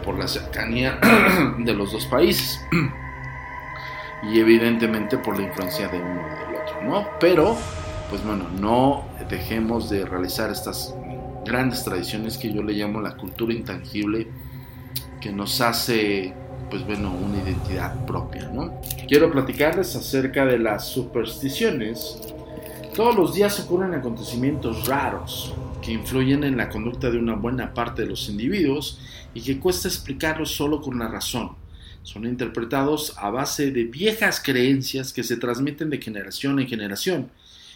por 0.03 0.17
la 0.17 0.27
cercanía 0.27 0.99
de 1.59 1.73
los 1.73 1.91
dos 1.91 2.05
países. 2.05 2.59
y 4.23 4.39
evidentemente 4.39 5.17
por 5.17 5.37
la 5.37 5.45
influencia 5.45 5.87
de 5.87 5.99
uno 5.99 6.21
y 6.27 6.45
del 6.45 6.61
otro, 6.61 6.81
¿no? 6.83 7.07
Pero, 7.19 7.57
pues 8.09 8.23
bueno, 8.23 8.47
no 8.59 9.05
dejemos 9.29 9.89
de 9.89 10.05
realizar 10.05 10.51
estas 10.51 10.95
grandes 11.45 11.83
tradiciones 11.83 12.37
que 12.37 12.53
yo 12.53 12.63
le 12.63 12.73
llamo 12.73 13.01
la 13.01 13.15
cultura 13.15 13.53
intangible, 13.53 14.27
que 15.19 15.31
nos 15.31 15.61
hace 15.61 16.33
pues 16.69 16.85
bueno, 16.85 17.11
una 17.11 17.43
identidad 17.43 18.05
propia, 18.05 18.49
¿no? 18.49 18.79
Quiero 19.07 19.29
platicarles 19.29 19.93
acerca 19.95 20.45
de 20.45 20.57
las 20.57 20.87
supersticiones. 20.87 22.17
Todos 22.95 23.15
los 23.15 23.33
días 23.35 23.59
ocurren 23.59 23.93
acontecimientos 23.93 24.87
raros 24.87 25.53
que 25.81 25.91
influyen 25.91 26.45
en 26.45 26.55
la 26.55 26.69
conducta 26.69 27.09
de 27.09 27.17
una 27.17 27.35
buena 27.35 27.73
parte 27.73 28.03
de 28.03 28.07
los 28.07 28.29
individuos 28.29 28.99
y 29.33 29.41
que 29.41 29.59
cuesta 29.59 29.89
explicarlos 29.89 30.51
solo 30.51 30.81
con 30.81 30.97
la 30.97 31.09
razón. 31.09 31.55
Son 32.03 32.25
interpretados 32.25 33.15
a 33.17 33.29
base 33.29 33.71
de 33.71 33.83
viejas 33.83 34.41
creencias 34.43 35.11
que 35.11 35.23
se 35.23 35.37
transmiten 35.37 35.89
de 35.89 36.01
generación 36.01 36.59
en 36.59 36.67
generación 36.67 37.31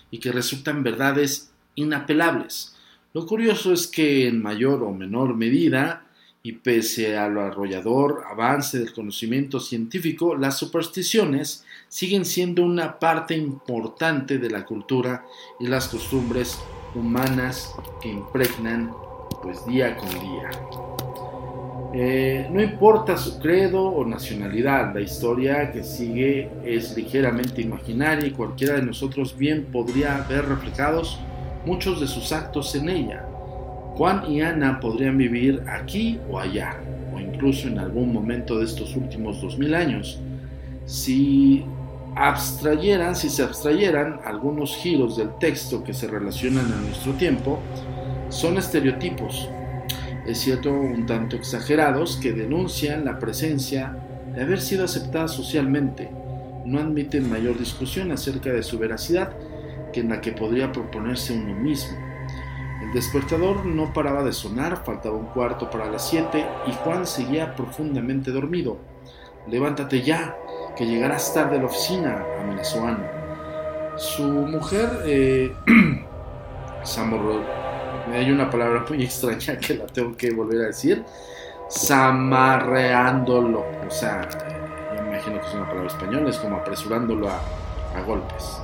y 0.09 0.20
que 0.20 0.32
resultan 0.32 0.84
verdades 0.84 1.51
inapelables. 1.76 2.75
Lo 3.16 3.26
curioso 3.26 3.72
es 3.72 3.88
que 3.88 4.28
en 4.28 4.41
mayor 4.41 4.84
o 4.84 4.91
menor 4.91 5.38
medida, 5.38 6.05
y 6.43 6.51
pese 6.51 7.18
a 7.18 7.30
lo 7.30 7.43
arrollador 7.43 8.26
avance 8.30 8.78
del 8.78 8.91
conocimiento 8.91 9.61
científico, 9.61 10.36
las 10.36 10.57
supersticiones 10.57 11.63
siguen 11.88 12.26
siendo 12.26 12.66
una 12.66 12.99
parte 12.99 13.34
importante 13.34 14.38
de 14.38 14.49
la 14.49 14.66
cultura 14.66 15.26
y 15.61 15.68
las 15.68 15.88
costumbres 15.88 16.59
humanas 16.93 17.74
que 18.01 18.09
impregnan 18.09 18.91
pues 19.41 19.66
día 19.66 19.95
con 19.95 20.09
día. 20.09 20.49
Eh, 21.93 22.49
no 22.51 22.61
importa 22.61 23.16
su 23.16 23.39
credo 23.39 23.82
o 23.82 24.05
nacionalidad, 24.05 24.93
la 24.93 24.99
historia 24.99 25.72
que 25.72 25.86
sigue 25.86 26.51
es 26.66 26.93
ligeramente 26.97 27.61
imaginaria 27.61 28.28
y 28.28 28.32
cualquiera 28.32 28.76
de 28.76 28.82
nosotros 28.82 29.38
bien 29.38 29.68
podría 29.72 30.18
ver 30.30 30.49
reflejados 30.49 31.18
muchos 31.66 31.99
de 31.99 32.07
sus 32.07 32.32
actos 32.32 32.76
en 32.76 32.89
ella. 32.89 33.26
Juan 33.95 34.30
y 34.30 34.41
Ana 34.41 34.80
podrían 34.80 35.18
vivir 35.18 35.63
aquí 35.68 36.20
o 36.30 36.38
allá, 36.38 36.76
o 37.13 37.20
incluso 37.20 37.68
en 37.68 37.80
algún 37.80 38.11
momento 38.11 38.59
de 38.59 38.66
estos 38.66 38.95
últimos 38.95 39.41
dos 39.41 39.57
mil 39.57 39.74
años, 39.74 40.20
si 40.86 41.63
abstrayeran, 42.16 43.16
si 43.16 43.30
se 43.30 43.43
abstrayeran 43.43 44.20
algunos 44.26 44.76
giros 44.76 45.18
del 45.18 45.30
texto 45.39 45.84
que 45.84 45.93
se 45.93 46.07
relacionan 46.07 46.66
a 46.72 46.82
nuestro 46.82 47.13
tiempo, 47.13 47.59
son 48.30 48.57
estereotipos, 48.57 49.49
es 50.26 50.39
cierto, 50.39 50.72
un 50.72 51.05
tanto 51.05 51.36
exagerados, 51.36 52.18
que 52.18 52.34
denuncian 52.34 53.05
la 53.05 53.20
presencia 53.20 53.95
de 54.34 54.41
haber 54.41 54.59
sido 54.59 54.86
aceptada 54.86 55.28
socialmente. 55.28 56.09
No 56.66 56.80
admiten 56.80 57.30
mayor 57.30 57.59
discusión 57.59 58.11
acerca 58.11 58.51
de 58.51 58.63
su 58.63 58.80
veracidad 58.80 59.34
en 60.00 60.10
la 60.10 60.22
que 60.22 60.32
podría 60.32 60.72
proponerse 60.72 61.34
uno 61.34 61.56
mismo. 61.56 61.98
El 62.82 62.91
despertador 62.93 63.66
no 63.66 63.93
paraba 63.93 64.24
de 64.24 64.34
sonar, 64.34 64.84
faltaba 64.86 65.16
un 65.16 65.28
cuarto 65.28 65.70
para 65.70 65.89
las 65.89 66.08
siete 66.08 66.46
y 66.68 66.72
Juan 66.72 67.08
seguía 67.08 67.56
profundamente 67.56 68.32
dormido. 68.32 68.78
Levántate 69.48 70.02
ya, 70.02 70.38
que 70.76 70.86
llegarás 70.86 71.34
tarde 71.34 71.58
a 71.58 71.60
la 71.60 71.66
oficina, 71.66 72.24
amenazó 72.41 72.86
Ana. 72.86 73.10
Su 73.98 74.24
mujer, 74.24 75.04
eh, 75.06 75.54
hay 78.14 78.32
una 78.32 78.50
palabra 78.50 78.86
muy 78.89 79.04
extraña 79.04 79.58
que 79.58 79.76
la 79.76 79.86
tengo 79.88 80.16
que 80.16 80.32
volver 80.32 80.64
a 80.64 80.68
decir, 80.68 81.04
samarreándolo, 81.70 83.66
o 83.88 83.91
sea, 83.91 84.28
me 84.93 85.00
imagino 85.10 85.39
que 85.39 85.48
es 85.48 85.54
una 85.54 85.66
palabra 85.68 85.88
española, 85.88 86.30
es 86.30 86.38
como 86.38 86.58
apresurándolo 86.58 87.30
a 87.30 88.02
golpes. 88.06 88.62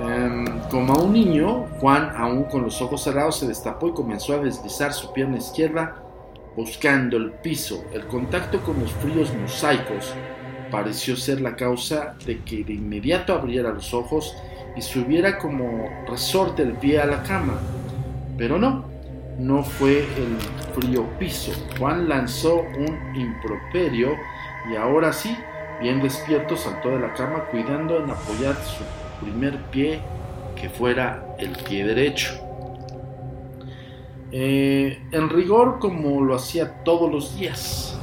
Em, 0.00 0.46
como 0.70 0.92
a 0.94 0.98
un 0.98 1.12
niño, 1.12 1.66
Juan, 1.80 2.12
aún 2.16 2.44
con 2.44 2.62
los 2.62 2.80
ojos 2.80 3.02
cerrados, 3.02 3.38
se 3.38 3.48
destapó 3.48 3.88
y 3.88 3.92
comenzó 3.92 4.34
a 4.34 4.38
deslizar 4.38 4.92
su 4.92 5.12
pierna 5.12 5.38
izquierda 5.38 5.96
buscando 6.56 7.16
el 7.16 7.32
piso. 7.32 7.84
El 7.92 8.06
contacto 8.06 8.60
con 8.60 8.78
los 8.80 8.92
fríos 8.92 9.32
mosaicos 9.34 10.14
pareció 10.70 11.16
ser 11.16 11.40
la 11.40 11.56
causa 11.56 12.14
de 12.24 12.40
que 12.44 12.64
de 12.64 12.74
inmediato 12.74 13.34
abriera 13.34 13.72
los 13.72 13.92
ojos 13.92 14.36
y 14.76 14.82
subiera 14.82 15.38
como 15.38 15.88
resorte 16.06 16.62
el 16.62 16.72
pie 16.72 17.00
a 17.00 17.06
la 17.06 17.22
cama. 17.22 17.58
Pero 18.36 18.58
no, 18.58 18.84
no 19.38 19.64
fue 19.64 19.98
el 20.00 20.36
frío 20.74 21.06
piso. 21.18 21.52
Juan 21.78 22.08
lanzó 22.08 22.60
un 22.60 23.16
improperio 23.16 24.12
y 24.70 24.76
ahora 24.76 25.12
sí, 25.12 25.36
bien 25.80 26.00
despierto, 26.02 26.56
saltó 26.56 26.90
de 26.90 27.00
la 27.00 27.14
cama 27.14 27.44
cuidando 27.50 27.98
en 28.02 28.10
apoyar 28.10 28.54
su 28.56 28.84
primer 29.20 29.56
pie 29.70 30.00
que 30.60 30.68
fuera 30.68 31.36
el 31.38 31.50
pie 31.50 31.84
derecho. 31.84 32.32
Eh, 34.30 34.98
en 35.12 35.30
rigor 35.30 35.78
como 35.78 36.22
lo 36.22 36.34
hacía 36.34 36.82
todos 36.84 37.10
los 37.10 37.38
días. 37.38 37.98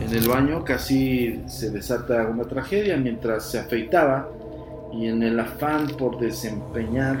En 0.00 0.14
el 0.14 0.28
baño 0.28 0.64
casi 0.64 1.42
se 1.48 1.70
desata 1.70 2.26
una 2.28 2.44
tragedia 2.44 2.96
mientras 2.96 3.50
se 3.50 3.58
afeitaba 3.58 4.28
y 4.92 5.06
en 5.06 5.22
el 5.22 5.38
afán 5.40 5.88
por 5.88 6.18
desempeñar, 6.18 7.20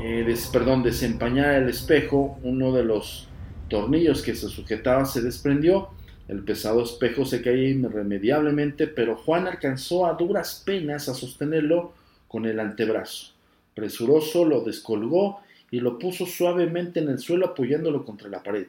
eh, 0.00 0.36
perdón, 0.52 0.84
el 0.86 1.68
espejo, 1.68 2.38
uno 2.42 2.72
de 2.72 2.84
los 2.84 3.28
tornillos 3.68 4.22
que 4.22 4.34
se 4.34 4.48
sujetaba 4.48 5.04
se 5.04 5.20
desprendió 5.20 5.90
el 6.28 6.42
pesado 6.42 6.82
espejo 6.82 7.24
se 7.24 7.40
caía 7.40 7.68
irremediablemente, 7.68 8.88
pero 8.88 9.16
Juan 9.16 9.46
alcanzó 9.46 10.06
a 10.06 10.14
duras 10.14 10.62
penas 10.64 11.08
a 11.08 11.14
sostenerlo 11.14 11.92
con 12.36 12.44
el 12.44 12.60
antebrazo. 12.60 13.32
Presuroso 13.74 14.44
lo 14.44 14.60
descolgó 14.60 15.40
y 15.70 15.80
lo 15.80 15.98
puso 15.98 16.26
suavemente 16.26 17.00
en 17.00 17.08
el 17.08 17.18
suelo 17.18 17.46
apoyándolo 17.46 18.04
contra 18.04 18.28
la 18.28 18.42
pared. 18.42 18.66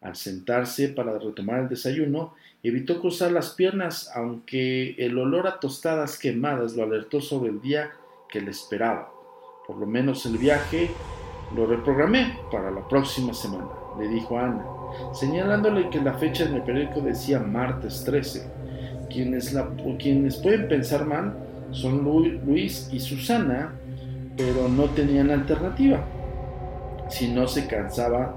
Al 0.00 0.16
sentarse 0.16 0.88
para 0.88 1.18
retomar 1.18 1.60
el 1.60 1.68
desayuno, 1.68 2.32
evitó 2.62 3.02
cruzar 3.02 3.30
las 3.30 3.50
piernas, 3.50 4.10
aunque 4.14 4.92
el 4.92 5.18
olor 5.18 5.46
a 5.46 5.60
tostadas 5.60 6.18
quemadas 6.18 6.76
lo 6.76 6.84
alertó 6.84 7.20
sobre 7.20 7.50
el 7.50 7.60
día 7.60 7.90
que 8.30 8.40
le 8.40 8.52
esperaba. 8.52 9.12
Por 9.66 9.76
lo 9.76 9.84
menos 9.84 10.24
el 10.24 10.38
viaje 10.38 10.88
lo 11.54 11.66
reprogramé 11.66 12.38
para 12.50 12.70
la 12.70 12.88
próxima 12.88 13.34
semana, 13.34 13.68
le 13.98 14.08
dijo 14.08 14.38
a 14.38 14.46
Ana, 14.46 14.64
señalándole 15.12 15.90
que 15.90 16.00
la 16.00 16.14
fecha 16.14 16.44
en 16.44 16.54
el 16.54 16.62
periódico 16.62 17.02
decía 17.02 17.38
martes 17.38 18.02
13. 18.06 18.50
Quienes, 19.10 19.52
la, 19.52 19.68
quienes 19.98 20.38
pueden 20.38 20.68
pensar 20.68 21.04
mal 21.04 21.44
son 21.74 22.04
Luis 22.46 22.88
y 22.92 23.00
Susana, 23.00 23.72
pero 24.36 24.68
no 24.68 24.84
tenían 24.84 25.30
alternativa 25.30 26.04
si 27.08 27.28
no 27.28 27.46
se 27.46 27.66
cansaba 27.66 28.34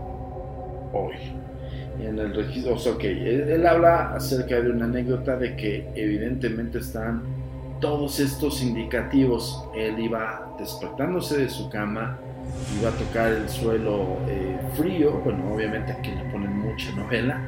hoy. 0.93 1.15
En 1.99 2.19
el 2.19 2.33
registro, 2.33 2.75
o 2.75 2.99
él, 3.01 3.65
habla 3.65 4.13
acerca 4.13 4.61
de 4.61 4.69
una 4.69 4.85
anécdota 4.85 5.35
de 5.35 5.55
que 5.55 5.89
evidentemente 5.95 6.77
están 6.77 7.23
todos 7.81 8.19
estos 8.19 8.61
indicativos. 8.61 9.65
Él 9.75 9.99
iba 9.99 10.55
despertándose 10.59 11.39
de 11.39 11.49
su 11.49 11.69
cama, 11.69 12.19
iba 12.79 12.89
a 12.89 12.93
tocar 12.93 13.31
el 13.31 13.49
suelo 13.49 14.17
eh, 14.27 14.57
frío, 14.75 15.21
bueno, 15.23 15.55
obviamente 15.55 15.91
aquí 15.91 16.11
le 16.11 16.23
ponen 16.31 16.55
mucha 16.59 16.91
novela, 16.91 17.41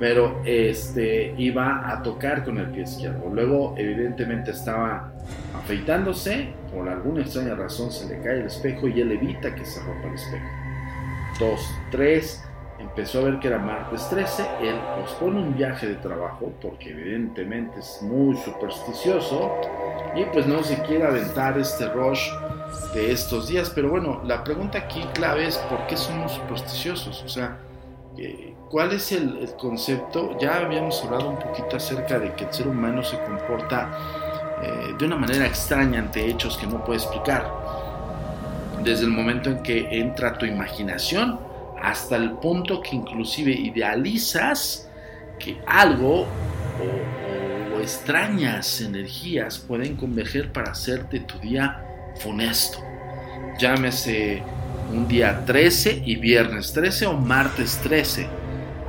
pero 0.00 0.40
este 0.46 1.34
iba 1.36 1.88
a 1.88 2.02
tocar 2.02 2.42
con 2.42 2.56
el 2.56 2.70
pie 2.70 2.84
izquierdo. 2.84 3.28
Luego, 3.30 3.74
evidentemente, 3.76 4.50
estaba 4.50 5.12
afeitándose, 5.54 6.48
por 6.74 6.88
alguna 6.88 7.20
extraña 7.20 7.54
razón 7.54 7.92
se 7.92 8.08
le 8.08 8.22
cae 8.22 8.40
el 8.40 8.46
espejo 8.46 8.88
y 8.88 8.98
él 9.02 9.12
evita 9.12 9.54
que 9.54 9.64
se 9.64 9.78
rompa 9.82 10.08
el 10.08 10.14
espejo. 10.14 10.46
Dos, 11.38 11.70
tres, 11.90 12.42
empezó 12.78 13.20
a 13.20 13.24
ver 13.24 13.40
que 13.40 13.48
era 13.48 13.58
martes 13.58 14.08
13, 14.08 14.42
él 14.62 14.76
pospone 14.96 15.38
un 15.42 15.54
viaje 15.54 15.86
de 15.86 15.96
trabajo 15.96 16.50
porque 16.62 16.90
evidentemente 16.90 17.78
es 17.80 18.00
muy 18.00 18.36
supersticioso 18.38 19.54
y 20.16 20.24
pues 20.32 20.46
no 20.46 20.62
se 20.62 20.80
quiere 20.82 21.06
aventar 21.06 21.58
este 21.58 21.88
rush 21.90 22.26
de 22.94 23.12
estos 23.12 23.48
días. 23.48 23.70
Pero 23.74 23.90
bueno, 23.90 24.22
la 24.24 24.42
pregunta 24.42 24.78
aquí 24.78 25.02
clave 25.12 25.46
es 25.46 25.58
por 25.58 25.86
qué 25.86 25.96
somos 25.98 26.32
supersticiosos, 26.32 27.22
o 27.22 27.28
sea, 27.28 27.58
eh, 28.16 28.49
¿cuál 28.70 28.92
es 28.92 29.12
el, 29.12 29.54
concepto? 29.58 30.36
Ya 30.40 30.58
habíamos 30.58 31.02
hablado 31.04 31.28
un 31.28 31.38
poquito 31.38 31.76
acerca 31.76 32.18
de 32.18 32.32
que 32.34 32.44
el 32.44 32.54
ser 32.54 32.68
humano 32.68 33.02
se 33.02 33.18
comporta 33.18 33.90
eh, 34.62 34.94
de 34.98 35.04
una 35.04 35.16
manera 35.16 35.46
extraña 35.46 35.98
ante 35.98 36.24
hechos 36.26 36.56
que 36.56 36.66
no 36.66 36.84
puede 36.84 37.00
explicar. 37.00 37.50
Desde 38.82 39.04
el 39.04 39.10
momento 39.10 39.50
en 39.50 39.62
que 39.62 39.88
entra 39.90 40.38
tu 40.38 40.46
imaginación 40.46 41.38
hasta 41.82 42.16
el 42.16 42.32
punto 42.32 42.80
que 42.80 42.96
inclusive 42.96 43.50
idealizas 43.50 44.88
que 45.38 45.58
algo 45.66 46.22
o, 46.22 47.76
o 47.76 47.80
extrañas 47.80 48.80
energías 48.80 49.58
pueden 49.58 49.96
converger 49.96 50.52
para 50.52 50.72
hacerte 50.72 51.20
tu 51.20 51.38
día 51.38 51.84
funesto. 52.16 52.78
Llámese 53.58 54.42
un 54.92 55.08
día 55.08 55.44
13 55.44 56.02
y 56.04 56.16
viernes 56.16 56.72
13 56.72 57.06
o 57.06 57.12
martes 57.14 57.78
13. 57.82 58.39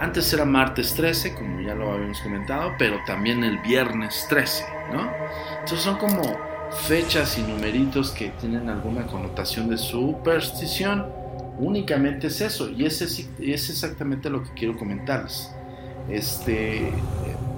Antes 0.01 0.33
era 0.33 0.45
martes 0.45 0.95
13, 0.95 1.35
como 1.35 1.61
ya 1.61 1.75
lo 1.75 1.91
habíamos 1.91 2.19
comentado, 2.21 2.71
pero 2.79 2.97
también 3.05 3.43
el 3.43 3.59
viernes 3.59 4.25
13, 4.29 4.65
¿no? 4.91 5.07
Entonces 5.59 5.81
son 5.81 5.99
como 5.99 6.23
fechas 6.87 7.37
y 7.37 7.43
numeritos 7.43 8.09
que 8.09 8.29
tienen 8.29 8.67
alguna 8.67 9.05
connotación 9.05 9.69
de 9.69 9.77
superstición. 9.77 11.05
Únicamente 11.59 12.27
es 12.27 12.41
eso, 12.41 12.71
y 12.71 12.87
es 12.87 12.99
exactamente 13.43 14.31
lo 14.31 14.41
que 14.41 14.49
quiero 14.55 14.75
comentarles. 14.75 15.51
Este, 16.09 16.91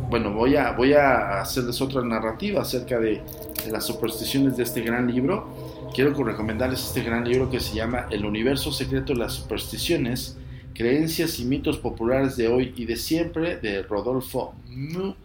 bueno, 0.09 0.33
voy 0.33 0.57
a, 0.57 0.71
voy 0.71 0.95
a 0.95 1.39
hacerles 1.39 1.79
otra 1.79 2.01
narrativa 2.01 2.61
acerca 2.61 2.99
de, 2.99 3.21
de 3.63 3.71
las 3.71 3.85
supersticiones 3.85 4.57
de 4.57 4.63
este 4.63 4.81
gran 4.81 5.07
libro. 5.07 5.47
Quiero 5.95 6.13
recomendarles 6.13 6.87
este 6.87 7.03
gran 7.03 7.23
libro 7.23 7.49
que 7.49 7.61
se 7.61 7.73
llama 7.73 8.07
El 8.09 8.25
universo 8.25 8.73
secreto 8.73 9.13
de 9.13 9.19
las 9.19 9.31
supersticiones, 9.31 10.37
creencias 10.74 11.39
y 11.39 11.45
mitos 11.45 11.78
populares 11.78 12.36
de 12.38 12.47
hoy 12.47 12.74
y 12.76 12.86
de 12.86 12.95
siempre, 12.95 13.57
de 13.57 13.84
Rodolfo, 13.84 14.55
Mu- 14.67 15.15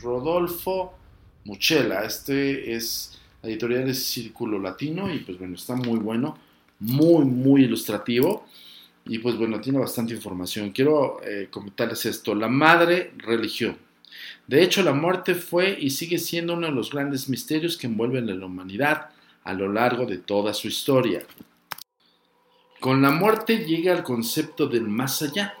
Rodolfo 0.00 0.94
Muchela. 1.44 2.04
Este 2.04 2.74
es, 2.74 3.18
la 3.42 3.48
editorial 3.50 3.88
es 3.88 4.04
Círculo 4.04 4.58
Latino 4.58 5.12
y 5.12 5.18
pues 5.20 5.38
bueno, 5.38 5.54
está 5.56 5.74
muy 5.76 5.98
bueno, 5.98 6.38
muy, 6.78 7.24
muy 7.24 7.64
ilustrativo. 7.64 8.46
Y 9.04 9.18
pues 9.18 9.36
bueno, 9.36 9.60
tiene 9.60 9.80
bastante 9.80 10.14
información. 10.14 10.70
Quiero 10.70 11.20
eh, 11.24 11.48
comentarles 11.50 12.06
esto. 12.06 12.36
La 12.36 12.46
madre 12.46 13.12
religión. 13.18 13.76
De 14.46 14.62
hecho, 14.62 14.82
la 14.82 14.92
muerte 14.92 15.34
fue 15.34 15.76
y 15.80 15.90
sigue 15.90 16.18
siendo 16.18 16.54
uno 16.54 16.68
de 16.68 16.72
los 16.72 16.90
grandes 16.90 17.28
misterios 17.28 17.76
que 17.76 17.88
envuelven 17.88 18.30
a 18.30 18.34
la 18.34 18.46
humanidad 18.46 19.10
a 19.42 19.54
lo 19.54 19.72
largo 19.72 20.06
de 20.06 20.18
toda 20.18 20.54
su 20.54 20.68
historia. 20.68 21.24
Con 22.82 23.00
la 23.00 23.12
muerte 23.12 23.58
llega 23.58 23.92
el 23.92 24.02
concepto 24.02 24.66
del 24.66 24.88
más 24.88 25.22
allá 25.22 25.54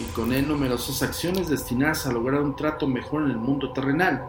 y 0.00 0.02
con 0.16 0.32
él 0.32 0.48
numerosas 0.48 1.00
acciones 1.00 1.48
destinadas 1.48 2.08
a 2.08 2.12
lograr 2.12 2.42
un 2.42 2.56
trato 2.56 2.88
mejor 2.88 3.22
en 3.22 3.30
el 3.30 3.36
mundo 3.36 3.72
terrenal, 3.72 4.24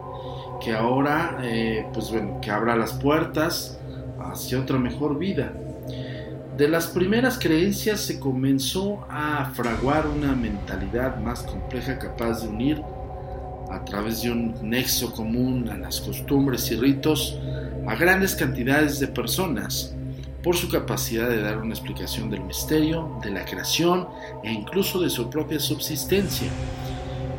que 0.62 0.72
ahora, 0.72 1.40
eh, 1.42 1.84
pues 1.92 2.12
bueno, 2.12 2.40
que 2.40 2.52
abra 2.52 2.76
las 2.76 2.92
puertas 2.92 3.76
hacia 4.20 4.60
otra 4.60 4.78
mejor 4.78 5.18
vida. 5.18 5.52
De 6.56 6.68
las 6.68 6.86
primeras 6.86 7.40
creencias 7.40 8.02
se 8.02 8.20
comenzó 8.20 9.04
a 9.10 9.50
fraguar 9.52 10.06
una 10.06 10.36
mentalidad 10.36 11.18
más 11.18 11.42
compleja 11.42 11.98
capaz 11.98 12.42
de 12.42 12.48
unir 12.50 12.82
a 13.68 13.84
través 13.84 14.22
de 14.22 14.30
un 14.30 14.54
nexo 14.62 15.12
común 15.12 15.68
a 15.68 15.76
las 15.76 16.00
costumbres 16.00 16.70
y 16.70 16.76
ritos 16.76 17.36
a 17.88 17.96
grandes 17.96 18.36
cantidades 18.36 19.00
de 19.00 19.08
personas 19.08 19.96
por 20.42 20.56
su 20.56 20.68
capacidad 20.68 21.28
de 21.28 21.40
dar 21.40 21.58
una 21.58 21.74
explicación 21.74 22.30
del 22.30 22.42
misterio, 22.42 23.18
de 23.22 23.30
la 23.30 23.44
creación 23.44 24.08
e 24.42 24.52
incluso 24.52 25.00
de 25.00 25.08
su 25.08 25.30
propia 25.30 25.60
subsistencia. 25.60 26.48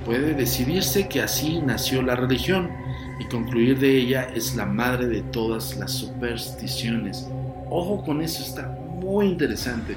Puede 0.05 0.33
decidirse 0.33 1.07
que 1.07 1.21
así 1.21 1.61
nació 1.61 2.01
la 2.01 2.15
religión 2.15 2.71
y 3.19 3.25
concluir 3.25 3.79
de 3.79 3.97
ella 3.97 4.29
es 4.33 4.55
la 4.55 4.65
madre 4.65 5.07
de 5.07 5.21
todas 5.21 5.77
las 5.77 5.91
supersticiones. 5.91 7.27
Ojo 7.69 8.03
con 8.03 8.21
eso, 8.21 8.43
está 8.43 8.67
muy 8.67 9.27
interesante 9.27 9.95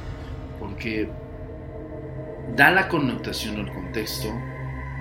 porque 0.59 1.09
da 2.57 2.71
la 2.71 2.89
connotación 2.89 3.59
el 3.59 3.73
contexto 3.73 4.29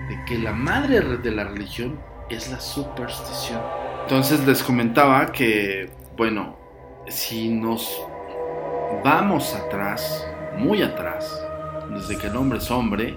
de 0.09 0.23
que 0.27 0.37
la 0.37 0.53
madre 0.53 1.17
de 1.17 1.31
la 1.31 1.45
religión 1.45 1.99
es 2.29 2.51
la 2.51 2.59
superstición. 2.59 3.61
Entonces 4.03 4.45
les 4.45 4.61
comentaba 4.61 5.31
que, 5.31 5.89
bueno, 6.17 6.64
si 7.07 7.49
nos 7.49 8.01
vamos 9.03 9.53
atrás, 9.53 10.27
muy 10.57 10.81
atrás, 10.81 11.45
desde 11.89 12.17
que 12.17 12.27
el 12.27 12.35
hombre 12.35 12.57
es 12.57 12.71
hombre, 12.71 13.15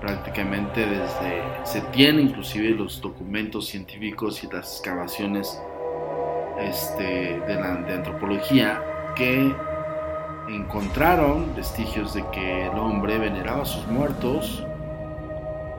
prácticamente 0.00 0.86
desde, 0.86 1.42
se 1.64 1.80
tienen 1.92 2.28
inclusive 2.28 2.70
los 2.70 3.00
documentos 3.00 3.66
científicos 3.66 4.44
y 4.44 4.46
las 4.46 4.76
excavaciones 4.76 5.60
este, 6.60 7.40
de, 7.40 7.54
la, 7.54 7.76
de 7.76 7.94
antropología 7.94 8.82
que 9.16 9.52
encontraron 10.48 11.54
vestigios 11.54 12.14
de 12.14 12.24
que 12.32 12.66
el 12.66 12.78
hombre 12.78 13.18
veneraba 13.18 13.62
a 13.62 13.66
sus 13.66 13.86
muertos 13.88 14.64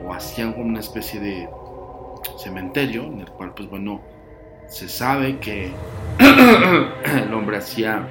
o 0.04 0.12
hacían 0.12 0.54
una 0.56 0.80
especie 0.80 1.20
de 1.20 1.48
cementerio 2.38 3.04
en 3.04 3.20
el 3.20 3.30
cual 3.30 3.52
pues 3.54 3.68
bueno 3.68 4.00
se 4.70 4.88
sabe 4.88 5.38
que 5.38 5.72
el 6.18 7.34
hombre 7.34 7.58
hacía 7.58 8.08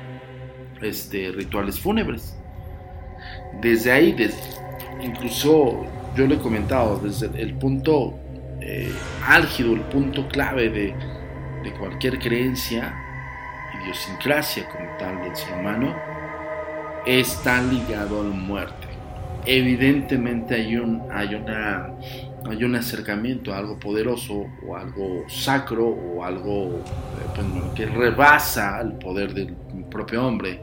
este 0.81 1.31
rituales 1.31 1.79
fúnebres. 1.79 2.35
Desde 3.61 3.91
ahí 3.91 4.15
incluso 5.01 5.85
yo 6.15 6.27
le 6.27 6.35
he 6.35 6.39
comentado 6.39 6.99
desde 6.99 7.27
el 7.41 7.55
punto 7.55 8.19
eh, 8.61 8.91
álgido 9.25 9.73
el 9.73 9.81
punto 9.81 10.27
clave 10.27 10.69
de, 10.69 10.93
de 11.63 11.73
cualquier 11.79 12.19
creencia 12.19 12.93
idiosincrasia 13.81 14.67
como 14.67 14.85
tal 14.97 15.21
del 15.23 15.35
ser 15.35 15.53
humano 15.53 15.95
está 17.05 17.61
ligado 17.61 18.19
a 18.19 18.23
la 18.25 18.35
muerte. 18.35 18.87
Evidentemente 19.45 20.55
hay 20.55 20.75
un 20.75 21.03
hay 21.09 21.35
una 21.35 21.93
hay 22.47 22.63
un 22.63 22.75
acercamiento 22.75 23.53
a 23.53 23.57
algo 23.57 23.79
poderoso 23.79 24.45
o 24.65 24.75
algo 24.75 25.25
sacro 25.29 25.87
o 25.87 26.23
algo 26.23 26.83
pues, 27.35 27.47
que 27.75 27.85
rebasa 27.85 28.79
el 28.81 28.93
poder 28.93 29.33
del 29.33 29.55
propio 29.89 30.25
hombre. 30.25 30.61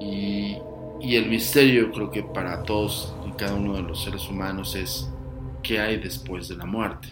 Y, 0.00 0.58
el 1.02 1.28
misterio 1.28 1.90
creo 1.92 2.10
que 2.10 2.22
para 2.22 2.62
todos 2.62 3.14
y 3.26 3.32
cada 3.32 3.54
uno 3.54 3.74
de 3.74 3.82
los 3.82 4.04
seres 4.04 4.28
humanos 4.28 4.76
es 4.76 5.08
qué 5.62 5.80
hay 5.80 5.96
después 5.96 6.46
de 6.46 6.56
la 6.56 6.66
muerte 6.66 7.08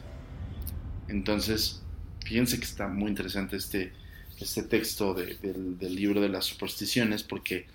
entonces 1.09 1.83
fíjense 2.25 2.59
que 2.59 2.65
está 2.65 2.87
muy 2.87 3.09
interesante 3.09 3.57
este, 3.57 3.93
este 4.39 4.63
texto 4.63 5.15
de, 5.15 5.37
del, 5.37 5.79
del 5.79 5.95
libro 5.97 6.21
de 6.21 6.29
las 6.29 6.45
supersticiones 6.45 7.23
porque 7.23 7.67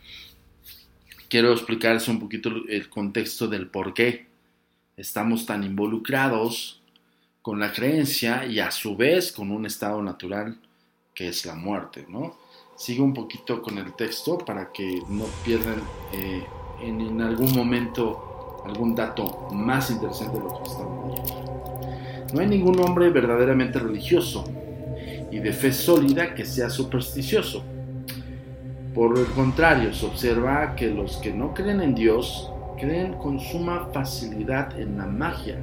quiero 1.30 1.52
explicarles 1.52 2.08
un 2.08 2.20
poquito 2.20 2.52
el 2.70 2.90
contexto 2.90 3.48
del 3.48 3.68
por 3.68 3.96
qué 3.96 4.28
estamos 4.98 5.46
tan 5.46 5.64
involucrados 5.64 6.82
con 7.42 7.60
la 7.60 7.72
creencia 7.72 8.46
y 8.46 8.60
a 8.60 8.72
su 8.72 8.96
vez 8.96 9.32
con 9.32 9.52
un 9.52 9.66
estado 9.66 10.02
natural 10.02 10.58
que 11.14 11.28
es 11.28 11.46
la 11.46 11.56
muerte, 11.56 12.06
¿no? 12.08 12.36
Sigo 12.76 13.04
un 13.04 13.14
poquito 13.14 13.62
con 13.62 13.78
el 13.78 13.94
texto 13.94 14.38
para 14.38 14.72
que 14.72 15.02
no 15.10 15.26
pierdan 15.46 15.82
eh, 16.12 16.44
en, 16.82 17.02
en, 17.02 17.22
algún 17.22 17.54
momento 17.54 18.62
algún 18.66 18.96
dato 18.96 19.50
más 19.52 19.92
interesante 19.92 20.38
de 20.38 20.44
lo 20.44 20.64
que 20.64 20.70
estamos 20.70 21.14
viendo. 21.14 22.30
No 22.34 22.40
hay 22.40 22.48
ningún 22.48 22.80
hombre 22.80 23.10
verdaderamente 23.10 23.78
religioso 23.78 24.44
y 25.32 25.40
de 25.40 25.54
fe 25.54 25.72
sólida 25.72 26.34
que 26.34 26.46
sea 26.46 26.70
supersticioso. 26.70 27.64
Por 28.96 29.18
el 29.18 29.26
contrario, 29.28 29.94
se 29.94 30.06
observa 30.06 30.76
que 30.76 30.88
los 30.88 31.18
que 31.18 31.34
no 31.34 31.54
creen 31.54 31.82
en 31.82 31.94
Dios 31.94 32.53
creen 32.76 33.14
con 33.14 33.40
suma 33.40 33.90
facilidad 33.94 34.80
en 34.80 34.98
la 34.98 35.06
magia. 35.06 35.58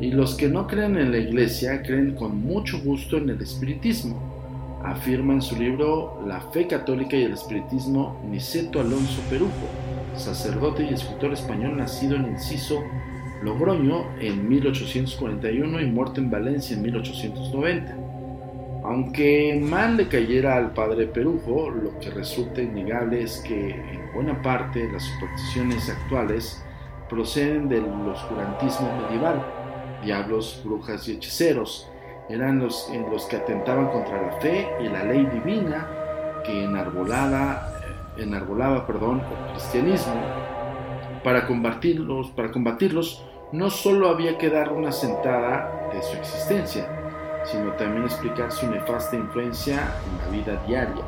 Y 0.00 0.12
los 0.12 0.34
que 0.36 0.48
no 0.48 0.66
creen 0.66 0.96
en 0.96 1.10
la 1.10 1.18
iglesia 1.18 1.82
creen 1.82 2.14
con 2.14 2.40
mucho 2.40 2.80
gusto 2.80 3.16
en 3.16 3.30
el 3.30 3.42
espiritismo. 3.42 4.20
Afirma 4.84 5.34
en 5.34 5.42
su 5.42 5.56
libro 5.56 6.22
La 6.26 6.40
fe 6.40 6.66
católica 6.66 7.16
y 7.16 7.24
el 7.24 7.32
espiritismo 7.32 8.20
Niceto 8.30 8.80
Alonso 8.80 9.20
Perujo, 9.28 9.68
sacerdote 10.16 10.84
y 10.84 10.94
escritor 10.94 11.32
español 11.32 11.76
nacido 11.76 12.16
en 12.16 12.26
Enciso, 12.26 12.82
Logroño 13.42 14.04
en 14.20 14.48
1841 14.48 15.80
y 15.80 15.86
muerto 15.86 16.20
en 16.20 16.30
Valencia 16.30 16.76
en 16.76 16.82
1890. 16.82 17.96
Aunque 18.84 19.60
mal 19.62 19.96
le 19.96 20.08
cayera 20.08 20.56
al 20.56 20.72
padre 20.72 21.06
Perujo, 21.06 21.70
lo 21.70 21.98
que 21.98 22.10
resulta 22.10 22.62
innegable 22.62 23.22
es 23.22 23.38
que 23.38 23.76
buena 24.18 24.42
parte 24.42 24.90
las 24.90 25.04
supersticiones 25.04 25.88
actuales 25.88 26.60
proceden 27.08 27.68
del 27.68 27.84
oscurantismo 27.84 28.90
medieval. 29.02 29.40
Diablos, 30.02 30.60
brujas 30.64 31.06
y 31.06 31.12
hechiceros 31.12 31.88
eran 32.28 32.58
los, 32.58 32.90
en 32.90 33.08
los 33.12 33.26
que 33.26 33.36
atentaban 33.36 33.86
contra 33.90 34.20
la 34.20 34.32
fe 34.40 34.68
y 34.80 34.88
la 34.88 35.04
ley 35.04 35.24
divina 35.26 35.86
que 36.44 36.64
enarbolaba, 36.64 37.70
enarbolaba 38.16 38.88
perdón, 38.88 39.20
el 39.20 39.52
cristianismo. 39.52 40.20
Para 41.22 41.46
combatirlos, 41.46 42.32
para 42.32 42.50
combatirlos 42.50 43.24
no 43.52 43.70
solo 43.70 44.08
había 44.08 44.36
que 44.36 44.50
dar 44.50 44.72
una 44.72 44.90
sentada 44.90 45.90
de 45.92 46.02
su 46.02 46.16
existencia, 46.16 46.88
sino 47.44 47.70
también 47.74 48.02
explicar 48.02 48.50
su 48.50 48.68
nefasta 48.68 49.14
influencia 49.14 49.94
en 50.10 50.18
la 50.18 50.36
vida 50.36 50.64
diaria, 50.66 51.04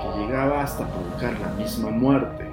que 0.00 0.20
llegaba 0.20 0.62
hasta 0.62 0.88
provocar 0.88 1.38
la 1.40 1.52
misma 1.54 1.90
muerte. 1.90 2.50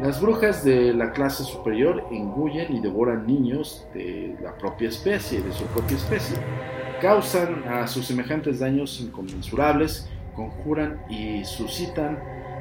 Las 0.00 0.20
brujas 0.20 0.62
de 0.62 0.92
la 0.92 1.12
clase 1.12 1.42
superior 1.42 2.04
engullen 2.10 2.76
y 2.76 2.80
devoran 2.80 3.26
niños 3.26 3.86
de 3.94 4.36
la 4.42 4.52
propia 4.58 4.90
especie, 4.90 5.40
de 5.40 5.52
su 5.52 5.64
propia 5.64 5.96
especie. 5.96 6.36
Causan 7.00 7.64
a 7.66 7.86
sus 7.86 8.06
semejantes 8.06 8.58
daños 8.58 9.00
inconmensurables, 9.00 10.08
conjuran 10.34 11.00
y 11.08 11.44
suscitan 11.46 12.18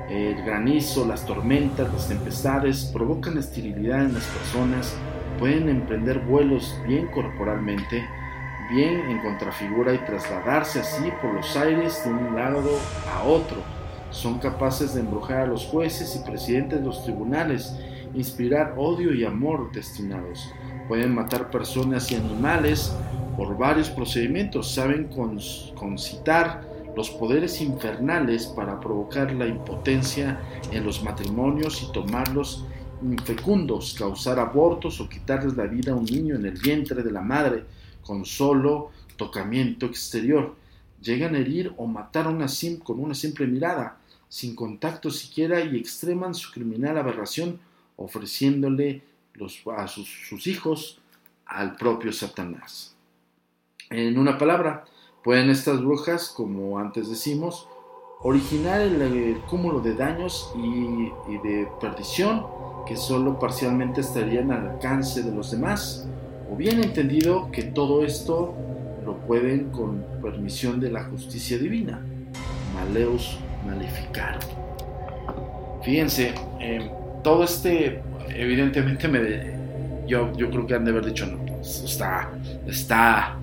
el 0.10 0.44
granizo, 0.46 1.06
las 1.06 1.26
tormentas, 1.26 1.92
las 1.92 2.08
tempestades, 2.08 2.86
provocan 2.94 3.38
esterilidad 3.38 4.06
en 4.06 4.14
las 4.14 4.26
personas, 4.26 4.96
pueden 5.38 5.68
emprender 5.68 6.20
vuelos 6.20 6.80
bien 6.88 7.08
corporalmente, 7.08 8.08
bien 8.72 9.00
en 9.10 9.20
contrafigura 9.20 9.94
y 9.94 9.98
trasladarse 10.00 10.80
así 10.80 11.12
por 11.22 11.34
los 11.34 11.58
aires 11.58 12.02
de 12.06 12.12
un 12.12 12.36
lado 12.36 12.80
a 13.14 13.24
otro. 13.24 13.75
Son 14.16 14.40
capaces 14.40 14.94
de 14.94 15.02
embrujar 15.02 15.42
a 15.42 15.48
los 15.48 15.66
jueces 15.66 16.16
y 16.16 16.26
presidentes 16.26 16.80
de 16.80 16.86
los 16.86 17.04
tribunales, 17.04 17.76
inspirar 18.14 18.76
odio 18.78 19.14
y 19.14 19.26
amor 19.26 19.72
destinados, 19.74 20.50
pueden 20.88 21.14
matar 21.14 21.52
personas 21.52 22.10
y 22.12 22.16
animales 22.16 22.94
por 23.36 23.58
varios 23.58 23.90
procedimientos, 23.90 24.72
saben 24.72 25.10
concitar 25.76 26.64
los 26.96 27.10
poderes 27.10 27.60
infernales 27.60 28.48
para 28.48 28.80
provocar 28.80 29.34
la 29.34 29.48
impotencia 29.48 30.40
en 30.72 30.86
los 30.86 31.04
matrimonios 31.04 31.84
y 31.84 31.92
tomarlos 31.92 32.66
infecundos, 33.02 33.96
causar 34.00 34.40
abortos 34.40 35.02
o 35.02 35.10
quitarles 35.10 35.58
la 35.58 35.66
vida 35.66 35.92
a 35.92 35.96
un 35.96 36.06
niño 36.06 36.36
en 36.36 36.46
el 36.46 36.58
vientre 36.58 37.04
de 37.04 37.12
la 37.12 37.22
madre 37.22 37.66
con 38.02 38.24
solo 38.24 38.92
tocamiento 39.18 39.86
exterior. 39.86 40.56
Llegan 41.02 41.36
a 41.36 41.40
herir 41.40 41.74
o 41.76 41.86
matar 41.86 42.28
una 42.30 42.48
con 42.82 43.00
una 43.02 43.14
simple 43.14 43.46
mirada, 43.46 43.98
sin 44.36 44.54
contacto 44.54 45.12
siquiera 45.12 45.64
y 45.64 45.78
extreman 45.78 46.36
su 46.36 46.52
criminal 46.52 46.98
aberración 46.98 47.58
ofreciéndole 47.96 49.02
a 49.78 49.88
sus 49.88 50.46
hijos 50.46 51.00
al 51.46 51.78
propio 51.78 52.12
Satanás. 52.12 52.98
En 53.90 54.20
una 54.20 54.38
palabra, 54.38 54.84
pueden 55.24 55.50
estas 55.50 55.82
brujas, 55.82 56.28
como 56.28 56.78
antes 56.80 57.08
decimos, 57.08 57.70
originar 58.24 58.82
el, 58.82 59.40
cúmulo 59.50 59.80
de 59.80 59.96
daños 59.96 60.52
y, 60.58 61.38
de 61.48 61.70
perdición 61.80 62.46
que 62.86 62.98
solo 62.98 63.40
parcialmente 63.40 64.02
estarían 64.02 64.52
al 64.52 64.68
alcance 64.68 65.24
de 65.24 65.34
los 65.34 65.52
demás, 65.52 66.10
o 66.52 66.58
bien 66.58 66.84
entendido 66.84 67.50
que 67.54 67.64
todo 67.64 68.04
esto 68.04 68.54
lo 69.06 69.16
pueden 69.28 69.72
con 69.72 70.04
permisión 70.22 70.82
de 70.82 70.92
la 70.92 71.06
justicia 71.06 71.58
divina. 71.58 72.06
Maleus 72.74 73.40
maleficarum. 73.66 74.42
Fíjense, 75.84 76.34
eh, 76.60 76.90
todo 77.24 77.44
este, 77.44 78.02
evidentemente 78.30 79.08
me, 79.08 79.56
yo, 80.08 80.32
yo 80.36 80.50
creo 80.50 80.68
que 80.68 80.76
han 80.76 80.86
de 80.86 80.92
haber 80.92 81.06
dicho, 81.06 81.26
no, 81.26 81.44
está, 81.62 82.30
está, 82.68 83.38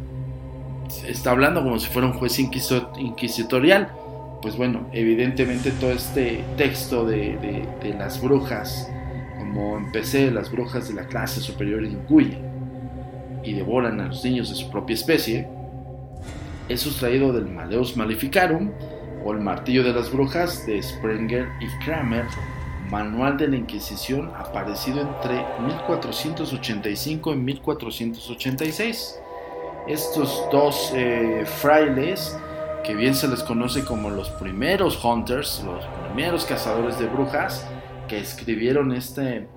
está 1.06 1.30
hablando 1.30 1.62
como 1.62 1.78
si 1.78 1.88
fuera 1.88 2.08
un 2.08 2.14
juez 2.14 2.38
inquisitorial. 2.38 3.90
Pues 4.40 4.56
bueno, 4.56 4.88
evidentemente 4.92 5.70
todo 5.70 5.92
este 5.92 6.42
texto 6.56 7.06
de, 7.06 7.66
de, 7.80 7.94
las 7.94 8.20
brujas, 8.20 8.90
como 9.38 9.76
empecé, 9.76 10.32
las 10.32 10.50
brujas 10.50 10.88
de 10.88 10.94
la 10.94 11.06
clase 11.06 11.40
superior 11.40 11.84
incluyen 11.84 12.40
y 13.44 13.54
devoran 13.54 14.00
a 14.00 14.08
los 14.08 14.24
niños 14.24 14.50
de 14.50 14.56
su 14.56 14.68
propia 14.68 14.94
especie, 14.94 15.46
es 16.68 16.80
sustraído 16.80 17.32
del 17.32 17.46
Maleus 17.46 17.96
Maleficarum 17.96 18.70
o 19.24 19.32
el 19.32 19.40
Martillo 19.40 19.82
de 19.82 19.92
las 19.92 20.10
Brujas 20.10 20.66
de 20.66 20.82
Sprenger 20.82 21.48
y 21.60 21.68
Kramer 21.84 22.26
Manual 22.90 23.36
de 23.38 23.48
la 23.48 23.56
Inquisición 23.56 24.30
aparecido 24.36 25.00
entre 25.00 25.44
1485 25.66 27.32
y 27.32 27.36
1486. 27.36 29.20
Estos 29.88 30.44
dos 30.52 30.92
eh, 30.94 31.44
frailes, 31.46 32.38
que 32.84 32.94
bien 32.94 33.14
se 33.14 33.28
les 33.28 33.42
conoce 33.42 33.84
como 33.84 34.10
los 34.10 34.30
primeros 34.30 35.02
hunters, 35.04 35.62
los 35.64 35.84
primeros 36.06 36.44
cazadores 36.44 36.98
de 36.98 37.06
brujas, 37.06 37.66
que 38.08 38.20
escribieron 38.20 38.92
este, 38.92 39.48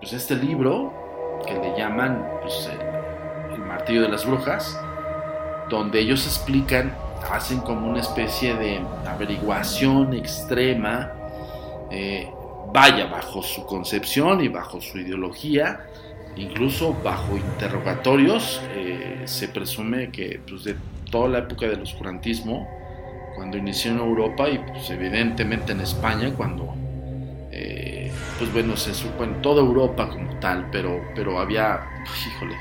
pues 0.00 0.12
este 0.12 0.36
libro, 0.36 0.92
que 1.46 1.54
le 1.54 1.76
llaman 1.76 2.26
pues, 2.42 2.70
el, 2.72 3.54
el 3.54 3.60
Martillo 3.66 4.02
de 4.02 4.08
las 4.08 4.24
Brujas, 4.24 4.78
donde 5.68 6.00
ellos 6.00 6.24
explican, 6.26 6.94
hacen 7.30 7.60
como 7.60 7.88
una 7.88 8.00
especie 8.00 8.54
de 8.54 8.80
averiguación 9.06 10.14
extrema 10.14 11.12
eh, 11.90 12.30
vaya 12.72 13.06
bajo 13.06 13.42
su 13.42 13.64
concepción 13.64 14.42
y 14.42 14.48
bajo 14.48 14.80
su 14.80 14.98
ideología, 14.98 15.86
incluso 16.36 16.94
bajo 17.02 17.36
interrogatorios, 17.36 18.60
eh, 18.74 19.22
se 19.24 19.48
presume 19.48 20.10
que 20.10 20.40
pues, 20.46 20.64
de 20.64 20.76
toda 21.10 21.28
la 21.28 21.38
época 21.38 21.66
del 21.66 21.82
oscurantismo, 21.82 22.68
cuando 23.34 23.56
inició 23.56 23.92
en 23.92 23.98
Europa 23.98 24.48
y 24.48 24.58
pues, 24.58 24.90
evidentemente 24.90 25.72
en 25.72 25.80
España, 25.80 26.32
cuando, 26.36 26.74
eh, 27.50 28.12
pues 28.38 28.52
bueno, 28.52 28.76
se 28.76 28.92
supo 28.92 29.24
en 29.24 29.40
toda 29.40 29.60
Europa 29.60 30.08
como 30.08 30.38
tal, 30.38 30.68
pero, 30.70 31.00
pero 31.14 31.40
había, 31.40 31.80
híjole, 32.26 32.56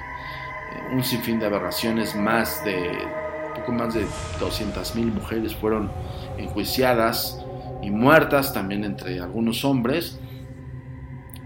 un 0.94 1.04
sinfín 1.04 1.40
de 1.40 1.48
aberraciones, 1.48 2.16
más 2.16 2.64
de, 2.64 2.98
más 3.72 3.94
de 3.94 4.06
200.000 4.40 5.14
mujeres 5.14 5.56
fueron 5.56 5.90
enjuiciadas, 6.38 7.44
y 7.82 7.92
muertas 7.92 8.54
también 8.54 8.84
entre 8.84 9.20
algunos 9.20 9.64
hombres 9.66 10.20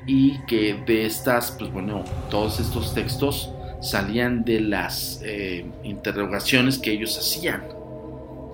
y 0.05 0.39
que 0.45 0.81
de 0.85 1.05
estas, 1.05 1.51
pues 1.51 1.71
bueno, 1.71 2.03
todos 2.29 2.59
estos 2.59 2.93
textos 2.93 3.51
salían 3.81 4.43
de 4.43 4.59
las 4.59 5.21
eh, 5.23 5.65
interrogaciones 5.83 6.79
que 6.79 6.91
ellos 6.91 7.17
hacían. 7.17 7.63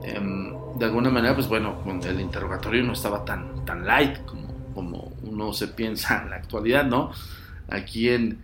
Em, 0.04 0.54
de 0.78 0.86
alguna 0.86 1.10
manera, 1.10 1.34
pues 1.34 1.48
bueno, 1.48 1.82
el 2.06 2.20
interrogatorio 2.20 2.84
no 2.84 2.94
estaba 2.94 3.26
tan, 3.26 3.66
tan 3.66 3.86
light 3.86 4.18
como, 4.26 4.48
como 4.76 5.12
uno 5.24 5.54
se 5.54 5.68
piensa 5.68 6.22
en 6.24 6.30
la 6.30 6.36
actualidad, 6.36 6.86
¿no? 6.86 7.12
Aquí 7.70 8.10
en, 8.10 8.40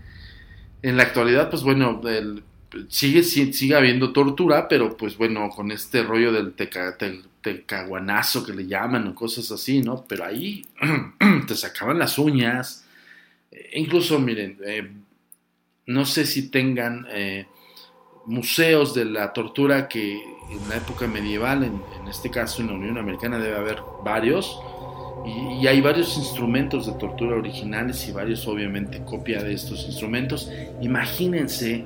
en 0.81 0.97
la 0.97 1.03
actualidad, 1.03 1.49
pues 1.49 1.63
bueno, 1.63 2.01
el, 2.07 2.43
sigue, 2.89 3.23
sigue 3.23 3.75
habiendo 3.75 4.11
tortura, 4.11 4.67
pero 4.67 4.95
pues 4.97 5.17
bueno, 5.17 5.49
con 5.49 5.71
este 5.71 6.03
rollo 6.03 6.31
del 6.31 6.53
teca, 6.53 6.97
caguanazo 7.65 8.45
que 8.45 8.53
le 8.53 8.65
llaman 8.65 9.07
o 9.07 9.15
cosas 9.15 9.51
así, 9.51 9.81
¿no? 9.81 10.05
Pero 10.07 10.25
ahí 10.25 10.65
te 11.47 11.55
sacaban 11.55 11.99
las 11.99 12.17
uñas. 12.17 12.85
E 13.51 13.79
incluso, 13.79 14.19
miren, 14.19 14.57
eh, 14.65 14.91
no 15.87 16.05
sé 16.05 16.25
si 16.25 16.49
tengan 16.49 17.05
eh, 17.11 17.45
museos 18.25 18.93
de 18.93 19.05
la 19.05 19.33
tortura 19.33 19.87
que 19.87 20.13
en 20.13 20.69
la 20.69 20.77
época 20.77 21.07
medieval, 21.07 21.63
en, 21.63 22.07
este 22.07 22.29
caso 22.29 22.61
en 22.61 22.67
la 22.67 22.73
Unión 22.73 22.97
Americana 22.97 23.39
debe 23.39 23.57
haber 23.57 23.79
varios, 24.03 24.59
y, 25.25 25.67
hay 25.67 25.79
varios 25.81 26.17
instrumentos 26.17 26.85
de 26.85 26.93
tortura 26.93 27.35
originales 27.35 28.07
y 28.07 28.11
varios 28.11 28.45
obviamente 28.47 29.03
copia 29.03 29.41
de 29.41 29.53
estos 29.53 29.85
instrumentos. 29.85 30.51
Imagínense 30.81 31.85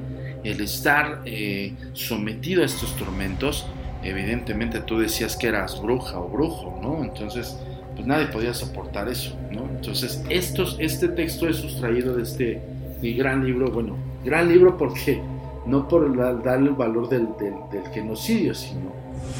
el 0.51 0.61
estar 0.61 1.21
eh, 1.25 1.73
sometido 1.93 2.63
a 2.63 2.65
estos 2.65 2.95
tormentos 2.95 3.65
evidentemente 4.03 4.79
tú 4.81 4.99
decías 4.99 5.35
que 5.35 5.47
eras 5.47 5.81
bruja 5.81 6.19
o 6.19 6.27
brujo, 6.29 6.79
¿no? 6.81 7.03
Entonces, 7.03 7.57
pues 7.95 8.07
nadie 8.07 8.27
podía 8.27 8.53
soportar 8.53 9.09
eso, 9.09 9.35
¿no? 9.51 9.63
Entonces, 9.63 10.23
estos, 10.29 10.77
este 10.79 11.09
texto 11.09 11.47
es 11.47 11.57
sustraído 11.57 12.15
de 12.15 12.23
este 12.23 12.61
gran 13.01 13.45
libro, 13.45 13.71
bueno, 13.71 13.95
gran 14.23 14.47
libro 14.47 14.77
porque 14.77 15.21
no 15.65 15.87
por 15.87 16.15
darle 16.43 16.69
el 16.69 16.75
valor 16.75 17.09
del, 17.09 17.27
genocidio, 17.93 18.53
sino, 18.53 18.93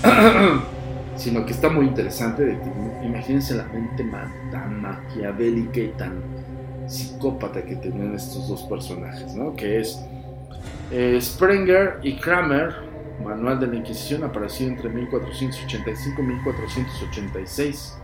sino 1.16 1.46
que 1.46 1.52
está 1.54 1.70
muy 1.70 1.86
interesante. 1.86 2.58
imagínense 3.04 3.56
la 3.56 3.66
mente 3.66 4.06
tan 4.52 4.82
maquiavélica 4.82 5.80
y 5.80 5.90
tan 5.90 6.22
psicópata 6.88 7.64
que 7.64 7.76
tenían 7.76 8.14
estos 8.14 8.48
dos 8.48 8.64
personajes, 8.64 9.36
¿no? 9.36 9.56
Que 9.56 9.80
es 9.80 10.00
eh, 10.92 11.20
Sprenger 11.22 12.00
y 12.04 12.18
Kramer, 12.18 12.88
Manual 13.24 13.60
de 13.60 13.68
la 13.68 13.76
Inquisición 13.76 14.24
apareció 14.24 14.68
entre 14.68 14.90
1485 14.90 16.22
y 16.22 16.26
1486. 16.26 17.98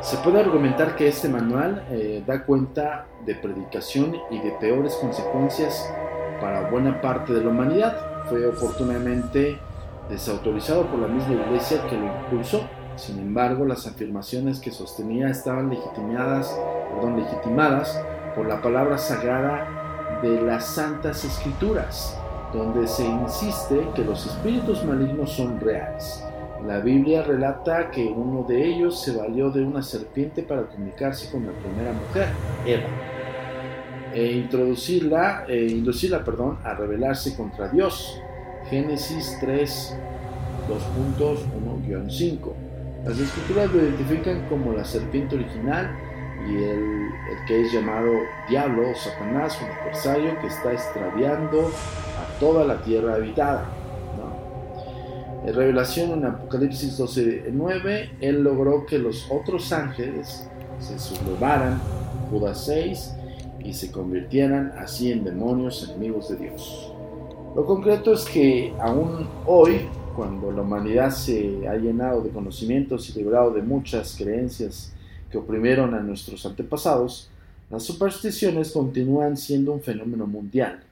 Se 0.00 0.16
puede 0.18 0.40
argumentar 0.40 0.94
que 0.94 1.08
este 1.08 1.28
manual 1.28 1.84
eh, 1.90 2.22
da 2.24 2.44
cuenta 2.44 3.06
de 3.24 3.34
predicación 3.34 4.16
y 4.30 4.38
de 4.38 4.52
peores 4.52 4.94
consecuencias 4.94 5.84
para 6.40 6.70
buena 6.70 7.00
parte 7.00 7.32
de 7.32 7.42
la 7.42 7.50
humanidad. 7.50 8.24
Fue 8.28 8.46
oportunamente 8.46 9.58
desautorizado 10.08 10.86
por 10.86 11.00
la 11.00 11.08
misma 11.08 11.34
iglesia 11.34 11.86
que 11.88 11.96
lo 11.96 12.06
impulsó. 12.06 12.68
Sin 12.94 13.18
embargo, 13.18 13.64
las 13.64 13.86
afirmaciones 13.86 14.60
que 14.60 14.70
sostenía 14.70 15.28
estaban 15.28 15.70
legitimadas, 15.70 16.56
perdón, 16.94 17.16
legitimadas 17.16 18.00
por 18.34 18.46
la 18.46 18.62
palabra 18.62 18.98
sagrada 18.98 19.75
de 20.22 20.40
las 20.42 20.66
santas 20.66 21.24
escrituras 21.24 22.18
donde 22.52 22.86
se 22.86 23.04
insiste 23.04 23.88
que 23.94 24.04
los 24.04 24.26
espíritus 24.26 24.84
malignos 24.84 25.32
son 25.32 25.60
reales. 25.60 26.22
La 26.66 26.80
Biblia 26.80 27.22
relata 27.22 27.90
que 27.90 28.04
uno 28.04 28.44
de 28.48 28.64
ellos 28.64 29.00
se 29.02 29.14
valió 29.14 29.50
de 29.50 29.62
una 29.62 29.82
serpiente 29.82 30.42
para 30.42 30.62
comunicarse 30.62 31.30
con 31.30 31.46
la 31.46 31.52
primera 31.52 31.92
mujer, 31.92 32.28
Eva, 32.64 32.88
e 34.14 34.32
introducirla, 34.32 35.44
e 35.46 35.66
inducirla 35.66 36.24
perdón, 36.24 36.58
a 36.64 36.74
rebelarse 36.74 37.36
contra 37.36 37.68
Dios. 37.68 38.20
Génesis 38.70 39.36
3, 39.40 39.96
2.1-5. 41.18 42.52
Las 43.04 43.18
escrituras 43.18 43.72
lo 43.72 43.82
identifican 43.82 44.48
como 44.48 44.72
la 44.72 44.84
serpiente 44.84 45.36
original 45.36 45.94
y 46.48 46.62
el, 46.62 47.10
que 47.46 47.62
es 47.62 47.72
llamado 47.72 48.10
diablo 48.48 48.90
o 48.90 48.94
Satanás, 48.94 49.58
un 49.62 49.70
adversario 49.70 50.38
que 50.40 50.46
está 50.46 50.72
extraviando 50.72 51.62
a 51.62 52.38
toda 52.40 52.64
la 52.64 52.82
tierra 52.82 53.14
habitada. 53.14 53.64
En 55.44 55.54
revelación 55.54 56.10
en 56.12 56.24
Apocalipsis 56.24 56.98
12.9, 56.98 58.10
él 58.20 58.42
logró 58.42 58.84
que 58.84 58.98
los 58.98 59.30
otros 59.30 59.72
ángeles 59.72 60.48
se 60.80 60.98
sublevaran, 60.98 61.80
Judas 62.30 62.64
6, 62.66 63.14
y 63.60 63.72
se 63.72 63.92
convirtieran 63.92 64.72
así 64.76 65.12
en 65.12 65.22
demonios 65.22 65.88
enemigos 65.88 66.28
de 66.30 66.36
Dios. 66.36 66.92
Lo 67.54 67.64
concreto 67.64 68.12
es 68.12 68.24
que 68.24 68.74
aún 68.80 69.28
hoy, 69.46 69.82
cuando 70.16 70.50
la 70.50 70.62
humanidad 70.62 71.10
se 71.10 71.66
ha 71.68 71.76
llenado 71.76 72.22
de 72.22 72.30
conocimientos 72.30 73.08
y 73.08 73.18
librado 73.18 73.52
de 73.52 73.62
muchas 73.62 74.16
creencias 74.18 74.95
que 75.30 75.38
oprimieron 75.38 75.94
a 75.94 76.00
nuestros 76.00 76.44
antepasados, 76.46 77.30
las 77.70 77.82
supersticiones 77.82 78.72
continúan 78.72 79.36
siendo 79.36 79.72
un 79.72 79.82
fenómeno 79.82 80.26
mundial. 80.26 80.82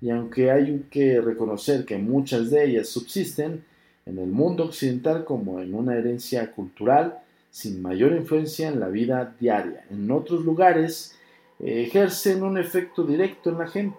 Y 0.00 0.10
aunque 0.10 0.50
hay 0.50 0.86
que 0.90 1.20
reconocer 1.20 1.84
que 1.84 1.98
muchas 1.98 2.50
de 2.50 2.64
ellas 2.64 2.88
subsisten 2.88 3.64
en 4.06 4.18
el 4.18 4.28
mundo 4.28 4.64
occidental 4.64 5.24
como 5.24 5.60
en 5.60 5.74
una 5.74 5.96
herencia 5.96 6.50
cultural, 6.50 7.18
sin 7.50 7.80
mayor 7.80 8.12
influencia 8.12 8.68
en 8.68 8.80
la 8.80 8.88
vida 8.88 9.34
diaria, 9.38 9.84
en 9.90 10.10
otros 10.10 10.44
lugares 10.44 11.16
eh, 11.60 11.84
ejercen 11.86 12.42
un 12.42 12.58
efecto 12.58 13.04
directo 13.04 13.50
en 13.50 13.58
la 13.58 13.68
gente 13.68 13.96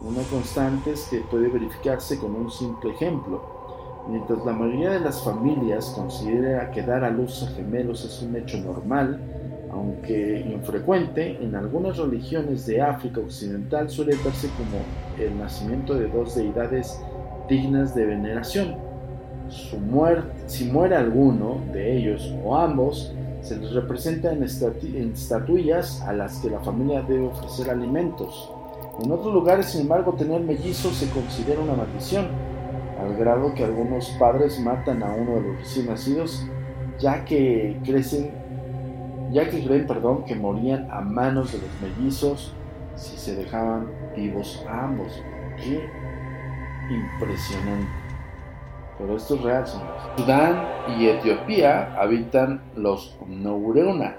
una 0.00 0.22
constante 0.22 0.92
es 0.92 1.08
que 1.10 1.18
puede 1.22 1.48
verificarse 1.48 2.18
con 2.20 2.36
un 2.36 2.52
simple 2.52 2.92
ejemplo. 2.92 3.57
Mientras 4.08 4.42
la 4.46 4.52
mayoría 4.52 4.92
de 4.92 5.00
las 5.00 5.22
familias 5.22 5.92
considera 5.94 6.70
que 6.70 6.82
dar 6.82 7.04
a 7.04 7.10
luz 7.10 7.42
a 7.42 7.48
gemelos 7.48 8.06
es 8.06 8.22
un 8.22 8.36
hecho 8.36 8.56
normal, 8.56 9.20
aunque 9.70 10.40
infrecuente, 10.40 11.36
en 11.42 11.54
algunas 11.54 11.98
religiones 11.98 12.64
de 12.64 12.80
África 12.80 13.20
Occidental 13.20 13.90
suele 13.90 14.16
verse 14.24 14.48
como 14.56 14.80
el 15.22 15.38
nacimiento 15.38 15.94
de 15.94 16.08
dos 16.08 16.34
deidades 16.34 16.98
dignas 17.50 17.94
de 17.94 18.06
veneración. 18.06 18.76
Su 19.50 19.78
muerte, 19.78 20.30
si 20.46 20.64
muere 20.64 20.96
alguno 20.96 21.60
de 21.74 21.98
ellos 21.98 22.34
o 22.42 22.56
ambos, 22.56 23.12
se 23.42 23.58
les 23.58 23.72
representa 23.72 24.32
en, 24.32 24.42
en 24.42 25.12
estatuillas 25.12 26.00
a 26.02 26.14
las 26.14 26.38
que 26.38 26.48
la 26.48 26.60
familia 26.60 27.02
debe 27.02 27.26
ofrecer 27.26 27.70
alimentos. 27.70 28.50
En 29.02 29.12
otros 29.12 29.34
lugares, 29.34 29.66
sin 29.66 29.82
embargo, 29.82 30.14
tener 30.14 30.40
mellizos 30.40 30.96
se 30.96 31.10
considera 31.10 31.60
una 31.60 31.74
maldición, 31.74 32.47
al 32.98 33.16
grado 33.16 33.54
que 33.54 33.64
algunos 33.64 34.08
padres 34.18 34.58
matan 34.60 35.02
a 35.02 35.12
uno 35.12 35.36
de 35.36 35.40
los 35.42 35.58
recién 35.58 35.86
nacidos, 35.86 36.46
ya 36.98 37.24
que 37.24 37.78
crecen, 37.84 38.30
ya 39.30 39.48
que 39.48 39.64
creen, 39.64 39.86
perdón, 39.86 40.24
que 40.24 40.34
morían 40.34 40.90
a 40.90 41.00
manos 41.00 41.52
de 41.52 41.58
los 41.58 41.70
mellizos 41.80 42.54
si 42.96 43.16
se 43.16 43.36
dejaban 43.36 43.88
vivos 44.16 44.64
ambos. 44.68 45.22
Qué 45.56 45.88
impresionante. 46.90 47.88
Pero 48.98 49.16
esto 49.16 49.36
es 49.36 49.42
real, 49.42 49.66
señores. 49.66 50.02
Sudán 50.16 50.68
y 50.98 51.06
Etiopía 51.06 51.94
habitan 52.00 52.62
los 52.74 53.16
Noureuna, 53.28 54.16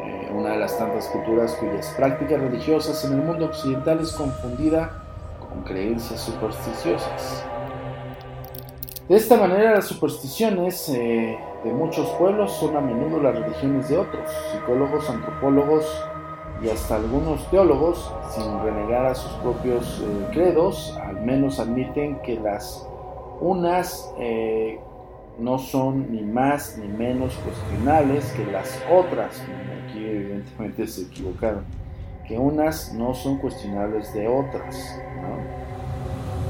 eh, 0.00 0.30
una 0.34 0.50
de 0.50 0.58
las 0.58 0.76
tantas 0.76 1.06
culturas 1.08 1.54
cuyas 1.54 1.94
prácticas 1.96 2.40
religiosas 2.40 3.04
en 3.06 3.14
el 3.14 3.24
mundo 3.24 3.46
occidental 3.46 4.00
es 4.00 4.12
confundida 4.12 5.02
con 5.40 5.62
creencias 5.62 6.20
supersticiosas. 6.20 7.46
De 9.12 9.18
esta 9.18 9.36
manera 9.36 9.74
las 9.74 9.88
supersticiones 9.88 10.88
eh, 10.88 11.36
de 11.62 11.70
muchos 11.74 12.08
pueblos 12.12 12.50
son 12.52 12.78
a 12.78 12.80
menudo 12.80 13.20
las 13.20 13.38
religiones 13.38 13.90
de 13.90 13.98
otros. 13.98 14.24
Psicólogos, 14.50 15.10
antropólogos 15.10 15.84
y 16.62 16.70
hasta 16.70 16.96
algunos 16.96 17.46
teólogos, 17.50 18.10
sin 18.30 18.62
renegar 18.62 19.04
a 19.04 19.14
sus 19.14 19.30
propios 19.42 20.02
eh, 20.02 20.28
credos, 20.32 20.98
al 21.04 21.20
menos 21.20 21.60
admiten 21.60 22.22
que 22.22 22.40
las 22.40 22.88
unas 23.42 24.14
no 25.38 25.58
son 25.58 26.10
ni 26.10 26.22
más 26.22 26.78
ni 26.78 26.88
menos 26.88 27.34
cuestionables 27.44 28.32
que 28.32 28.46
las 28.46 28.82
otras. 28.90 29.42
Aquí 29.90 30.06
evidentemente 30.06 30.86
se 30.86 31.02
equivocaron. 31.02 31.64
Que 32.26 32.38
unas 32.38 32.94
no 32.94 33.12
son 33.12 33.36
cuestionables 33.36 34.14
de 34.14 34.26
otras. 34.26 34.98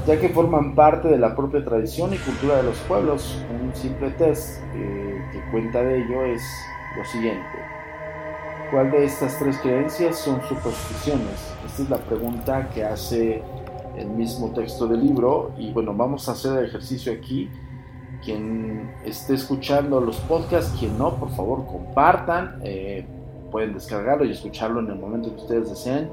Ya 0.05 0.19
que 0.19 0.29
forman 0.29 0.75
parte 0.75 1.07
de 1.07 1.17
la 1.17 1.35
propia 1.35 1.63
tradición 1.63 2.13
y 2.13 2.17
cultura 2.17 2.57
de 2.57 2.63
los 2.63 2.77
pueblos. 2.79 3.37
Un 3.63 3.73
simple 3.73 4.11
test 4.11 4.59
eh, 4.75 5.21
que 5.31 5.51
cuenta 5.51 5.81
de 5.81 5.99
ello 6.03 6.25
es 6.25 6.43
lo 6.97 7.05
siguiente. 7.05 7.47
¿Cuál 8.69 8.91
de 8.91 9.05
estas 9.05 9.39
tres 9.39 9.57
creencias 9.59 10.17
son 10.17 10.41
supersticiones? 10.41 11.53
Esta 11.65 11.83
es 11.83 11.89
la 11.89 11.97
pregunta 11.97 12.69
que 12.73 12.83
hace 12.83 13.43
el 13.95 14.07
mismo 14.07 14.51
texto 14.51 14.87
del 14.87 15.05
libro 15.05 15.51
y 15.57 15.71
bueno, 15.71 15.93
vamos 15.93 16.27
a 16.27 16.33
hacer 16.33 16.57
el 16.57 16.65
ejercicio 16.65 17.13
aquí 17.13 17.49
quien 18.23 18.91
esté 19.05 19.35
escuchando 19.35 19.99
los 20.01 20.17
podcasts, 20.17 20.75
quien 20.79 20.97
no, 20.97 21.15
por 21.15 21.29
favor 21.31 21.65
compartan, 21.65 22.59
eh, 22.63 23.05
pueden 23.51 23.73
descargarlo 23.73 24.25
y 24.25 24.31
escucharlo 24.31 24.79
en 24.79 24.87
el 24.87 24.95
momento 24.95 25.29
que 25.35 25.41
ustedes 25.41 25.69
deseen. 25.69 26.09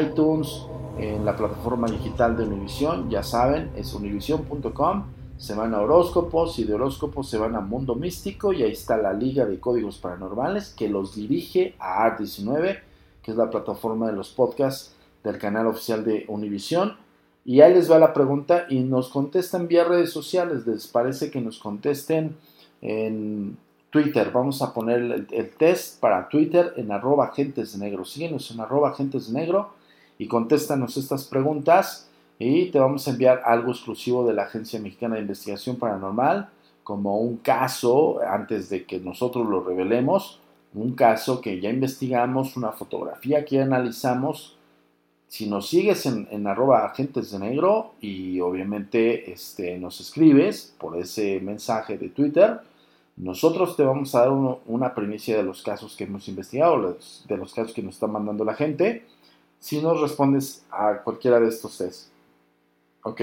iTunes, 0.00 0.66
en 0.98 1.24
la 1.24 1.36
plataforma 1.36 1.88
digital 1.88 2.36
de 2.36 2.44
Univision, 2.44 3.08
ya 3.08 3.22
saben, 3.22 3.70
es 3.76 3.94
univision.com. 3.94 5.04
Se 5.36 5.54
van 5.54 5.72
a 5.72 5.80
horóscopos 5.80 6.58
y 6.58 6.64
de 6.64 6.74
horóscopos 6.74 7.30
se 7.30 7.38
van 7.38 7.54
a 7.54 7.60
Mundo 7.60 7.94
Místico 7.94 8.52
y 8.52 8.64
ahí 8.64 8.72
está 8.72 8.96
la 8.96 9.12
Liga 9.12 9.46
de 9.46 9.60
Códigos 9.60 9.98
Paranormales 9.98 10.74
que 10.76 10.88
los 10.88 11.14
dirige 11.14 11.76
a 11.78 12.04
Art19, 12.08 12.80
que 13.22 13.30
es 13.30 13.36
la 13.36 13.48
plataforma 13.48 14.08
de 14.08 14.14
los 14.14 14.30
podcasts 14.30 14.96
del 15.22 15.38
canal 15.38 15.68
oficial 15.68 16.04
de 16.04 16.24
Univision. 16.26 16.96
Y 17.44 17.60
ahí 17.60 17.72
les 17.72 17.90
va 17.90 18.00
la 18.00 18.12
pregunta 18.12 18.66
y 18.68 18.80
nos 18.80 19.08
contestan 19.08 19.68
vía 19.68 19.84
redes 19.84 20.10
sociales. 20.10 20.66
Les 20.66 20.88
parece 20.88 21.30
que 21.30 21.40
nos 21.40 21.58
contesten 21.58 22.36
en 22.82 23.56
Twitter. 23.90 24.30
Vamos 24.32 24.60
a 24.60 24.74
poner 24.74 25.26
el, 25.30 25.50
test 25.56 26.00
para 26.00 26.28
Twitter 26.28 26.74
en 26.76 26.90
arroba 26.90 27.26
agentes 27.26 27.78
negro. 27.78 28.04
Síguenos 28.04 28.50
en 28.50 28.60
arroba 28.60 28.90
agentes 28.90 29.30
negro 29.30 29.77
y 30.18 30.26
contéstanos 30.26 30.96
estas 30.96 31.24
preguntas 31.24 32.10
y 32.38 32.70
te 32.70 32.78
vamos 32.78 33.06
a 33.06 33.12
enviar 33.12 33.42
algo 33.44 33.70
exclusivo 33.70 34.26
de 34.26 34.34
la 34.34 34.44
Agencia 34.44 34.80
Mexicana 34.80 35.16
de 35.16 35.22
Investigación 35.22 35.76
Paranormal 35.76 36.50
como 36.84 37.18
un 37.18 37.36
caso 37.38 38.20
antes 38.26 38.68
de 38.70 38.84
que 38.84 38.98
nosotros 38.98 39.46
lo 39.46 39.62
revelemos. 39.62 40.40
Un 40.74 40.94
caso 40.94 41.40
que 41.40 41.60
ya 41.60 41.70
investigamos, 41.70 42.56
una 42.56 42.72
fotografía 42.72 43.44
que 43.44 43.56
ya 43.56 43.62
analizamos 43.62 44.58
si 45.28 45.46
nos 45.46 45.68
sigues 45.68 46.06
en, 46.06 46.46
arroba 46.46 46.86
agentes 46.86 47.30
de 47.30 47.38
negro 47.38 47.92
y 48.00 48.40
obviamente 48.40 49.30
este, 49.30 49.78
nos 49.78 50.00
escribes 50.00 50.74
por 50.78 50.96
ese 50.96 51.38
mensaje 51.40 51.98
de 51.98 52.08
Twitter, 52.08 52.60
nosotros 53.18 53.76
te 53.76 53.82
vamos 53.82 54.14
a 54.14 54.20
dar 54.20 54.30
una 54.30 54.94
primicia 54.94 55.36
de 55.36 55.42
los 55.42 55.62
casos 55.62 55.96
que 55.96 56.04
hemos 56.04 56.28
investigado, 56.28 56.96
de 57.28 57.36
los 57.36 57.52
casos 57.52 57.74
que 57.74 57.82
nos 57.82 57.94
está 57.94 58.06
mandando 58.06 58.44
la 58.44 58.54
gente, 58.54 59.04
si 59.60 59.80
nos 59.82 60.00
respondes 60.00 60.64
a 60.70 61.02
cualquiera 61.02 61.40
de 61.40 61.48
estos 61.48 61.78
test. 61.78 62.08
Ok. 63.02 63.22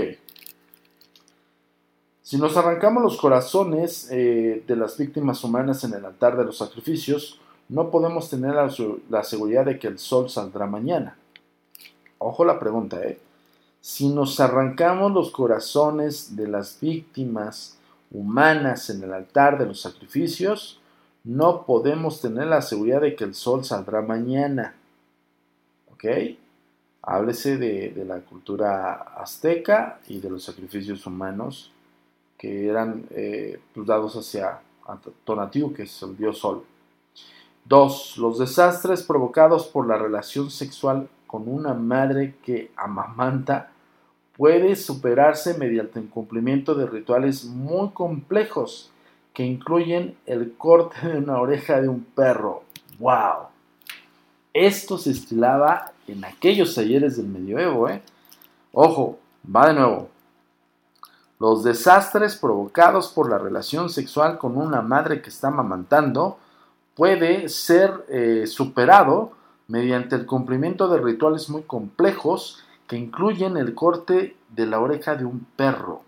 Si 2.22 2.38
nos 2.38 2.58
arrancamos 2.58 3.04
los 3.04 3.18
corazones 3.18 4.10
eh, 4.12 4.64
de 4.66 4.76
las 4.76 4.98
víctimas 4.98 5.44
humanas 5.44 5.84
en 5.84 5.94
el 5.94 6.06
altar 6.06 6.38
de 6.38 6.46
los 6.46 6.58
sacrificios, 6.58 7.40
no 7.70 7.92
podemos 7.92 8.30
tener 8.30 8.56
la 8.56 9.24
seguridad 9.24 9.66
de 9.66 9.80
que 9.80 9.88
el 9.88 10.00
sol 10.00 10.30
saldrá 10.30 10.66
mañana. 10.66 11.18
Ojo 12.18 12.46
la 12.46 12.60
pregunta, 12.60 13.04
¿eh? 13.04 13.20
Si 13.82 14.10
nos 14.10 14.40
arrancamos 14.40 15.12
los 15.12 15.30
corazones 15.30 16.36
de 16.36 16.48
las 16.48 16.80
víctimas 16.80 17.78
humanas 18.10 18.90
en 18.90 19.04
el 19.04 19.14
altar 19.14 19.60
de 19.60 19.68
los 19.68 19.82
sacrificios, 19.82 20.80
no 21.24 21.66
podemos 21.68 22.20
tener 22.20 22.48
la 22.48 22.64
seguridad 22.64 23.02
de 23.02 23.16
que 23.16 23.26
el 23.26 23.36
sol 23.36 23.64
saldrá 23.64 24.02
mañana. 24.02 24.76
¿Ok? 26.06 26.38
Háblese 27.02 27.58
de, 27.58 28.04
la 28.06 28.20
cultura 28.20 28.94
azteca 29.18 30.00
y 30.08 30.20
de 30.20 30.30
los 30.30 30.44
sacrificios 30.44 31.06
humanos 31.06 31.72
que 32.38 32.68
eran 32.68 33.06
eh, 33.12 33.60
pues, 33.74 33.88
dados 33.88 34.16
hacia 34.16 34.60
Tonatiuh, 35.24 35.74
que 35.74 35.84
es 35.84 36.02
el 36.04 36.18
dios 36.18 36.40
sol. 36.40 36.64
2. 37.66 38.18
Los 38.18 38.40
desastres 38.40 39.04
provocados 39.04 39.68
por 39.68 39.88
la 39.88 39.98
relación 39.98 40.52
sexual 40.52 41.08
con 41.26 41.48
una 41.48 41.74
madre 41.74 42.36
que 42.44 42.72
amamanta 42.76 43.72
puede 44.36 44.76
superarse 44.76 45.58
mediante 45.58 46.00
el 46.00 46.10
cumplimiento 46.10 46.76
de 46.76 46.86
rituales 46.86 47.46
muy 47.46 47.90
complejos 47.90 48.92
que 49.34 49.44
incluyen 49.44 50.16
el 50.26 50.54
corte 50.56 51.08
de 51.08 51.18
una 51.18 51.40
oreja 51.40 51.82
de 51.82 51.88
un 51.88 52.04
perro. 52.04 52.64
¡Wow! 53.00 53.48
Esto 54.54 54.98
se 54.98 55.12
estilaba 55.12 55.92
en 56.08 56.24
aquellos 56.26 56.76
talleres 56.76 57.18
del 57.18 57.28
medioevo, 57.28 57.90
¿eh? 57.90 58.02
Ojo, 58.72 59.20
va 59.54 59.68
de 59.68 59.74
nuevo. 59.74 60.10
Los 61.40 61.64
desastres 61.64 62.36
provocados 62.36 63.10
por 63.10 63.30
la 63.30 63.38
relación 63.38 63.90
sexual 63.90 64.38
con 64.38 64.58
una 64.58 64.82
madre 64.82 65.22
que 65.22 65.30
está 65.30 65.50
amamantando 65.50 66.38
puede 66.96 67.50
ser 67.50 68.06
eh, 68.10 68.48
superado 68.48 69.34
mediante 69.68 70.16
el 70.16 70.26
cumplimiento 70.26 70.88
de 70.88 71.02
rituales 71.02 71.50
muy 71.50 71.64
complejos 71.64 72.64
que 72.88 72.98
incluyen 72.98 73.58
el 73.58 73.74
corte 73.74 74.36
de 74.50 74.66
la 74.66 74.80
oreja 74.80 75.16
de 75.16 75.26
un 75.26 75.46
perro. 75.56 76.04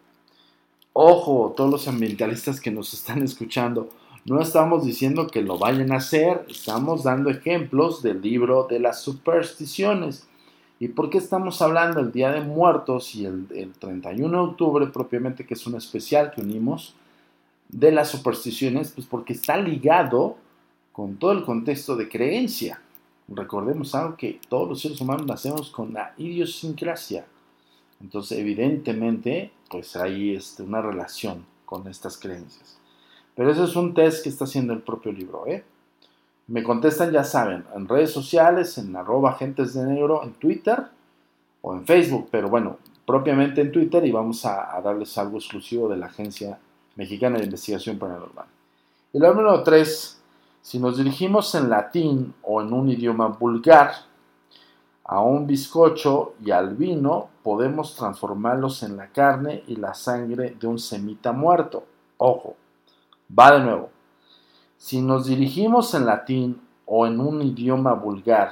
Ojo, 0.94 1.54
todos 1.56 1.70
los 1.70 1.88
ambientalistas 1.88 2.62
que 2.62 2.72
nos 2.72 2.94
están 2.94 3.22
escuchando, 3.22 3.90
No 4.28 4.42
estamos 4.42 4.84
diciendo 4.84 5.28
que 5.28 5.42
lo 5.42 5.58
vayan 5.58 5.94
a 5.94 5.98
hacer, 5.98 6.46
estamos 6.50 7.06
dando 7.06 7.30
ejemplos 7.30 8.04
del 8.04 8.22
libro 8.22 8.68
de 8.70 8.78
las 8.78 9.02
supersticiones. 9.02 10.28
¿Y 10.82 10.90
por 10.90 11.10
qué 11.10 11.18
estamos 11.18 11.62
hablando 11.62 12.02
el 12.02 12.12
Día 12.12 12.34
de 12.34 12.42
Muertos 12.42 13.16
y 13.16 13.26
el, 13.26 13.48
el 13.56 13.72
31 13.72 14.30
de 14.30 14.50
octubre 14.50 14.88
propiamente, 14.88 15.46
que 15.46 15.54
es 15.54 15.66
un 15.66 15.76
especial 15.76 16.32
que 16.32 16.42
unimos 16.42 16.94
de 17.70 17.94
las 17.94 18.10
supersticiones? 18.10 18.92
Pues 18.92 19.08
porque 19.08 19.32
está 19.32 19.56
ligado 19.56 20.36
con 20.92 21.16
todo 21.16 21.32
el 21.32 21.46
contexto 21.46 21.96
de 21.96 22.10
creencia. 22.10 22.82
Recordemos 23.30 23.96
algo 23.96 24.18
que 24.18 24.42
todos 24.50 24.68
los 24.68 24.82
seres 24.82 25.00
humanos 25.00 25.26
nacemos 25.26 25.70
con 25.70 25.94
la 25.94 26.14
idiosincrasia. 26.18 27.26
Entonces, 28.02 28.38
evidentemente, 28.40 29.52
pues 29.70 29.96
hay 29.96 30.36
este, 30.36 30.64
una 30.64 30.82
relación 30.82 31.46
con 31.64 31.88
estas 31.88 32.18
creencias. 32.18 32.78
Pero 33.38 33.52
ese 33.52 33.66
es 33.66 33.76
un 33.76 33.94
test 33.94 34.24
que 34.24 34.30
está 34.30 34.46
haciendo 34.46 34.74
el 34.74 34.82
propio 34.82 35.12
libro. 35.12 35.46
¿eh? 35.46 35.64
Me 36.48 36.64
contestan, 36.64 37.12
ya 37.12 37.24
saben, 37.24 37.66
en 37.76 37.88
redes 37.88 38.12
sociales, 38.12 38.80
en 38.80 38.96
arroba 38.96 39.30
agentes 39.30 39.76
de 39.76 39.86
negro, 39.86 40.24
en 40.24 40.34
Twitter 40.34 40.88
o 41.62 41.76
en 41.76 41.86
Facebook, 41.86 42.30
pero 42.32 42.50
bueno, 42.50 42.78
propiamente 43.06 43.62
en 43.62 43.72
Twitter 43.72 44.04
y 44.06 44.12
vamos 44.12 44.44
a, 44.44 44.82
darles 44.84 45.16
algo 45.20 45.38
exclusivo 45.38 45.88
de 45.88 45.98
la 45.98 46.08
Agencia 46.08 46.58
Mexicana 46.96 47.38
de 47.38 47.46
Investigación 47.46 48.00
Paranormal. 48.00 48.48
Y 49.14 49.20
lo 49.20 49.32
número 49.32 49.62
3, 49.62 50.20
si 50.64 50.80
nos 50.80 50.98
dirigimos 50.98 51.54
en 51.54 51.70
latín 51.70 52.34
o 52.42 52.60
en 52.60 52.74
un 52.74 52.90
idioma 52.90 53.28
vulgar 53.28 53.92
a 55.04 55.22
un 55.22 55.46
bizcocho 55.46 56.34
y 56.44 56.50
al 56.50 56.76
vino, 56.76 57.30
podemos 57.44 57.96
transformarlos 57.96 58.82
en 58.82 58.98
la 58.98 59.08
carne 59.08 59.64
y 59.68 59.76
la 59.76 59.94
sangre 59.94 60.56
de 60.60 60.66
un 60.66 60.80
semita 60.80 61.32
muerto. 61.32 61.84
Ojo, 62.18 62.56
Va 63.28 63.52
de 63.52 63.64
nuevo. 63.64 63.90
Si 64.78 65.02
nos 65.02 65.26
dirigimos 65.26 65.94
en 65.94 66.06
latín 66.06 66.62
o 66.86 67.06
en 67.08 67.20
un 67.20 67.42
idioma 67.42 67.94
vulgar 67.94 68.52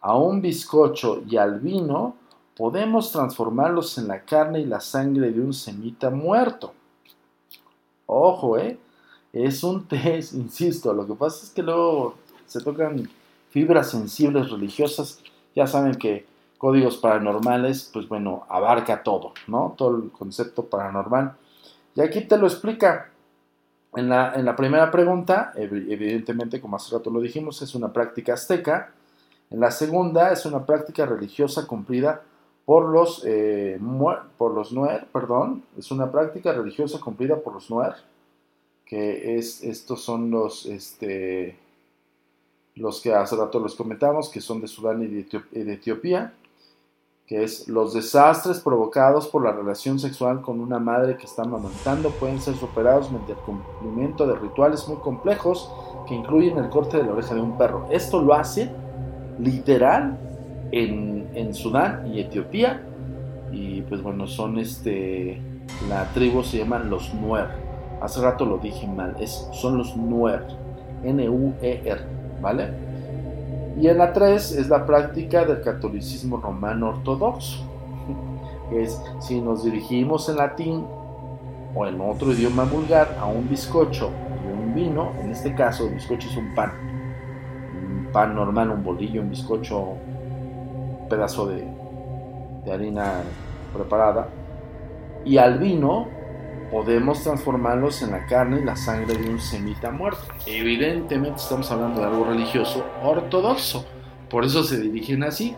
a 0.00 0.16
un 0.16 0.40
bizcocho 0.40 1.22
y 1.28 1.36
al 1.36 1.60
vino, 1.60 2.16
podemos 2.56 3.12
transformarlos 3.12 3.96
en 3.98 4.08
la 4.08 4.22
carne 4.24 4.60
y 4.60 4.66
la 4.66 4.80
sangre 4.80 5.30
de 5.30 5.40
un 5.40 5.52
semita 5.52 6.10
muerto. 6.10 6.72
Ojo, 8.06 8.58
¿eh? 8.58 8.78
Es 9.32 9.62
un 9.62 9.84
test, 9.88 10.34
insisto, 10.34 10.92
lo 10.92 11.06
que 11.06 11.14
pasa 11.14 11.44
es 11.44 11.50
que 11.50 11.62
luego 11.62 12.16
se 12.46 12.60
tocan 12.60 13.08
fibras 13.50 13.90
sensibles 13.90 14.50
religiosas. 14.50 15.20
Ya 15.54 15.66
saben 15.66 15.94
que 15.94 16.26
códigos 16.58 16.96
paranormales, 16.96 17.88
pues 17.92 18.08
bueno, 18.08 18.44
abarca 18.48 19.02
todo, 19.02 19.32
¿no? 19.46 19.74
Todo 19.76 19.96
el 19.96 20.10
concepto 20.10 20.66
paranormal. 20.66 21.36
Y 21.94 22.00
aquí 22.00 22.22
te 22.22 22.36
lo 22.36 22.46
explica. 22.46 23.10
En 23.96 24.08
la, 24.08 24.54
primera 24.56 24.90
pregunta, 24.90 25.52
evidentemente, 25.56 26.60
como 26.60 26.76
hace 26.76 26.94
rato 26.94 27.10
lo 27.10 27.20
dijimos, 27.20 27.60
es 27.60 27.74
una 27.74 27.92
práctica 27.92 28.34
azteca. 28.34 28.92
En 29.50 29.58
la 29.58 29.72
segunda, 29.72 30.32
es 30.32 30.46
una 30.46 30.64
práctica 30.64 31.06
religiosa 31.06 31.66
cumplida 31.66 32.22
por 32.64 32.88
los, 32.88 33.24
eh, 33.26 33.80
por 34.38 34.54
los 34.54 34.72
Nuer, 34.72 35.08
perdón, 35.12 35.64
es 35.76 35.90
una 35.90 36.12
práctica 36.12 36.52
religiosa 36.52 37.00
cumplida 37.00 37.36
por 37.36 37.54
los 37.54 37.68
Nuer, 37.68 37.94
que 38.84 39.36
es, 39.36 39.64
estos 39.64 40.04
son 40.04 40.30
los, 40.30 40.66
este, 40.66 41.58
los 42.76 43.00
que 43.00 43.12
hace 43.12 43.34
rato 43.34 43.60
les 43.60 43.74
comentamos, 43.74 44.28
que 44.28 44.40
son 44.40 44.60
de 44.60 44.68
Sudán 44.68 45.02
y 45.02 45.08
de 45.08 45.72
Etiopía 45.72 46.32
que 47.30 47.44
es 47.44 47.68
los 47.68 47.94
desastres 47.94 48.58
provocados 48.58 49.28
por 49.28 49.44
la 49.44 49.52
relación 49.52 50.00
sexual 50.00 50.42
con 50.42 50.58
una 50.58 50.80
madre 50.80 51.16
que 51.16 51.26
está 51.26 51.42
amamantando 51.42 52.10
pueden 52.10 52.40
ser 52.40 52.56
superados 52.56 53.08
mediante 53.08 53.34
el 53.34 53.38
cumplimiento 53.38 54.26
de 54.26 54.34
rituales 54.34 54.88
muy 54.88 54.96
complejos 54.96 55.70
que 56.08 56.16
incluyen 56.16 56.58
el 56.58 56.68
corte 56.70 56.96
de 56.96 57.04
la 57.04 57.12
oreja 57.12 57.36
de 57.36 57.40
un 57.40 57.56
perro. 57.56 57.86
Esto 57.88 58.20
lo 58.20 58.34
hace 58.34 58.68
literal 59.38 60.18
en, 60.72 61.54
Sudán 61.54 62.12
y 62.12 62.18
Etiopía 62.18 62.84
y 63.52 63.82
pues 63.82 64.02
bueno, 64.02 64.26
son 64.26 64.58
este, 64.58 65.40
la 65.88 66.12
tribu 66.12 66.42
se 66.42 66.58
llaman 66.58 66.90
los 66.90 67.14
Nuer. 67.14 67.46
Hace 68.02 68.22
rato 68.22 68.44
lo 68.44 68.58
dije 68.58 68.88
mal, 68.88 69.14
es, 69.20 69.48
son 69.52 69.78
los 69.78 69.96
Nuer, 69.96 70.48
N-U-E-R, 71.04 72.00
¿vale? 72.42 72.89
Y 73.78 73.88
en 73.88 73.98
la 73.98 74.12
3 74.12 74.52
es 74.52 74.68
la 74.68 74.84
práctica 74.84 75.44
del 75.44 75.62
catolicismo 75.62 76.38
romano 76.38 76.90
ortodoxo. 76.90 77.64
Es 78.72 79.00
si 79.20 79.40
nos 79.40 79.64
dirigimos 79.64 80.28
en 80.28 80.36
latín 80.36 80.86
o 81.74 81.86
en 81.86 82.00
otro 82.00 82.32
idioma 82.32 82.64
vulgar 82.64 83.16
a 83.20 83.26
un 83.26 83.48
bizcocho 83.48 84.10
y 84.44 84.52
un 84.52 84.74
vino, 84.74 85.12
en 85.20 85.30
este 85.30 85.54
caso 85.54 85.86
el 85.86 85.94
bizcocho 85.94 86.28
es 86.28 86.36
un 86.36 86.54
pan, 86.54 86.72
un 87.74 88.12
pan 88.12 88.34
normal, 88.34 88.70
un 88.70 88.82
bolillo, 88.82 89.22
un 89.22 89.30
bizcocho, 89.30 89.78
un 89.80 91.08
pedazo 91.08 91.46
de, 91.46 91.66
de 92.64 92.72
harina 92.72 93.22
preparada, 93.72 94.28
y 95.24 95.36
al 95.36 95.58
vino 95.58 96.08
podemos 96.70 97.22
transformarlos 97.22 98.02
en 98.02 98.12
la 98.12 98.26
carne 98.26 98.60
y 98.60 98.64
la 98.64 98.76
sangre 98.76 99.14
de 99.14 99.28
un 99.28 99.40
semita 99.40 99.90
muerto. 99.90 100.20
Evidentemente 100.46 101.40
estamos 101.40 101.70
hablando 101.70 102.00
de 102.00 102.06
algo 102.06 102.24
religioso 102.24 102.84
ortodoxo, 103.02 103.84
por 104.28 104.44
eso 104.44 104.62
se 104.62 104.80
dirigen 104.80 105.24
así. 105.24 105.56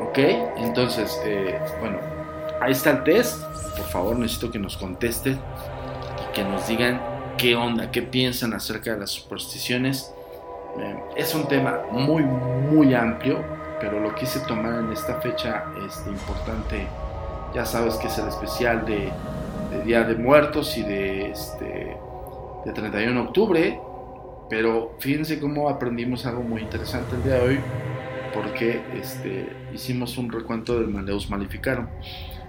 ¿Ok? 0.00 0.18
Entonces, 0.56 1.20
eh, 1.24 1.58
bueno, 1.80 1.98
ahí 2.60 2.72
está 2.72 2.90
el 2.90 3.04
test. 3.04 3.42
Por 3.76 3.86
favor, 3.86 4.18
necesito 4.18 4.50
que 4.50 4.58
nos 4.58 4.76
contesten 4.76 5.34
y 5.34 6.34
que 6.34 6.44
nos 6.44 6.66
digan 6.66 7.00
qué 7.36 7.54
onda, 7.54 7.90
qué 7.90 8.02
piensan 8.02 8.52
acerca 8.54 8.92
de 8.92 9.00
las 9.00 9.10
supersticiones. 9.10 10.12
Eh, 10.78 10.96
es 11.16 11.34
un 11.34 11.46
tema 11.46 11.82
muy, 11.90 12.22
muy 12.22 12.94
amplio, 12.94 13.44
pero 13.80 14.00
lo 14.00 14.14
quise 14.14 14.40
tomar 14.40 14.80
en 14.80 14.92
esta 14.92 15.20
fecha 15.20 15.64
este, 15.86 16.10
importante. 16.10 16.86
Ya 17.54 17.64
sabes 17.64 17.94
que 17.94 18.08
es 18.08 18.18
el 18.18 18.28
especial 18.28 18.84
de 18.84 19.10
de 19.70 19.82
Día 19.84 20.04
de 20.04 20.14
Muertos 20.14 20.76
y 20.76 20.82
de, 20.82 21.30
este, 21.30 21.96
de 22.64 22.72
31 22.72 23.20
de 23.20 23.26
octubre. 23.26 23.80
Pero 24.50 24.96
fíjense 24.98 25.38
cómo 25.38 25.68
aprendimos 25.68 26.24
algo 26.26 26.42
muy 26.42 26.62
interesante 26.62 27.16
el 27.16 27.22
día 27.22 27.34
de 27.34 27.40
hoy, 27.40 27.60
porque 28.32 28.80
este, 28.94 29.48
hicimos 29.74 30.16
un 30.16 30.32
recuento 30.32 30.78
del 30.78 30.88
Maleus 30.88 31.28
Malificaron. 31.28 31.88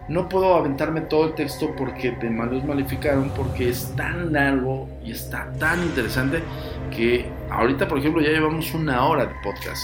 No 0.07 0.27
puedo 0.27 0.55
aventarme 0.55 1.01
todo 1.01 1.25
el 1.25 1.35
texto 1.35 1.75
porque 1.77 2.11
de 2.11 2.29
Maleus 2.29 2.63
Malificaron, 2.63 3.31
porque 3.35 3.69
es 3.69 3.93
tan 3.95 4.33
largo 4.33 4.89
y 5.03 5.11
está 5.11 5.51
tan 5.59 5.83
interesante 5.83 6.41
que 6.89 7.29
ahorita, 7.51 7.87
por 7.87 7.99
ejemplo, 7.99 8.21
ya 8.21 8.29
llevamos 8.29 8.73
una 8.73 9.05
hora 9.05 9.27
de 9.27 9.35
podcast. 9.43 9.83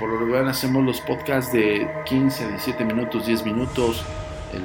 Por 0.00 0.08
lo 0.08 0.18
regular 0.18 0.46
hacemos 0.46 0.84
los 0.84 1.00
podcasts 1.02 1.52
de 1.52 1.88
15 2.06 2.44
a 2.44 2.48
17 2.48 2.84
minutos, 2.84 3.26
10 3.26 3.44
minutos. 3.44 4.04
El 4.52 4.62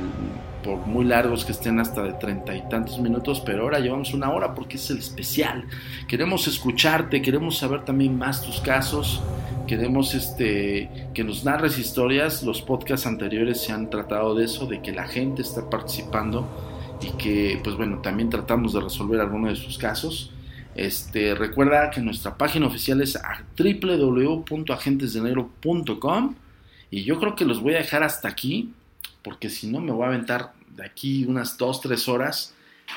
por 0.67 0.85
muy 0.85 1.05
largos 1.05 1.45
que 1.45 1.53
estén 1.53 1.79
hasta 1.79 2.03
de 2.03 2.11
treinta 2.13 2.53
y 2.53 2.61
tantos 2.67 2.99
minutos, 2.99 3.41
pero 3.45 3.63
ahora 3.63 3.79
llevamos 3.79 4.13
una 4.13 4.31
hora 4.31 4.53
porque 4.53 4.75
es 4.75 4.89
el 4.89 4.97
especial. 4.97 5.63
Queremos 6.09 6.45
escucharte, 6.45 7.21
queremos 7.21 7.57
saber 7.57 7.85
también 7.85 8.17
más 8.17 8.41
tus 8.41 8.59
casos, 8.59 9.21
queremos 9.65 10.13
este, 10.13 10.89
que 11.13 11.23
nos 11.23 11.45
narres 11.45 11.79
historias. 11.79 12.43
Los 12.43 12.61
podcasts 12.61 13.07
anteriores 13.07 13.61
se 13.61 13.71
han 13.71 13.89
tratado 13.89 14.35
de 14.35 14.43
eso, 14.43 14.65
de 14.65 14.81
que 14.81 14.91
la 14.91 15.07
gente 15.07 15.41
está 15.41 15.69
participando 15.69 16.45
y 17.01 17.11
que, 17.11 17.61
pues 17.63 17.77
bueno, 17.77 17.99
también 17.99 18.29
tratamos 18.29 18.73
de 18.73 18.81
resolver 18.81 19.21
algunos 19.21 19.51
de 19.51 19.55
sus 19.55 19.77
casos. 19.77 20.33
Este, 20.75 21.33
recuerda 21.33 21.91
que 21.91 22.01
nuestra 22.01 22.37
página 22.37 22.67
oficial 22.67 23.01
es 23.01 23.17
www.agentesdenegro.com 23.57 26.35
y 26.91 27.05
yo 27.05 27.17
creo 27.21 27.35
que 27.35 27.45
los 27.45 27.61
voy 27.61 27.75
a 27.75 27.77
dejar 27.77 28.03
hasta 28.03 28.27
aquí 28.27 28.73
porque 29.27 29.49
si 29.49 29.67
no 29.67 29.81
me 29.81 29.91
voy 29.91 30.05
a 30.05 30.07
aventar 30.07 30.53
de 30.77 30.85
aquí 30.85 31.25
unas 31.25 31.57
2, 31.57 31.81
3 31.81 32.07
horas. 32.07 32.53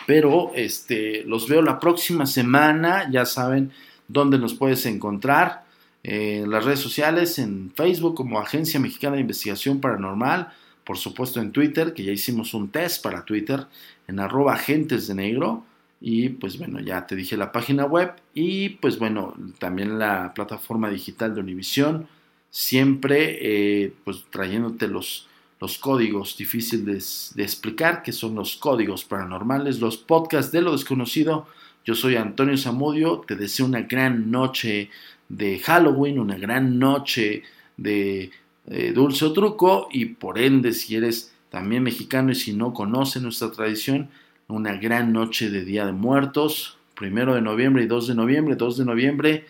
Pero 0.06 0.52
este, 0.54 1.24
los 1.24 1.48
veo 1.48 1.62
la 1.62 1.80
próxima 1.80 2.26
semana, 2.26 3.10
ya 3.10 3.26
saben 3.26 3.72
dónde 4.06 4.38
nos 4.38 4.54
puedes 4.54 4.86
encontrar. 4.86 5.64
en 6.02 6.50
las 6.50 6.64
redes 6.64 6.80
sociales, 6.80 7.38
en 7.38 7.72
Facebook 7.74 8.14
como 8.14 8.40
Agencia 8.40 8.80
Mexicana 8.80 9.16
de 9.16 9.22
Investigación 9.22 9.80
Paranormal, 9.80 10.48
por 10.84 10.96
supuesto 10.96 11.40
en 11.40 11.52
Twitter, 11.52 11.92
que 11.92 12.04
ya 12.04 12.12
hicimos 12.12 12.54
un 12.54 12.70
test 12.70 13.02
para 13.02 13.24
Twitter, 13.24 13.66
en 14.08 14.18
arroba 14.18 14.54
agentes 14.54 15.06
de 15.08 15.14
negro. 15.14 15.64
Y 16.00 16.30
pues 16.30 16.56
bueno, 16.58 16.80
ya 16.80 17.06
te 17.06 17.14
dije 17.14 17.36
la 17.36 17.52
página 17.52 17.84
web 17.84 18.12
y 18.32 18.70
pues 18.70 18.98
bueno, 18.98 19.34
también 19.58 19.98
la 19.98 20.32
plataforma 20.34 20.88
digital 20.88 21.34
de 21.34 21.42
Univision, 21.42 22.08
siempre 22.48 23.38
eh, 23.40 23.92
pues 24.04 24.24
trayéndote 24.30 24.88
los, 24.88 25.28
los 25.60 25.78
códigos 25.78 26.36
difíciles 26.36 27.32
de 27.34 27.42
explicar, 27.42 28.02
que 28.02 28.12
son 28.12 28.34
los 28.34 28.56
códigos 28.56 29.04
paranormales, 29.04 29.78
los 29.78 29.98
podcasts 29.98 30.52
de 30.52 30.62
lo 30.62 30.72
desconocido. 30.72 31.46
Yo 31.84 31.94
soy 31.94 32.16
Antonio 32.16 32.56
Zamudio, 32.56 33.22
te 33.26 33.36
deseo 33.36 33.66
una 33.66 33.82
gran 33.82 34.30
noche 34.30 34.90
de 35.28 35.58
Halloween, 35.58 36.18
una 36.18 36.36
gran 36.36 36.78
noche 36.78 37.42
de 37.76 38.30
eh, 38.66 38.92
dulce 38.92 39.26
o 39.26 39.32
truco 39.32 39.88
y 39.92 40.06
por 40.06 40.38
ende 40.38 40.72
si 40.72 40.96
eres 40.96 41.34
también 41.50 41.82
mexicano 41.82 42.32
y 42.32 42.36
si 42.36 42.52
no 42.52 42.72
conoces 42.72 43.22
nuestra 43.22 43.50
tradición, 43.50 44.08
una 44.48 44.76
gran 44.76 45.12
noche 45.12 45.50
de 45.50 45.64
Día 45.64 45.84
de 45.84 45.92
Muertos, 45.92 46.78
primero 46.94 47.34
de 47.34 47.42
noviembre 47.42 47.84
y 47.84 47.86
2 47.86 48.08
de 48.08 48.14
noviembre. 48.14 48.56
2 48.56 48.78
de 48.78 48.84
noviembre, 48.84 49.46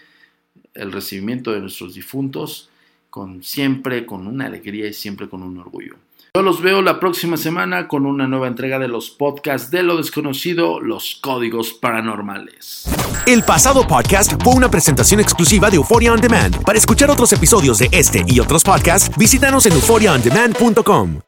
el 0.75 0.93
recibimiento 0.93 1.53
de 1.53 1.61
nuestros 1.61 1.95
difuntos, 1.95 2.70
con 3.11 3.43
siempre 3.43 4.07
con 4.07 4.27
una 4.27 4.47
alegría 4.47 4.87
y 4.87 4.93
siempre 4.93 5.29
con 5.29 5.43
un 5.43 5.59
orgullo. 5.59 5.97
Yo 6.35 6.43
los 6.43 6.63
veo 6.63 6.81
la 6.81 7.01
próxima 7.01 7.37
semana 7.37 7.89
con 7.89 8.07
una 8.07 8.29
nueva 8.29 8.47
entrega 8.47 8.79
de 8.79 8.87
los 8.87 9.11
podcasts 9.11 9.73
de 9.73 9.83
lo 9.83 9.97
desconocido, 9.97 10.81
los 10.81 11.19
códigos 11.21 11.73
paranormales. 11.73 12.89
El 13.27 13.43
pasado 13.43 13.87
podcast 13.87 14.41
fue 14.43 14.55
una 14.55 14.71
presentación 14.71 15.19
exclusiva 15.21 15.71
de 15.71 15.77
Euphoria 15.77 16.13
On 16.13 16.21
Demand. 16.21 16.63
Para 16.63 16.79
escuchar 16.79 17.11
otros 17.11 17.33
episodios 17.33 17.79
de 17.81 17.89
este 17.91 18.25
y 18.29 18.39
otros 18.39 18.63
podcasts, 18.63 19.11
visítanos 19.19 19.67
en 19.67 19.73
euphoriaondemand.com. 19.73 21.21